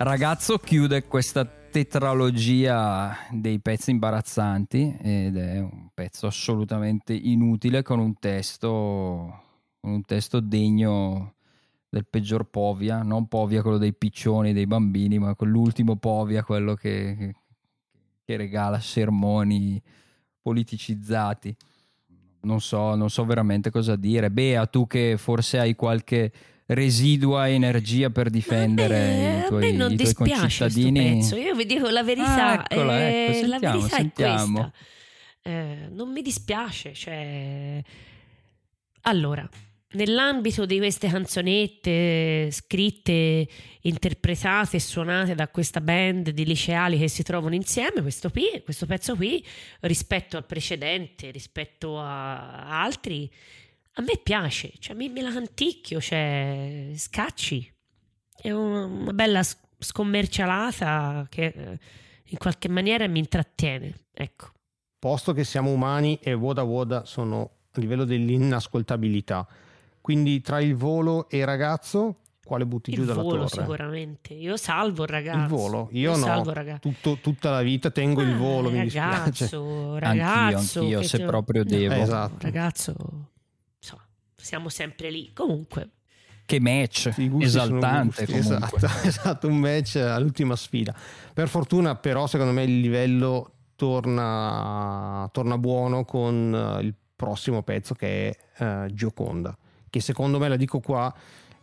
Ragazzo 0.00 0.58
chiude 0.58 1.08
questa 1.08 1.44
tetralogia 1.44 3.16
dei 3.32 3.58
pezzi 3.58 3.90
imbarazzanti 3.90 4.96
ed 5.02 5.36
è 5.36 5.58
un 5.58 5.88
pezzo 5.92 6.28
assolutamente 6.28 7.12
inutile 7.12 7.82
con 7.82 7.98
un 7.98 8.16
testo 8.20 9.42
con 9.80 9.90
un 9.90 10.04
testo 10.04 10.38
degno 10.38 11.34
del 11.88 12.06
peggior 12.06 12.44
Povia, 12.44 13.02
non 13.02 13.26
Povia 13.26 13.60
quello 13.60 13.76
dei 13.76 13.92
piccioni, 13.92 14.52
dei 14.52 14.68
bambini, 14.68 15.18
ma 15.18 15.34
quell'ultimo 15.34 15.96
Povia, 15.96 16.44
quello 16.44 16.74
che, 16.74 17.34
che- 18.24 18.36
regala 18.36 18.78
sermoni 18.78 19.82
politicizzati. 20.40 21.56
Non 22.42 22.60
so, 22.60 22.94
non 22.94 23.10
so 23.10 23.24
veramente 23.24 23.70
cosa 23.70 23.96
dire. 23.96 24.30
Bea, 24.30 24.64
tu 24.66 24.86
che 24.86 25.16
forse 25.18 25.58
hai 25.58 25.74
qualche 25.74 26.32
residua 26.68 27.48
energia 27.48 28.10
per 28.10 28.30
difendere 28.30 28.98
Beh, 28.98 29.38
i 29.38 29.48
tuoi, 29.48 29.72
non 29.72 29.92
i 29.92 29.96
tuoi 29.96 30.14
concittadini. 30.14 31.14
pezzo. 31.14 31.36
Io 31.36 31.54
vi 31.54 31.66
dico 31.66 31.88
la 31.88 32.02
verità. 32.02 32.58
Ah, 32.58 32.66
eccola, 32.68 33.00
eh, 33.00 33.12
ecco, 33.12 33.46
la 33.46 33.58
sentiamo, 33.58 33.78
verità 33.78 33.96
sentiamo. 33.96 34.58
è 34.58 34.70
questa. 34.70 34.72
Eh, 35.42 35.88
non 35.90 36.12
mi 36.12 36.22
dispiace. 36.22 36.92
Cioè... 36.92 37.82
Allora, 39.02 39.48
nell'ambito 39.92 40.66
di 40.66 40.76
queste 40.76 41.08
canzonette 41.08 42.50
scritte, 42.50 43.48
interpretate 43.82 44.76
e 44.76 44.80
suonate 44.80 45.34
da 45.34 45.48
questa 45.48 45.80
band 45.80 46.30
di 46.30 46.44
liceali 46.44 46.98
che 46.98 47.08
si 47.08 47.22
trovano 47.22 47.54
insieme, 47.54 48.02
questo, 48.02 48.28
qui, 48.28 48.60
questo 48.62 48.84
pezzo 48.84 49.16
qui, 49.16 49.42
rispetto 49.80 50.36
al 50.36 50.44
precedente, 50.44 51.30
rispetto 51.30 51.98
a 51.98 52.82
altri, 52.82 53.30
a 53.98 54.02
me 54.02 54.18
piace, 54.22 54.72
cioè 54.78 54.94
mi, 54.94 55.08
me 55.08 55.22
la 55.22 55.32
canticchio, 55.32 56.00
cioè 56.00 56.92
scacci. 56.94 57.72
È 58.40 58.50
un- 58.52 59.00
una 59.02 59.12
bella 59.12 59.42
scommercialata 59.78 61.26
che 61.28 61.44
eh, 61.46 61.78
in 62.30 62.38
qualche 62.38 62.68
maniera 62.68 63.06
mi 63.08 63.18
intrattiene, 63.18 63.92
ecco. 64.12 64.50
Posto 64.98 65.32
che 65.32 65.44
siamo 65.44 65.70
umani 65.70 66.18
e 66.22 66.32
Woda 66.32 66.62
Woda 66.62 67.04
sono 67.04 67.50
a 67.72 67.80
livello 67.80 68.04
dell'inascoltabilità. 68.04 69.46
Quindi 70.00 70.40
tra 70.40 70.60
il 70.60 70.74
volo 70.74 71.28
e 71.28 71.38
il 71.38 71.44
ragazzo, 71.46 72.20
quale 72.44 72.66
butti 72.66 72.92
giù 72.92 73.00
Il 73.02 73.06
dalla 73.06 73.22
volo 73.22 73.44
torre? 73.46 73.62
sicuramente. 73.62 74.34
Io 74.34 74.56
salvo 74.56 75.02
il 75.02 75.08
ragazzo. 75.08 75.38
Il 75.38 75.46
volo? 75.46 75.88
Io, 75.92 76.10
no. 76.16 76.24
salvo 76.24 76.50
il 76.50 76.56
ragazzo. 76.56 76.88
Tutto- 76.88 77.18
tutta 77.20 77.50
la 77.50 77.62
vita 77.62 77.90
tengo 77.90 78.22
il 78.22 78.30
Ah, 78.32 78.36
volo, 78.36 78.70
mi 78.70 78.80
dispiace. 78.82 79.16
ragazzo, 79.44 79.98
ragazzo, 79.98 80.80
anch'io, 80.80 81.00
che 81.00 81.06
se 81.06 81.18
te- 81.18 81.24
proprio 81.24 81.64
devo. 81.64 81.94
Esatto. 81.94 82.36
Ragazzo, 82.40 82.94
siamo 84.48 84.70
sempre 84.70 85.10
lì. 85.10 85.30
Comunque, 85.34 85.90
Che 86.46 86.58
match 86.58 87.12
esaltante. 87.40 88.24
Esatto, 88.26 88.86
esatto, 89.04 89.46
un 89.46 89.58
match 89.58 89.96
all'ultima 89.96 90.56
sfida. 90.56 90.94
Per 91.34 91.48
fortuna 91.48 91.94
però 91.96 92.26
secondo 92.26 92.52
me 92.52 92.62
il 92.62 92.80
livello 92.80 93.52
torna, 93.76 95.28
torna 95.32 95.58
buono 95.58 96.06
con 96.06 96.78
eh, 96.80 96.82
il 96.82 96.94
prossimo 97.14 97.62
pezzo 97.62 97.92
che 97.94 98.30
è 98.30 98.64
eh, 98.64 98.94
Gioconda, 98.94 99.54
che 99.90 100.00
secondo 100.00 100.38
me, 100.38 100.48
la 100.48 100.56
dico 100.56 100.80
qua, 100.80 101.12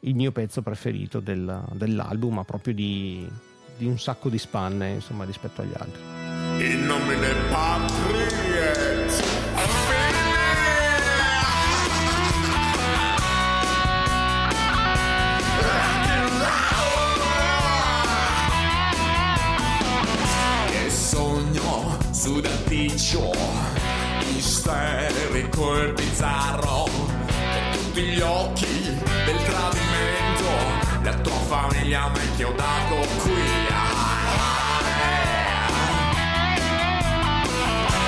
il 0.01 0.13
mio 0.13 0.31
pezzo 0.31 0.61
preferito 0.61 1.19
del- 1.19 1.63
dell'album, 1.71 2.35
ma 2.35 2.43
proprio 2.43 2.75
di, 2.75 3.27
di 3.77 3.85
un 3.87 3.97
sacco 3.97 4.29
di 4.29 4.37
spanne 4.37 4.91
insomma 4.91 5.23
rispetto 5.25 5.61
agli 5.63 5.73
altri. 5.75 6.01
In 6.71 6.85
nomine 6.85 7.33
Patriot. 7.49 8.84
Sudaticcio, 22.25 23.31
isterico 24.35 25.79
e 25.79 25.93
bizzarro, 25.93 26.85
con 26.89 27.69
tutti 27.71 28.01
gli 28.01 28.19
occhi 28.19 28.99
del 29.25 29.43
tradimento, 29.43 30.49
la 31.03 31.13
tua 31.21 31.39
famiglia 31.47 32.09
mi 32.09 32.17
ha 32.17 32.35
chiodato 32.35 32.95
qui. 33.21 33.43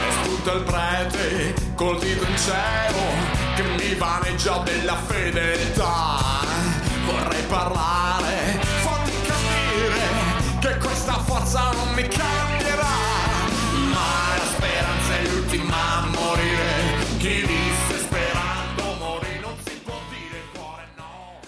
E 0.02 0.12
spunta 0.24 0.52
il 0.52 0.64
prete 0.64 1.54
col 1.76 2.00
dito 2.00 2.24
in 2.24 2.38
cielo 2.38 3.04
che 3.56 3.62
mi 3.78 3.94
vaneggia 3.94 4.58
della 4.64 4.96
fedeltà. 4.96 6.18
Vorrei 7.06 7.44
parlare, 7.44 8.62
farti 8.82 9.12
capire 9.28 10.02
che 10.60 10.78
questa 10.80 11.20
forza 11.20 11.70
non 11.70 11.94
mi 11.94 12.02
cambierà. 12.08 12.57
Ma 13.98 14.38
la 14.38 14.46
speranza 14.46 15.18
è 15.18 15.28
l'ultima 15.28 15.76
a 15.76 16.06
morire. 16.06 17.18
Chi 17.18 17.42
visse 17.42 17.98
sperando 17.98 18.84
morì, 19.00 19.40
non 19.42 19.56
si 19.66 19.80
può 19.84 20.00
dire 20.10 20.38
il 20.38 20.58
cuore 20.58 20.84
no. 20.96 21.40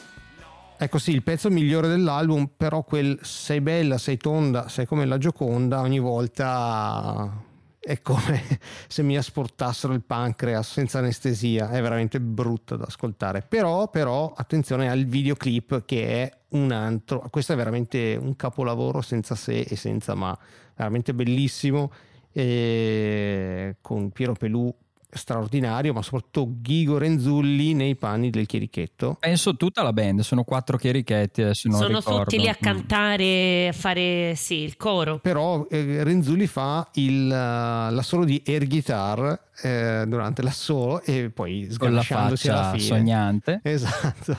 Ecco 0.78 0.98
sì, 0.98 1.12
il 1.12 1.22
pezzo 1.22 1.50
migliore 1.52 1.88
dell'album, 1.88 2.50
però 2.58 2.84
quel 2.84 3.20
sei 3.22 3.62
bella, 3.62 4.00
sei 4.00 4.18
tonda, 4.18 4.68
sei 4.68 4.88
come 4.88 5.06
la 5.06 5.20
Gioconda, 5.20 5.82
ogni 5.82 6.00
volta 6.00 7.48
è 7.80 8.02
come 8.02 8.44
se 8.88 9.02
mi 9.04 9.18
asportassero 9.18 9.94
il 9.94 10.04
pancreas 10.04 10.72
senza 10.72 11.00
anestesia, 11.00 11.70
è 11.70 11.82
veramente 11.82 12.20
brutta 12.20 12.76
da 12.76 12.86
ascoltare. 12.86 13.42
Però, 13.48 13.90
però, 13.90 14.34
attenzione 14.36 14.90
al 14.90 15.06
videoclip 15.06 15.86
che 15.86 16.24
è 16.24 16.38
un 16.50 16.72
altro, 16.72 17.26
questo 17.30 17.54
è 17.54 17.56
veramente 17.56 18.18
un 18.20 18.36
capolavoro 18.36 19.02
senza 19.02 19.36
se 19.36 19.62
e 19.62 19.76
senza 19.76 20.14
ma, 20.14 20.38
veramente 20.76 21.14
bellissimo, 21.14 21.92
e 22.40 23.76
con 23.82 24.10
Piero 24.12 24.34
Pelù 24.34 24.74
straordinario, 25.12 25.92
ma 25.92 26.04
soprattutto 26.04 26.54
Ghigo 26.62 27.00
Renzulli 27.00 27.74
nei 27.74 27.96
panni 27.96 28.30
del 28.30 28.46
chierichetto. 28.46 29.18
Penso 29.20 29.56
tutta 29.58 29.82
la 29.82 29.92
band, 29.92 30.20
sono 30.20 30.44
quattro 30.44 30.78
chierichetti 30.78 31.42
adesso 31.42 31.68
non 31.68 31.80
sono 31.80 31.98
ricordo. 31.98 32.24
tutti 32.26 32.38
lì 32.38 32.48
a 32.48 32.52
Mm. 32.60 32.62
cantare, 32.62 33.68
a 33.70 33.74
fare 33.74 34.36
sì, 34.36 34.58
il 34.58 34.78
coro. 34.78 35.18
però 35.18 35.66
eh, 35.70 36.04
Renzulli 36.04 36.46
fa 36.46 36.88
il, 36.94 37.26
uh, 37.26 37.92
l'assolo 37.94 38.24
di 38.24 38.42
air 38.46 38.68
guitar 38.68 39.48
eh, 39.64 40.04
durante 40.08 40.44
l'assolo 40.44 41.02
e 41.02 41.32
poi 41.32 41.68
con 41.78 41.92
la 41.92 42.02
sganasciandosi 42.04 42.50
alla 42.50 42.70
fine 42.74 42.84
sognante. 42.84 43.60
esatto 43.66 44.38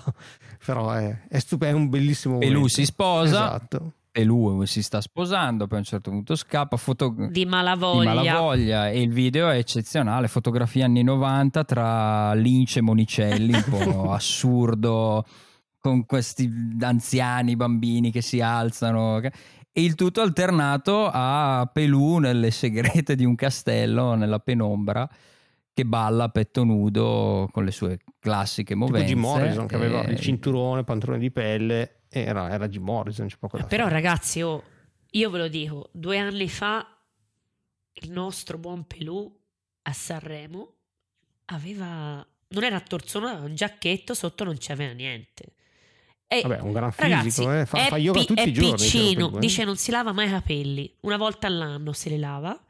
però 0.64 0.92
è, 0.92 1.22
è 1.28 1.38
stupendo 1.40 1.76
è 1.78 1.80
un 1.80 1.88
bellissimo 1.88 2.34
momento. 2.34 2.68
si 2.68 2.84
sposa. 2.84 3.28
esatto 3.56 3.92
E 4.12 4.24
lui 4.24 4.66
si 4.66 4.82
sta 4.82 5.00
sposando, 5.00 5.66
poi 5.68 5.76
a 5.76 5.80
un 5.80 5.86
certo 5.86 6.10
punto 6.10 6.34
scappa, 6.34 6.76
foto- 6.76 7.14
Di 7.16 7.28
di 7.30 7.46
malavoglia. 7.46 8.12
malavoglia 8.14 8.88
e 8.90 9.00
il 9.02 9.12
video 9.12 9.48
è 9.48 9.56
eccezionale, 9.56 10.26
fotografia 10.26 10.84
anni 10.86 11.02
90 11.04 11.62
tra 11.64 12.34
Lince 12.34 12.80
e 12.80 12.82
Monicelli, 12.82 13.52
un 13.54 13.64
po' 13.68 14.10
assurdo, 14.12 15.24
con 15.78 16.04
questi 16.06 16.50
anziani 16.80 17.54
bambini 17.54 18.10
che 18.10 18.20
si 18.20 18.40
alzano 18.40 19.20
e 19.20 19.30
il 19.84 19.94
tutto 19.94 20.20
alternato 20.20 21.08
a 21.10 21.70
Pelù 21.72 22.18
nelle 22.18 22.50
segrete 22.50 23.14
di 23.14 23.24
un 23.24 23.36
castello, 23.36 24.14
nella 24.16 24.40
penombra, 24.40 25.08
che 25.72 25.84
balla 25.86 26.24
a 26.24 26.28
petto 26.30 26.64
nudo 26.64 27.48
con 27.52 27.64
le 27.64 27.70
sue 27.70 27.98
classiche 28.18 28.74
tipo 28.74 28.86
movenze. 28.86 29.06
Jim 29.06 29.20
Morrison 29.20 29.66
che 29.68 29.76
aveva 29.76 30.02
e- 30.02 30.10
il 30.10 30.18
cinturone 30.18 30.82
pantalone 30.82 31.20
di 31.20 31.30
pelle 31.30 31.99
era, 32.10 32.50
era 32.50 32.68
Jim 32.68 32.82
Morrison 32.82 33.28
c'è 33.28 33.36
poco 33.38 33.56
da 33.56 33.64
Però 33.64 33.84
fare. 33.84 33.94
ragazzi, 33.94 34.42
oh, 34.42 34.62
io 35.10 35.30
ve 35.30 35.38
lo 35.38 35.48
dico, 35.48 35.88
due 35.92 36.18
anni 36.18 36.48
fa 36.48 36.86
il 37.92 38.10
nostro 38.10 38.58
buon 38.58 38.86
Pelù 38.86 39.38
a 39.82 39.92
Sanremo 39.92 40.74
aveva... 41.46 42.24
Non 42.52 42.64
era 42.64 42.76
a 42.76 42.80
torso, 42.80 43.18
aveva 43.18 43.44
un 43.44 43.54
giacchetto, 43.54 44.12
sotto 44.12 44.42
non 44.44 44.56
c'aveva 44.58 44.92
niente. 44.92 45.54
E, 46.26 46.42
Vabbè, 46.42 46.60
un 46.60 46.72
gran 46.72 46.92
ragazzi, 46.96 47.24
fisico, 47.24 47.52
eh, 47.52 47.64
fa- 47.66 47.78
è 47.86 47.88
fa 47.88 47.96
yoga 47.96 48.20
pi- 48.20 48.26
tutti 48.26 48.48
i 48.48 48.52
giorni, 48.52 48.70
piccino, 48.76 49.26
Pelù, 49.26 49.36
eh. 49.36 49.40
dice 49.40 49.64
non 49.64 49.76
si 49.76 49.90
lava 49.92 50.12
mai 50.12 50.26
i 50.26 50.30
capelli, 50.30 50.96
una 51.02 51.16
volta 51.16 51.46
all'anno 51.46 51.92
se 51.92 52.08
li 52.08 52.18
lava. 52.18 52.60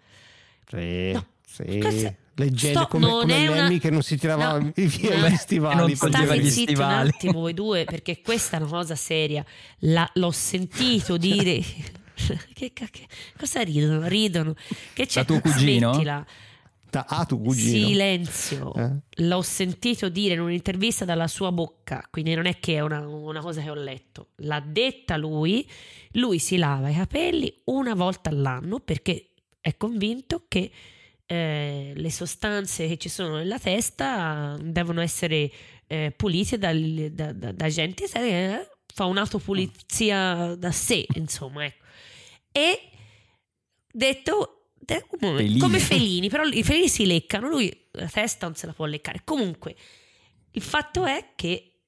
Sì, 0.67 1.13
No, 1.13 1.27
sì. 1.47 1.79
cosa- 1.79 2.15
leggende 2.35 2.79
Sto- 2.79 2.87
come, 2.89 3.07
come 3.09 3.35
è 3.37 3.47
una- 3.49 3.63
Lemmy 3.63 3.79
che 3.79 3.91
non 3.91 4.03
si 4.03 4.17
tirava 4.17 4.59
No. 4.59 4.73
via 4.75 5.19
No. 5.19 5.29
gli 5.29 5.37
stivali 5.37 5.77
Non 5.77 5.87
per 5.89 5.99
toglieva 5.99 6.25
State 6.25 6.41
gli 6.41 6.51
zitti 6.51 6.75
un 6.75 6.81
attimo 6.83 7.33
voi 7.33 7.55
due 7.55 7.85
perché 7.85 8.21
questa 8.23 8.57
è 8.57 8.61
una 8.61 8.69
cosa 8.71 8.95
seria. 8.95 9.45
La- 9.81 10.11
l'ho 10.15 10.31
sentito 10.31 11.17
dire 11.19 11.61
che, 12.53 12.73
che- 12.73 12.91
cosa 13.39 13.63
ridono? 13.63 14.07
Ridono. 14.07 14.55
Che 14.93 15.07
c'è? 15.07 15.21
Da 15.21 15.27
tuo 15.27 15.41
cugino? 15.41 15.93
Smettila. 15.93 16.27
Da, 16.91 17.05
ah, 17.09 17.25
tu 17.25 17.41
cugino. 17.41 17.87
Silenzio. 17.87 18.75
Eh? 18.75 18.91
L'ho 19.23 19.43
sentito 19.43 20.09
dire 20.09 20.35
in 20.35 20.41
un'intervista 20.41 21.05
dalla 21.05 21.29
sua 21.29 21.53
bocca, 21.53 22.05
quindi 22.11 22.35
non 22.35 22.47
è 22.47 22.59
che 22.59 22.75
è 22.75 22.81
una, 22.81 23.07
una 23.07 23.41
cosa 23.41 23.63
che 23.63 23.71
ho 23.71 23.75
letto. 23.75 24.31
L'ha 24.39 24.59
detta 24.59 25.17
lui. 25.17 25.65
Lui 26.15 26.41
si 26.41 26.57
lava 26.57 26.89
i 26.89 26.95
capelli 26.97 27.55
una 27.67 27.95
volta 27.95 28.31
all'anno 28.31 28.81
perché 28.81 29.29
è 29.61 29.77
convinto 29.77 30.47
che 30.49 30.69
eh, 31.31 31.93
le 31.95 32.11
sostanze 32.11 32.89
che 32.89 32.97
ci 32.97 33.09
sono 33.09 33.37
nella 33.37 33.61
testa 33.61 34.57
devono 34.61 35.01
essere 35.01 35.49
eh, 35.87 36.13
pulite 36.17 36.59
dal- 36.59 37.11
da, 37.13 37.33
da, 37.33 37.53
da 37.53 37.69
gente 37.69 38.09
seria, 38.09 38.61
eh, 38.61 38.69
fa 38.93 39.05
un'autopulizia 39.05 40.57
da 40.57 40.73
sé, 40.73 41.07
insomma. 41.15 41.65
Ecco. 41.65 41.85
E 42.51 42.81
detto 43.93 44.71
de- 44.77 45.07
Felini. 45.21 45.59
come 45.61 45.79
felini, 45.79 46.29
però 46.29 46.43
i 46.43 46.65
felini 46.65 46.89
si 46.89 47.07
leccano, 47.07 47.49
lui 47.49 47.89
la 47.93 48.09
testa 48.09 48.47
non 48.47 48.57
se 48.57 48.67
la 48.67 48.73
può 48.73 48.87
leccare. 48.87 49.21
Comunque, 49.23 49.77
il 50.51 50.63
fatto 50.63 51.07
è 51.07 51.35
che 51.37 51.83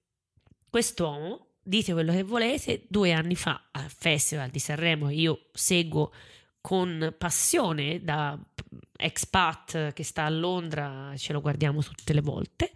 quest'uomo, 0.71 1.55
dite 1.61 1.93
quello 1.93 2.13
che 2.13 2.23
volete, 2.23 2.85
due 2.89 3.11
anni 3.11 3.35
fa 3.35 3.71
al 3.73 3.91
Festival 3.91 4.51
di 4.51 4.61
Sanremo, 4.61 5.11
io 5.11 5.49
seguo 5.53 6.13
con 6.61 7.13
passione 7.19 8.05
da 8.05 8.39
expat 9.03 9.93
che 9.93 10.03
sta 10.05 10.25
a 10.25 10.31
Londra, 10.31 11.13
ce 11.17 11.33
lo 11.33 11.41
guardiamo 11.41 11.83
tutte 11.83 12.13
le 12.13 12.21
volte, 12.21 12.71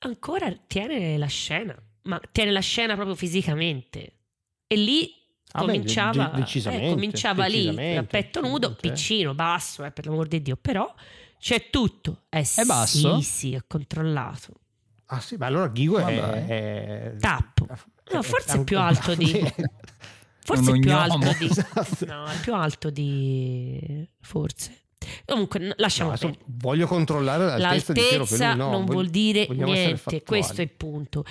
ancora 0.00 0.52
tiene 0.66 1.16
la 1.18 1.26
scena, 1.26 1.76
ma 2.02 2.20
tiene 2.32 2.50
la 2.52 2.60
scena 2.60 2.94
proprio 2.94 3.14
fisicamente. 3.14 4.12
E 4.66 4.76
lì 4.76 5.12
Ah, 5.52 5.60
beh, 5.64 5.72
cominciava, 5.72 6.24
decisamente, 6.34 6.86
eh, 6.86 6.90
cominciava 6.90 7.46
lì 7.46 7.96
a 7.96 8.02
petto 8.04 8.40
nudo, 8.42 8.74
piccino, 8.74 9.34
basso, 9.34 9.82
eh, 9.82 9.90
per 9.90 10.04
l'amor 10.06 10.28
di 10.28 10.42
Dio, 10.42 10.56
però 10.60 10.92
c'è 11.38 11.70
tutto. 11.70 12.24
Eh, 12.28 12.40
È 12.54 12.64
basso? 12.64 13.18
Sì, 13.20 13.22
sì, 13.24 13.54
è 13.54 13.62
controllato. 13.66 14.52
Ah 15.06 15.20
sì, 15.20 15.36
ma 15.36 15.46
allora 15.46 15.68
Ghigo 15.68 15.98
è... 16.00 16.44
È- 16.46 17.16
Tappo. 17.18 17.66
No, 18.12 18.22
forse 18.22 18.60
è 18.60 18.64
più 18.64 18.78
alto 18.78 19.14
di- 19.14 19.24
Sì. 19.48 19.52
Forse 20.40 20.72
è 20.72 20.78
più 20.78 20.94
alto 20.94 21.18
di... 21.38 21.44
Esatto. 21.48 22.04
No, 22.06 22.26
è 22.26 22.40
più 22.40 22.54
alto 22.54 22.90
di... 22.90 24.06
Forse. 24.20 24.82
Comunque, 25.24 25.74
lasciamo 25.76 26.10
No, 26.10 26.14
adesso 26.16 26.38
voglio 26.46 26.86
controllare 26.86 27.44
l'altezza, 27.58 27.92
di 27.92 28.00
Piero 28.00 28.18
L'altezza 28.18 28.50
Pelù. 28.52 28.62
No, 28.64 28.70
non 28.70 28.84
vuol 28.84 29.08
dire 29.08 29.46
niente, 29.50 30.22
questo 30.22 30.60
è 30.60 30.64
il 30.64 30.70
punto. 30.70 31.24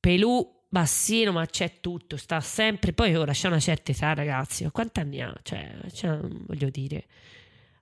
Pelù, 0.00 0.62
bassino, 0.68 1.32
ma 1.32 1.46
c'è 1.46 1.74
tutto, 1.80 2.16
sta 2.16 2.40
sempre. 2.40 2.92
Poi 2.92 3.14
ora 3.14 3.32
c'è 3.32 3.48
una 3.48 3.58
certa 3.60 3.92
età, 3.92 4.14
ragazzi. 4.14 4.68
Quanti 4.70 5.00
anni 5.00 5.20
ha? 5.20 5.32
Cioè, 5.42 5.76
cioè, 5.92 6.18
voglio 6.46 6.70
dire, 6.70 7.04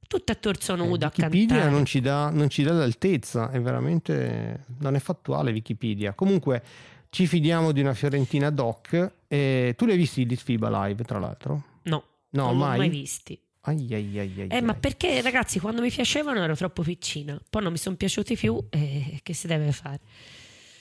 tutto 0.07 0.33
a 0.33 0.35
torso 0.35 0.75
Eh, 0.75 0.77
nudo 0.77 1.05
a 1.05 1.09
Wikipedia 1.15 1.47
cantare. 1.49 1.71
non 1.71 1.85
ci, 1.85 2.01
dà, 2.01 2.31
non 2.31 2.49
ci 2.49 2.63
dà 2.63 2.73
l'altezza, 2.73 3.51
è 3.51 3.61
veramente 3.61 4.65
non 4.79 4.95
è 4.95 4.99
fattuale 4.99 5.51
Wikipedia. 5.53 6.15
Comunque 6.15 6.63
ci 7.11 7.27
fidiamo 7.27 7.73
di 7.73 7.81
una 7.81 7.95
Fiorentina 7.95 8.51
doc. 8.51 9.13
E 9.29 9.75
tu 9.77 9.85
li 9.87 9.93
hai 9.93 9.97
visti 9.99 10.21
i 10.23 10.27
Litfiba 10.27 10.85
live, 10.87 11.03
tra 11.05 11.19
l'altro? 11.19 11.63
No, 11.85 12.05
No, 12.31 12.43
non 12.47 12.53
l'ho 12.53 12.65
mai? 12.65 12.79
mai 12.79 12.89
visti. 12.89 13.39
Ai, 13.69 13.87
ai, 13.93 14.19
ai, 14.19 14.33
ai, 14.43 14.47
Eh, 14.49 14.61
ma 14.61 14.75
perché 14.75 15.21
ragazzi, 15.23 15.59
quando 15.59 15.81
mi 15.83 15.91
piacevano 15.91 16.41
ero 16.43 16.55
troppo 16.55 16.83
piccina, 16.83 17.41
poi 17.51 17.63
non 17.63 17.73
mi 17.73 17.79
sono 17.79 17.97
piaciuti 17.97 18.37
più 18.37 18.65
e 18.71 19.19
che 19.25 19.35
si 19.35 19.49
deve 19.49 19.73
fare? 19.73 19.99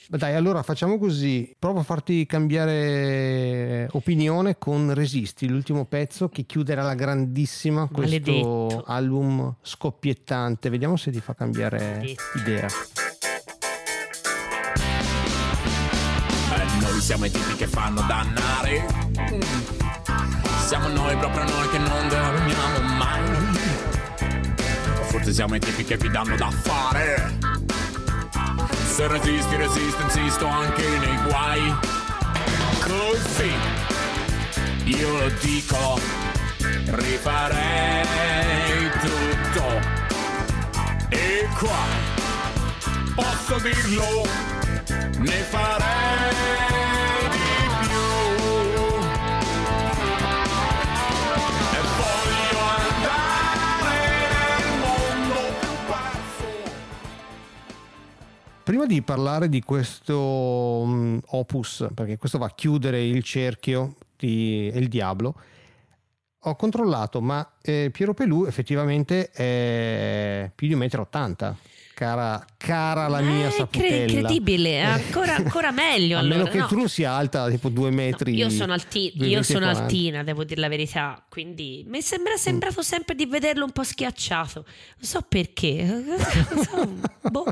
Beh, 0.08 0.18
Dai, 0.18 0.34
allora 0.36 0.62
facciamo 0.62 0.96
così. 0.96 1.52
Provo 1.58 1.80
a 1.80 1.82
farti 1.82 2.26
cambiare 2.26 3.88
opinione 3.90 4.56
con 4.56 4.94
Resisti, 4.94 5.48
l'ultimo 5.48 5.84
pezzo 5.84 6.28
che 6.28 6.44
chiuderà 6.46 6.82
la 6.84 6.94
grandissima 6.94 7.88
questo 7.88 8.30
Maledetto. 8.30 8.84
album 8.86 9.56
scoppiettante. 9.62 10.70
Vediamo 10.70 10.96
se 10.96 11.10
ti 11.10 11.18
fa 11.20 11.34
cambiare 11.34 11.78
Maledetto. 11.78 12.22
idea. 12.38 12.68
Eh, 16.54 16.80
noi 16.80 17.00
siamo 17.00 17.24
i 17.24 17.30
tipi 17.32 17.54
che 17.56 17.66
fanno 17.66 18.02
dannare. 18.06 18.86
Mm. 19.18 19.85
Siamo 20.66 20.88
noi, 20.88 21.16
proprio 21.16 21.44
noi 21.44 21.68
che 21.68 21.78
non 21.78 22.08
dormiamo 22.08 22.80
mai. 22.96 23.22
Forse 25.08 25.32
siamo 25.32 25.54
i 25.56 25.58
tipi 25.58 25.84
che 25.84 25.96
vi 25.96 26.08
danno 26.10 26.36
da 26.36 26.50
fare. 26.50 27.38
Se 28.94 29.08
resisti, 29.08 29.56
resisto, 29.56 30.02
insisto 30.02 30.46
anche 30.46 30.88
nei 30.88 31.18
guai. 31.24 31.74
Così, 32.80 33.52
io 34.84 35.18
lo 35.18 35.28
dico, 35.40 35.98
rifarei 36.86 38.04
tutto. 39.00 39.80
E 41.08 41.48
qua, 41.58 41.84
posso 43.14 43.58
dirlo, 43.58 44.22
ne 45.18 45.42
farei 45.50 46.85
Prima 58.66 58.84
di 58.84 59.00
parlare 59.00 59.48
di 59.48 59.62
questo 59.62 60.82
mm, 60.84 61.18
opus, 61.24 61.86
perché 61.94 62.18
questo 62.18 62.36
va 62.36 62.46
a 62.46 62.52
chiudere 62.52 63.00
il 63.00 63.22
cerchio 63.22 63.94
di 64.16 64.68
El 64.74 64.88
Diablo, 64.88 65.36
ho 66.36 66.56
controllato, 66.56 67.20
ma 67.20 67.48
eh, 67.62 67.90
Piero 67.92 68.12
Pelù 68.12 68.44
effettivamente 68.44 69.30
è 69.30 70.50
più 70.52 70.66
di 70.66 70.74
1,80 70.74 71.48
m. 71.48 71.56
Cara, 71.96 72.44
cara 72.58 73.08
la 73.08 73.20
mia 73.22 73.46
Eh, 73.46 73.52
saputella. 73.52 73.88
cre- 73.88 74.12
incredibile, 74.12 74.70
è 74.72 74.80
ancora, 74.82 75.36
ancora 75.36 75.70
meglio. 75.70 76.18
A 76.20 76.20
meno 76.20 76.34
allora, 76.34 76.50
che 76.50 76.58
no. 76.58 76.66
tu 76.66 76.76
non 76.76 76.88
sia 76.90 77.12
alta 77.12 77.48
tipo 77.48 77.70
2 77.70 77.88
No, 77.88 77.96
metri. 77.96 78.34
io 78.34 78.50
sono, 78.50 78.74
alti- 78.74 79.12
due 79.14 79.28
io 79.28 79.42
sono 79.42 79.60
40. 79.60 79.82
altina, 79.82 80.22
devo 80.22 80.44
dire 80.44 80.60
la 80.60 80.68
verità. 80.68 81.24
Quindi 81.26 81.86
mi 81.88 82.02
sembra 82.02 82.36
sembrato 82.36 82.82
sempre 82.82 83.14
di 83.14 83.24
vederlo 83.24 83.64
un 83.64 83.70
po' 83.70 83.82
schiacciato. 83.82 84.64
Non 84.66 85.08
so 85.08 85.22
perché. 85.26 85.84
Non 86.54 86.64
so, 86.64 87.30
boh, 87.30 87.44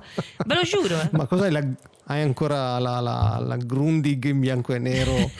ve 0.45 0.55
lo 0.55 0.63
giuro. 0.63 1.01
eh. 1.01 1.09
Ma 1.13 1.25
cos'hai? 1.27 1.51
La, 1.51 1.67
hai 2.09 2.21
ancora 2.21 2.79
la, 2.79 3.01
la, 3.01 3.39
la 3.43 3.57
Grundig 3.57 4.25
in 4.25 4.41
bianco 4.41 4.75
e 4.75 4.79
nero 4.79 5.31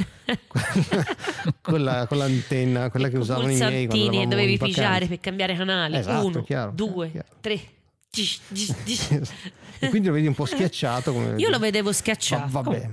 con, 1.61 1.83
la- 1.85 2.07
con 2.07 2.17
l'antenna, 2.17 2.89
quella 2.89 3.09
che 3.11 3.19
usavano 3.19 3.51
i 3.51 3.55
miei 3.57 3.87
quando 3.87 4.25
dovevi 4.29 4.57
pigiare 4.57 5.05
per 5.07 5.21
cambiare 5.21 5.55
canale. 5.57 5.99
Esatto, 5.99 6.27
Uno, 6.27 6.43
chiaro, 6.43 6.73
due, 6.75 7.11
chiaro. 7.11 7.27
tre. 7.43 7.61
E 9.81 9.89
quindi 9.89 10.09
lo 10.09 10.15
vedi 10.15 10.27
un 10.29 10.35
po' 10.35 10.47
schiacciato. 10.47 11.13
Come 11.13 11.35
Io 11.37 11.51
lo 11.51 11.59
vedevo 11.59 11.89
Va- 11.89 11.95
schiacciato. 11.95 12.47
vabbè. 12.49 12.91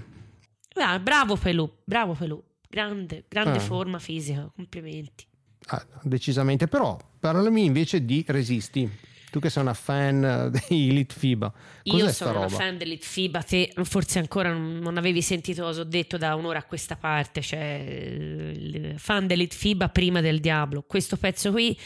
Ah, 0.76 1.00
bravo 1.00 1.36
Pelù, 1.36 1.70
bravo 1.84 2.14
Pelù. 2.14 2.42
Grande, 2.68 3.26
grande 3.30 3.58
Ah. 3.60 3.62
forma 3.62 4.00
fisica, 4.00 4.50
complimenti. 4.56 5.26
Ah, 5.68 5.86
decisamente. 6.04 6.68
Però 6.68 6.98
parlami 7.20 7.66
invece 7.66 8.04
di 8.04 8.24
Resisti. 8.28 8.90
Tu 9.30 9.40
che 9.40 9.50
sei 9.50 9.62
una 9.62 9.74
fan 9.74 10.24
eh, 10.24 10.50
dei 10.68 10.92
Litfiba. 10.92 11.50
Cos'è 11.84 12.04
Io 12.04 12.12
sono 12.12 12.40
una 12.40 12.50
fan 12.50 12.78
dell'Itfiba, 12.78 13.42
te 13.44 13.72
forse 13.84 14.20
ancora 14.20 14.52
non, 14.52 14.98
avevi 14.98 15.22
sentito 15.22 15.64
cosa 15.64 15.82
ho 15.82 15.86
detto 15.86 16.18
da 16.18 16.36
un'ora 16.36 16.60
a 16.60 16.64
questa 16.64 16.98
parte, 16.98 17.42
cioè 17.42 18.94
fan 18.98 19.28
dell'Itfiba 19.28 19.88
prima 19.88 20.20
del 20.20 20.42
Diablo. 20.42 20.84
Questo 20.86 21.16
pezzo 21.16 21.52
qui 21.52 21.78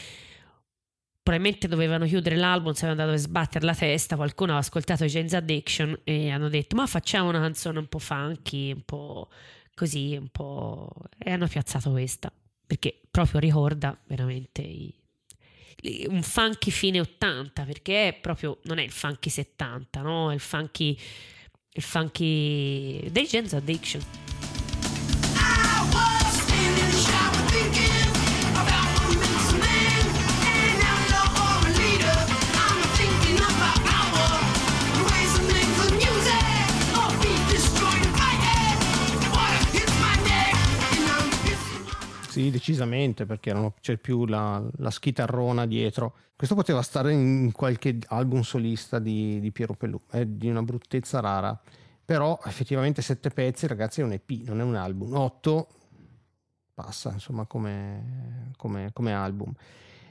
probabilmente 1.26 1.66
dovevano 1.66 2.06
chiudere 2.06 2.36
l'album, 2.36 2.72
si 2.72 2.84
avevano 2.84 3.04
dato 3.08 3.18
a 3.18 3.20
sbattere 3.20 3.64
la 3.64 3.74
testa, 3.74 4.14
qualcuno 4.14 4.54
ha 4.54 4.58
ascoltato 4.58 5.02
i 5.02 5.08
James 5.08 5.32
Addiction 5.34 5.98
e 6.04 6.30
hanno 6.30 6.48
detto 6.48 6.76
ma 6.76 6.86
facciamo 6.86 7.28
una 7.30 7.40
canzone 7.40 7.80
un 7.80 7.88
po' 7.88 7.98
funky, 7.98 8.70
un 8.70 8.82
po' 8.84 9.28
così, 9.74 10.14
un 10.16 10.28
po'... 10.28 10.88
e 11.18 11.32
hanno 11.32 11.48
piazzato 11.48 11.90
questa, 11.90 12.32
perché 12.64 13.00
proprio 13.10 13.40
ricorda 13.40 13.98
veramente 14.06 14.62
i- 14.62 14.94
un 16.08 16.22
funky 16.22 16.70
fine 16.70 17.00
80 17.00 17.64
perché 17.64 18.08
è 18.08 18.12
proprio 18.14 18.58
non 18.62 18.78
è 18.78 18.82
il 18.84 18.92
funky 18.92 19.28
70 19.28 20.02
no? 20.02 20.30
È 20.30 20.34
il 20.34 20.40
funky 20.40 20.96
il 21.72 21.82
funky 21.82 23.10
dei 23.10 23.26
James 23.26 23.52
Addiction 23.52 24.00
Sì, 42.36 42.50
decisamente, 42.50 43.24
perché 43.24 43.54
non 43.54 43.72
c'è 43.80 43.96
più 43.96 44.26
la, 44.26 44.62
la 44.76 44.90
schitarrona 44.90 45.64
dietro. 45.64 46.16
Questo 46.36 46.54
poteva 46.54 46.82
stare 46.82 47.14
in 47.14 47.50
qualche 47.50 47.96
album 48.08 48.42
solista 48.42 48.98
di, 48.98 49.40
di 49.40 49.50
Piero 49.52 49.72
Pelù, 49.72 49.98
è 50.10 50.26
di 50.26 50.50
una 50.50 50.60
bruttezza 50.62 51.20
rara. 51.20 51.58
Però 52.04 52.38
effettivamente 52.44 53.00
sette 53.00 53.30
pezzi, 53.30 53.66
ragazzi, 53.66 54.02
è 54.02 54.04
un 54.04 54.12
EP, 54.12 54.30
non 54.44 54.60
è 54.60 54.64
un 54.64 54.74
album. 54.74 55.14
Otto 55.14 55.68
passa 56.74 57.10
insomma 57.12 57.46
come, 57.46 58.52
come- 58.58 58.90
come 58.92 59.14
album. 59.14 59.54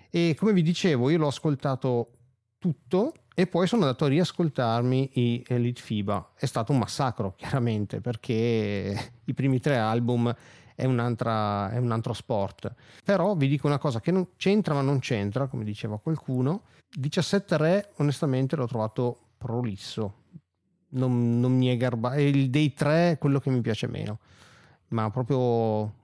E 0.09 0.33
come 0.35 0.51
vi 0.51 0.63
dicevo, 0.63 1.11
io 1.11 1.19
l'ho 1.19 1.27
ascoltato 1.27 2.09
tutto 2.57 3.13
e 3.35 3.45
poi 3.45 3.67
sono 3.67 3.83
andato 3.83 4.05
a 4.05 4.07
riascoltarmi 4.07 5.11
i 5.13 5.43
Elite 5.47 5.79
FIBA. 5.79 6.31
È 6.33 6.47
stato 6.47 6.71
un 6.71 6.79
massacro, 6.79 7.35
chiaramente, 7.37 8.01
perché 8.01 9.13
i 9.25 9.33
primi 9.35 9.59
tre 9.59 9.77
album 9.77 10.35
è, 10.75 10.85
un'altra- 10.85 11.71
è 11.71 11.77
un 11.77 11.91
altro 11.91 12.13
sport. 12.13 12.73
Però 13.03 13.33
vi 13.35 13.47
dico 13.47 13.67
una 13.67 13.79
cosa 13.79 14.01
che 14.01 14.11
non 14.11 14.27
c'entra 14.35 14.73
ma 14.73 14.81
non 14.81 14.99
c'entra, 14.99 15.47
come 15.47 15.63
diceva 15.63 15.97
qualcuno. 15.97 16.63
17 16.89 17.57
re, 17.57 17.91
onestamente, 17.97 18.55
l'ho 18.55 18.67
trovato 18.67 19.19
prolisso. 19.37 20.23
Non, 20.89 21.39
non 21.39 21.53
mi 21.57 21.67
è 21.67 21.77
garbato. 21.77 22.15
È 22.15 22.19
il 22.19 22.49
dei 22.49 22.73
tre 22.73 23.11
è 23.11 23.17
quello 23.17 23.39
che 23.39 23.49
mi 23.49 23.61
piace 23.61 23.87
meno, 23.87 24.19
ma 24.89 25.09
proprio 25.09 26.03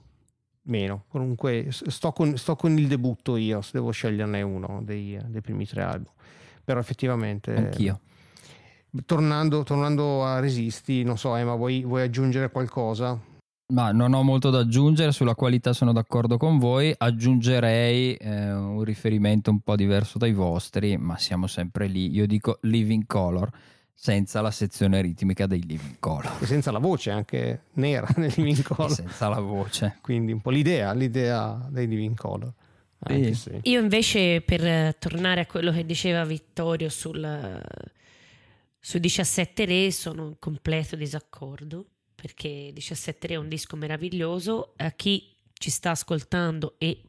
meno. 0.63 1.03
Comunque 1.07 1.67
sto 1.69 2.11
con, 2.11 2.37
sto 2.37 2.55
con 2.55 2.77
il 2.77 2.87
debutto 2.87 3.35
io, 3.35 3.61
se 3.61 3.71
devo 3.73 3.91
sceglierne 3.91 4.41
uno 4.41 4.81
dei, 4.83 5.19
dei 5.27 5.41
primi 5.41 5.65
tre 5.65 5.83
album. 5.83 6.11
Però 6.63 6.79
effettivamente... 6.79 7.55
Anch'io. 7.55 7.99
Tornando, 9.05 9.63
tornando 9.63 10.25
a 10.25 10.39
Resisti, 10.39 11.03
non 11.03 11.17
so 11.17 11.33
Emma, 11.35 11.55
vuoi, 11.55 11.83
vuoi 11.83 12.01
aggiungere 12.01 12.51
qualcosa? 12.51 13.17
Ma 13.71 13.91
non 13.93 14.13
ho 14.13 14.21
molto 14.21 14.49
da 14.49 14.59
aggiungere, 14.59 15.13
sulla 15.13 15.33
qualità 15.33 15.71
sono 15.71 15.93
d'accordo 15.93 16.35
con 16.37 16.57
voi, 16.59 16.93
aggiungerei 16.95 18.15
eh, 18.15 18.51
un 18.51 18.83
riferimento 18.83 19.49
un 19.49 19.61
po' 19.61 19.77
diverso 19.77 20.17
dai 20.17 20.33
vostri, 20.33 20.97
ma 20.97 21.17
siamo 21.17 21.47
sempre 21.47 21.87
lì, 21.87 22.11
io 22.11 22.27
dico 22.27 22.57
Living 22.63 23.05
Color, 23.07 23.49
senza 23.93 24.41
la 24.41 24.51
sezione 24.51 24.99
ritmica 24.99 25.47
dei 25.47 25.63
Living 25.65 25.95
Color, 25.99 26.39
E 26.41 26.45
senza 26.47 26.71
la 26.71 26.79
voce 26.79 27.11
anche 27.11 27.61
nera 27.75 28.07
nel 28.17 28.33
Living 28.35 28.57
e 28.59 28.63
Color. 28.63 28.91
senza 28.91 29.29
la 29.29 29.39
voce. 29.39 29.99
Quindi 30.01 30.33
un 30.33 30.41
po' 30.41 30.49
l'idea, 30.49 30.91
l'idea 30.91 31.65
dei 31.69 31.87
Living 31.87 32.17
Color. 32.17 32.51
Anche 33.03 33.33
Sì. 33.33 33.41
se- 33.41 33.59
Io 33.63 33.79
invece, 33.79 34.41
per 34.41 34.95
tornare 34.97 35.39
a 35.41 35.45
quello 35.45 35.71
che 35.71 35.85
diceva 35.85 36.25
Vittorio 36.25 36.89
sul, 36.89 37.61
su 38.79 38.97
17 38.97 39.63
Re, 39.65 39.91
sono 39.91 40.25
in 40.27 40.35
completo 40.39 40.97
disaccordo 40.97 41.85
perché 42.21 42.69
17 42.71 43.25
Re 43.25 43.33
è 43.33 43.37
un 43.37 43.49
disco 43.49 43.75
meraviglioso. 43.75 44.73
A 44.77 44.91
chi 44.91 45.35
ci 45.53 45.71
sta 45.71 45.89
ascoltando 45.89 46.75
e 46.77 47.01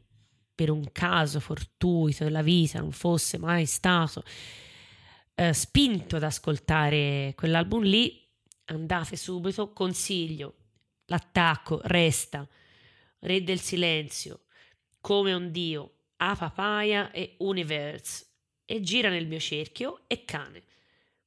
per 0.55 0.71
un 0.71 0.91
caso 0.91 1.39
fortuito 1.39 2.23
della 2.23 2.41
vita 2.41 2.79
non 2.79 2.91
fosse 2.91 3.37
mai 3.37 3.67
stato 3.67 4.23
eh, 5.35 5.53
spinto 5.53 6.15
ad 6.15 6.23
ascoltare 6.23 7.33
quell'album 7.35 7.83
lì, 7.83 8.27
andate 8.65 9.15
subito. 9.15 9.71
Consiglio 9.71 10.55
l'attacco, 11.05 11.79
resta, 11.83 12.47
Re 13.19 13.43
del 13.43 13.59
Silenzio, 13.59 14.45
come 14.99 15.31
un 15.31 15.51
dio, 15.51 15.91
a 16.17 16.35
papaya 16.35 17.11
e 17.11 17.35
universe 17.37 18.25
e 18.65 18.81
gira 18.81 19.09
nel 19.09 19.27
mio 19.27 19.39
cerchio 19.39 20.01
e 20.07 20.25
cane. 20.25 20.63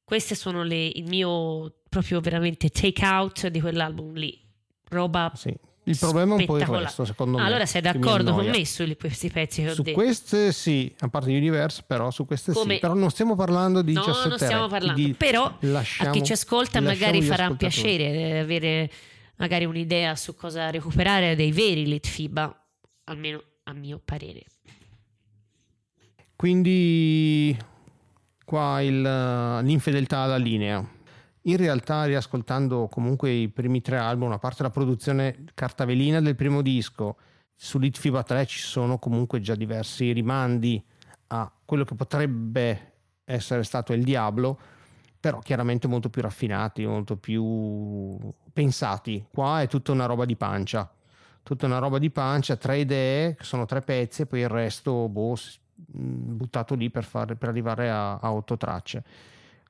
Queste 0.07 0.35
sono 0.35 0.63
le, 0.63 0.85
il 0.85 1.03
mio 1.05 1.79
proprio 1.89 2.21
veramente 2.21 2.69
take 2.69 3.05
out 3.05 3.47
di 3.47 3.59
quell'album 3.59 4.13
lì. 4.13 4.39
Roba 4.87 5.33
sì. 5.35 5.53
Il 5.83 5.97
problema 5.97 6.35
è 6.35 6.39
un 6.39 6.45
po' 6.45 6.57
il 6.57 6.65
resto, 6.65 7.03
secondo 7.03 7.37
Ah, 7.37 7.41
me. 7.41 7.47
allora 7.47 7.65
sei 7.65 7.81
d'accordo 7.81 8.33
con 8.33 8.45
me 8.47 8.65
su 8.65 8.85
questi 8.97 9.29
pezzi 9.29 9.63
che 9.63 9.71
ho 9.71 9.73
Su 9.73 9.81
detto? 9.81 9.97
queste 9.97 10.53
sì, 10.53 10.93
a 10.99 11.09
parte 11.09 11.29
Universe, 11.35 11.83
però 11.85 12.09
su 12.09 12.25
queste 12.25 12.53
Come- 12.53 12.75
sì. 12.75 12.79
Però 12.79 12.93
non 12.93 13.09
stiamo 13.09 13.35
parlando 13.35 13.81
di 13.81 13.91
No, 13.91 13.99
17 14.05 14.29
non 14.29 14.37
stiamo 14.37 14.63
re, 14.63 14.69
parlando. 14.69 15.13
Però 15.17 15.43
a 15.45 15.57
lasciamo- 15.59 16.11
chi 16.11 16.23
ci 16.23 16.31
ascolta 16.31 16.79
magari 16.79 17.21
farà 17.21 17.53
piacere 17.53 18.03
eh, 18.13 18.39
avere 18.39 18.89
magari 19.35 19.65
un'idea 19.65 20.15
su 20.15 20.35
cosa 20.35 20.69
recuperare 20.69 21.35
dei 21.35 21.51
veri 21.51 21.85
lit 21.85 22.07
FIBA, 22.07 22.65
almeno 23.05 23.43
a 23.63 23.73
mio 23.73 24.01
parere. 24.03 24.43
Quindi 26.35 27.57
qua 28.47 28.79
il, 28.79 29.05
eh, 29.05 29.61
l'infedeltà 29.61 30.19
alla 30.19 30.37
linea. 30.37 30.81
In 31.41 31.57
realtà, 31.57 32.05
riascoltando 32.05 32.87
comunque 32.87 33.29
i 33.29 33.49
primi 33.49 33.81
tre 33.81 33.97
album, 33.97 34.31
a 34.31 34.39
parte 34.39 34.63
la 34.63 34.69
produzione 34.69 35.43
cartavelina 35.53 36.21
del 36.21 36.35
primo 36.37 36.61
disco, 36.61 37.17
su 37.53 37.77
Lit 37.77 37.97
FIBA 37.97 38.23
3 38.23 38.45
ci 38.45 38.59
sono 38.59 38.99
comunque 38.99 39.41
già 39.41 39.53
diversi 39.53 40.13
rimandi 40.13 40.81
a 41.27 41.51
quello 41.65 41.83
che 41.83 41.95
potrebbe 41.95 42.93
essere 43.25 43.63
stato 43.63 43.91
il 43.91 44.05
Diablo, 44.05 44.57
però 45.19 45.39
chiaramente 45.39 45.89
molto 45.89 46.09
più 46.09 46.21
raffinati, 46.21 46.85
molto 46.85 47.17
più 47.17 48.17
pensati. 48.53 49.25
Qua 49.29 49.61
è 49.61 49.67
tutta 49.67 49.91
una 49.91 50.05
roba 50.05 50.23
di 50.23 50.37
pancia, 50.37 50.89
tutta 51.43 51.65
una 51.65 51.79
roba 51.79 51.97
di 51.97 52.09
pancia, 52.11 52.55
tre 52.55 52.79
idee, 52.79 53.35
che 53.35 53.43
sono 53.43 53.65
tre 53.65 53.81
pezzi, 53.81 54.25
poi 54.25 54.39
il 54.39 54.49
resto, 54.49 55.09
boh, 55.09 55.35
buttato 55.85 56.75
lì 56.75 56.89
per, 56.89 57.03
fare, 57.03 57.35
per 57.35 57.49
arrivare 57.49 57.89
a, 57.89 58.17
a 58.17 58.31
otto 58.33 58.57
tracce. 58.57 59.03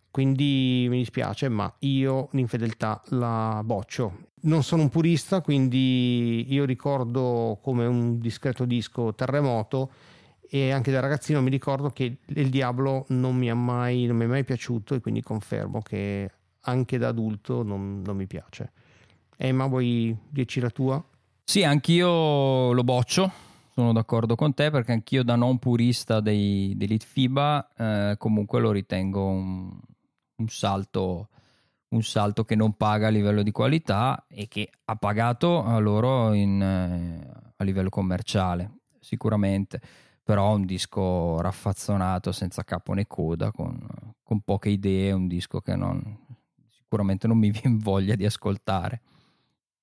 Quindi 0.10 0.88
mi 0.90 0.98
dispiace, 0.98 1.48
ma 1.50 1.72
io 1.80 2.30
l'infedeltà 2.32 3.02
la 3.10 3.62
boccio. 3.64 4.26
Non 4.42 4.64
sono 4.64 4.84
un 4.84 4.90
purista, 4.90 5.42
quindi 5.42 6.52
io 6.52 6.66
ricordo 6.66 7.60
come 7.62 7.86
un 7.86 8.18
discreto 8.20 8.66
disco 8.66 9.14
terremoto 9.14 9.92
e 10.50 10.72
anche 10.72 10.92
da 10.92 11.02
ragazzino 11.02 11.42
mi 11.42 11.50
ricordo 11.50 11.90
che 11.90 12.20
il 12.26 12.50
Diablo 12.50 13.06
non 13.10 13.36
mi, 13.36 13.54
mai, 13.54 14.06
non 14.06 14.16
mi 14.16 14.24
è 14.24 14.28
mai 14.28 14.44
piaciuto 14.44 14.96
e 14.96 15.02
quindi 15.02 15.22
confermo 15.22 15.82
che 15.82 16.32
anche 16.62 16.98
da 16.98 17.10
adulto 17.10 17.64
non, 17.64 18.02
non 18.04 18.16
mi 18.16 18.28
piace. 18.28 18.72
Emma, 19.36 19.68
vuoi 19.68 20.18
dirci 20.30 20.60
la 20.60 20.70
tua? 20.70 21.04
Sì, 21.44 21.64
anch'io 21.64 22.72
lo 22.72 22.84
boccio, 22.84 23.32
sono 23.78 23.94
d'accordo 23.94 24.34
con 24.34 24.56
te 24.56 24.72
perché 24.72 24.92
anch'io 24.92 25.22
da 25.24 25.36
non 25.36 25.60
purista 25.60 26.20
dei, 26.20 26.74
dell'Elite 26.76 27.06
FIBA 27.06 27.74
eh, 27.78 28.16
comunque 28.18 28.60
lo 28.60 28.72
ritengo 28.72 29.28
un, 29.28 29.80
un 30.38 30.48
salto, 30.50 31.30
un 31.90 32.02
salto 32.02 32.44
che 32.44 32.56
non 32.56 32.74
paga 32.74 33.06
a 33.06 33.12
livello 33.12 33.44
di 33.44 33.52
qualità 33.52 34.26
e 34.28 34.48
che 34.48 34.72
ha 34.84 34.96
pagato 34.96 35.64
a 35.64 35.78
loro 35.78 36.34
in, 36.34 36.60
eh, 36.60 37.52
a 37.56 37.64
livello 37.64 37.90
commerciale, 37.90 38.80
sicuramente, 39.00 39.80
però 40.24 40.56
un 40.56 40.66
disco 40.66 41.40
raffazzonato 41.40 42.32
senza 42.32 42.64
capo 42.64 42.94
né 42.94 43.06
coda, 43.06 43.52
con, 43.52 43.78
con 44.24 44.42
poche 44.42 44.70
idee, 44.70 45.12
un 45.12 45.28
disco 45.28 45.62
che 45.62 45.76
non, 45.76 46.18
sicuramente 46.72 47.28
non 47.28 47.38
mi 47.38 47.52
viene 47.62 47.78
voglia 47.80 48.16
di 48.16 48.26
ascoltare. 48.26 49.02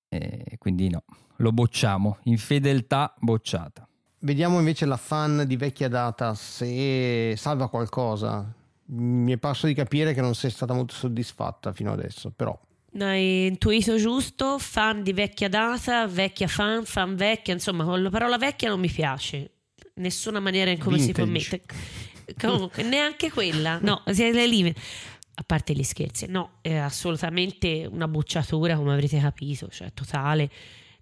E 0.09 0.57
quindi 0.59 0.91
no, 0.91 1.05
lo 1.37 1.53
bocciamo, 1.53 2.19
infedeltà 2.25 3.15
bocciata. 3.19 3.89
Vediamo 4.21 4.59
invece 4.59 4.87
la 4.87 4.97
fan 4.97 5.45
di 5.47 5.57
vecchia 5.57 5.89
data 5.89 6.35
se 6.35 7.35
salva 7.37 7.69
qualcosa. 7.69 8.51
Mi 8.87 9.33
è 9.33 9.37
parso 9.39 9.67
di 9.67 9.75
capire 9.75 10.15
che 10.15 10.21
non 10.21 10.35
sei 10.35 10.51
stata 10.51 10.73
molto 10.75 10.95
soddisfatta 10.95 11.73
fino 11.73 11.93
adesso, 11.93 12.31
però 12.31 12.59
Hai 12.99 13.47
intuito 13.47 13.97
giusto, 13.97 14.59
fan 14.59 15.03
di 15.03 15.13
vecchia 15.13 15.49
data, 15.49 16.07
vecchia 16.07 16.49
fan, 16.49 16.85
fan 16.85 17.17
vecchia, 17.17 17.53
insomma, 17.53 17.85
con 17.85 18.03
la 18.03 18.11
parola 18.11 18.39
vecchia 18.39 18.69
non 18.69 18.81
mi 18.81 18.91
piace. 18.91 19.51
Nessuna 19.95 20.41
maniera 20.41 20.71
in 20.71 20.79
come 20.79 20.99
si 20.99 21.13
può 21.13 21.25
Vintage. 21.25 21.63
mettere. 21.67 22.35
Comunque, 22.39 22.83
neanche 22.83 23.31
quella, 23.31 23.79
no, 23.83 24.03
siete 24.11 24.47
lì. 24.47 24.75
A 25.37 25.43
parte 25.45 25.75
gli 25.75 25.83
scherzi, 25.83 26.27
no, 26.29 26.59
è 26.61 26.77
assolutamente 26.77 27.89
una 27.91 28.07
bocciatura, 28.07 28.77
come 28.77 28.93
avrete 28.93 29.19
capito, 29.19 29.69
cioè 29.69 29.93
totale, 29.93 30.49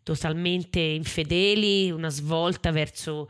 totalmente 0.03 0.81
infedeli, 0.81 1.91
una 1.91 2.11
svolta 2.11 2.71
verso 2.71 3.29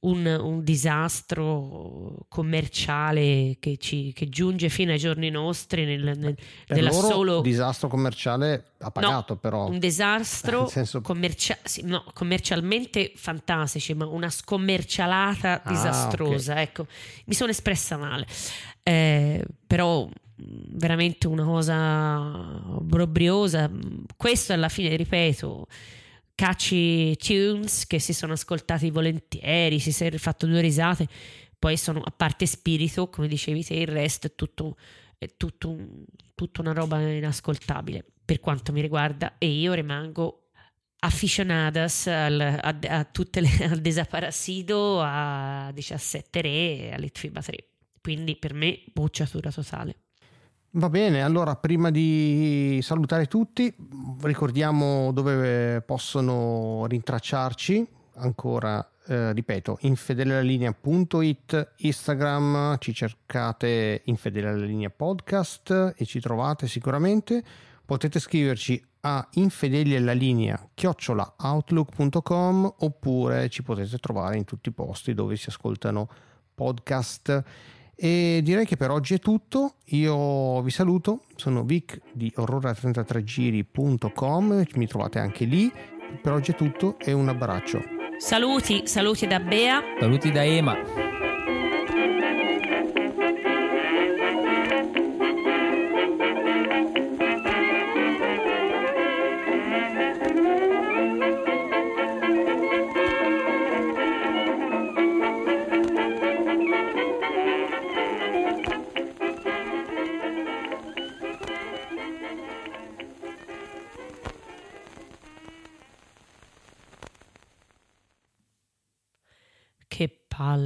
un, 0.00 0.24
un 0.24 0.64
disastro 0.64 2.24
commerciale 2.28 3.56
che, 3.60 3.76
ci, 3.76 4.12
che 4.14 4.28
giunge 4.30 4.70
fino 4.70 4.92
ai 4.92 4.98
giorni 4.98 5.28
nostri 5.28 5.84
nel, 5.84 6.16
nel, 6.16 6.34
nella 6.68 6.90
solo 6.90 7.42
disastro 7.42 7.88
commerciale 7.88 8.72
ha 8.78 8.90
pagato 8.90 9.36
però. 9.36 9.66
un 9.68 9.78
disastro 9.78 10.66
senso- 10.72 11.02
commercia- 11.02 11.58
sì, 11.64 11.82
no, 11.84 12.02
commercialmente 12.14 13.12
fantastici, 13.14 13.92
ma 13.92 14.06
una 14.06 14.30
scommercialata 14.30 15.62
Ah, 15.62 15.70
disastrosa. 15.70 16.60
Ecco, 16.62 16.86
mi 17.26 17.34
sono 17.34 17.50
espressa 17.50 17.98
male. 17.98 18.26
Eh, 18.82 19.44
però 19.66 20.08
veramente 20.72 21.26
una 21.26 21.44
cosa 21.44 22.76
obbrobriosa. 22.76 23.70
Questo 24.16 24.52
alla 24.52 24.68
fine, 24.68 24.96
ripeto, 24.96 25.66
catchy 26.34 27.16
tunes 27.16 27.86
che 27.86 27.98
si 27.98 28.12
sono 28.12 28.32
ascoltati 28.32 28.90
volentieri, 28.90 29.78
si 29.78 30.04
è 30.04 30.16
fatto 30.18 30.46
due 30.46 30.60
risate, 30.60 31.06
poi 31.58 31.76
sono 31.76 32.00
a 32.00 32.10
parte 32.10 32.46
spirito, 32.46 33.08
come 33.08 33.28
dicevi 33.28 33.64
te, 33.64 33.74
il 33.74 33.88
resto 33.88 34.26
è 34.28 34.34
tutto, 34.34 34.76
è 35.18 35.28
tutto 35.36 35.76
tutta 36.40 36.62
una 36.62 36.72
roba 36.72 36.98
inascoltabile 37.02 38.02
per 38.24 38.40
quanto 38.40 38.72
mi 38.72 38.80
riguarda 38.80 39.36
e 39.36 39.46
io 39.46 39.74
rimango 39.74 40.48
aficionadas 41.00 42.06
al, 42.06 42.40
a, 42.40 42.78
a 42.80 43.04
tutte 43.04 43.42
le, 43.42 43.48
al 43.68 43.80
Desaparecido, 43.80 45.02
a 45.02 45.70
17 45.74 46.40
Re 46.40 46.48
e 46.48 46.92
all'Itfiba 46.94 47.42
3. 47.42 47.56
Quindi 48.00 48.36
per 48.36 48.54
me 48.54 48.82
bocciatura 48.92 49.50
totale. 49.50 49.96
Va 50.74 50.88
bene, 50.88 51.20
allora 51.24 51.56
prima 51.56 51.90
di 51.90 52.78
salutare 52.80 53.26
tutti, 53.26 53.74
ricordiamo 54.20 55.10
dove 55.10 55.80
possono 55.80 56.86
rintracciarci 56.86 57.84
ancora, 58.18 58.88
eh, 59.06 59.32
ripeto, 59.32 59.78
infedelellalinea.it, 59.80 61.72
Instagram, 61.78 62.76
ci 62.78 62.94
cercate 62.94 64.02
infedele 64.04 64.46
alla 64.46 64.64
linea 64.64 64.90
podcast 64.90 65.94
e 65.96 66.04
ci 66.04 66.20
trovate 66.20 66.68
sicuramente. 66.68 67.42
Potete 67.84 68.20
scriverci 68.20 68.80
a 69.00 69.26
infedeli 69.32 69.96
alla 69.96 70.12
linea 70.12 70.68
chiocciola 70.72 71.34
outlook.com 71.36 72.74
oppure 72.78 73.48
ci 73.48 73.64
potete 73.64 73.98
trovare 73.98 74.36
in 74.36 74.44
tutti 74.44 74.68
i 74.68 74.72
posti 74.72 75.14
dove 75.14 75.34
si 75.34 75.48
ascoltano 75.48 76.08
podcast. 76.54 77.44
E 78.02 78.40
direi 78.42 78.64
che 78.64 78.78
per 78.78 78.90
oggi 78.90 79.12
è 79.12 79.18
tutto. 79.18 79.74
Io 79.88 80.62
vi 80.62 80.70
saluto. 80.70 81.24
Sono 81.36 81.64
Vic 81.64 82.00
di 82.12 82.32
orrore33giri.com. 82.34 84.64
Mi 84.76 84.86
trovate 84.86 85.18
anche 85.18 85.44
lì. 85.44 85.70
Per 86.22 86.32
oggi 86.32 86.52
è 86.52 86.54
tutto 86.54 86.98
e 86.98 87.12
un 87.12 87.28
abbraccio. 87.28 87.82
Saluti, 88.16 88.86
saluti 88.86 89.26
da 89.26 89.40
Bea. 89.40 89.82
Saluti 89.98 90.32
da 90.32 90.42
Ema. 90.42 90.78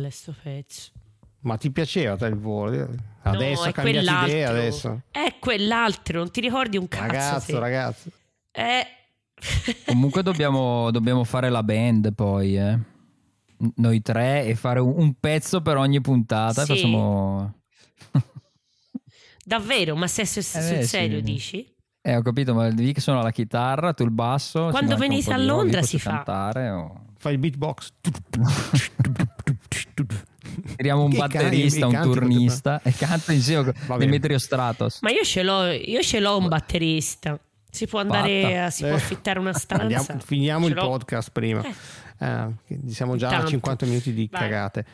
Che 0.05 0.11
palle 0.11 0.11
sto 0.11 0.35
pezzo. 0.43 0.91
Ma 1.41 1.57
ti 1.57 1.71
piaceva 1.71 2.17
te 2.17 2.27
il 2.27 2.37
volo? 2.37 2.89
Adesso 3.23 3.61
no, 3.61 3.67
ha 3.67 3.69
è 3.69 3.73
cambiato 3.73 3.99
quell'altro. 3.99 4.27
idea 4.27 4.51
adesso. 4.51 5.03
È 5.11 5.37
quell'altro, 5.39 6.19
non 6.19 6.31
ti 6.31 6.41
ricordi 6.41 6.77
un 6.77 6.89
cazzo. 6.89 7.07
Ragazzo, 7.07 7.53
te. 7.53 7.59
ragazzo. 7.59 8.11
Eh. 8.51 8.87
Comunque 9.87 10.23
dobbiamo, 10.23 10.91
dobbiamo 10.91 11.25
fare 11.25 11.51
la 11.51 11.63
band 11.63 12.15
poi, 12.15 12.57
eh. 12.57 12.79
Noi 13.77 14.03
tre 14.03 14.45
e 14.47 14.55
fare 14.55 14.81
un, 14.81 14.95
un 14.97 15.15
pezzo 15.19 15.61
per 15.61 15.77
ogni 15.77 16.01
puntata. 16.01 16.65
Sì. 16.65 16.75
Facciamo... 16.75 17.61
Davvero, 19.45 19.95
ma 19.95 20.07
se 20.07 20.25
sul, 20.25 20.43
sul 20.43 20.61
Eh, 20.61 20.83
sì. 20.83 20.89
serio 20.89 21.21
dici? 21.21 21.74
Eh, 22.07 22.17
ho 22.17 22.21
capito, 22.23 22.53
ma 22.53 22.69
devi 22.71 22.93
che 22.93 23.01
sono 23.01 23.23
la 23.23 23.31
chitarra, 23.31 23.95
tu 23.95 24.03
il 24.03 24.11
basso. 24.11 24.69
Quando 24.69 24.95
po' 24.97 25.33
a 25.33 25.37
Londra 25.39 25.81
si 25.83 25.99
fa. 25.99 26.11
cantare 26.11 26.69
o- 26.71 27.01
Fai 27.17 27.33
il 27.33 27.39
beatbox. 27.39 27.93
Tiriamo 30.77 31.05
un 31.05 31.11
Che 31.11 31.17
batterista, 31.17 31.87
un 31.87 32.01
turnista 32.03 32.81
e 32.83 32.93
canta 32.93 33.33
insieme 33.33 33.73
con. 33.87 33.99
Demetrio 33.99 34.39
Stratos. 34.39 34.99
Ma 35.01 35.11
io 35.11 35.23
ce 35.25 35.43
l'ho, 35.43 35.65
io 35.71 36.03
ce 36.03 36.21
l'ho 36.21 36.37
un 36.37 36.49
batterista. 36.49 37.39
Si 37.71 37.87
può 37.87 38.01
andare, 38.01 38.61
a- 38.65 38.71
si 38.71 38.83
può 38.83 38.93
Eh. 38.93 38.97
affittare 38.97 39.39
una 39.39 39.53
stanza. 39.59 39.83
Andiamo- 39.85 40.21
finiamo 40.23 40.65
Ce 40.67 40.71
il 40.73 40.77
l'ho. 40.77 40.87
podcast 40.89 41.31
prima. 41.33 41.63
Eh. 41.65 41.75
Eh, 42.19 42.81
siamo 42.89 43.17
già 43.17 43.27
a 43.29 43.31
Intanto. 43.31 43.51
50 43.51 43.87
minuti 43.87 44.13
di 44.13 44.29
Vai. 44.31 44.41
cagate. 44.43 44.85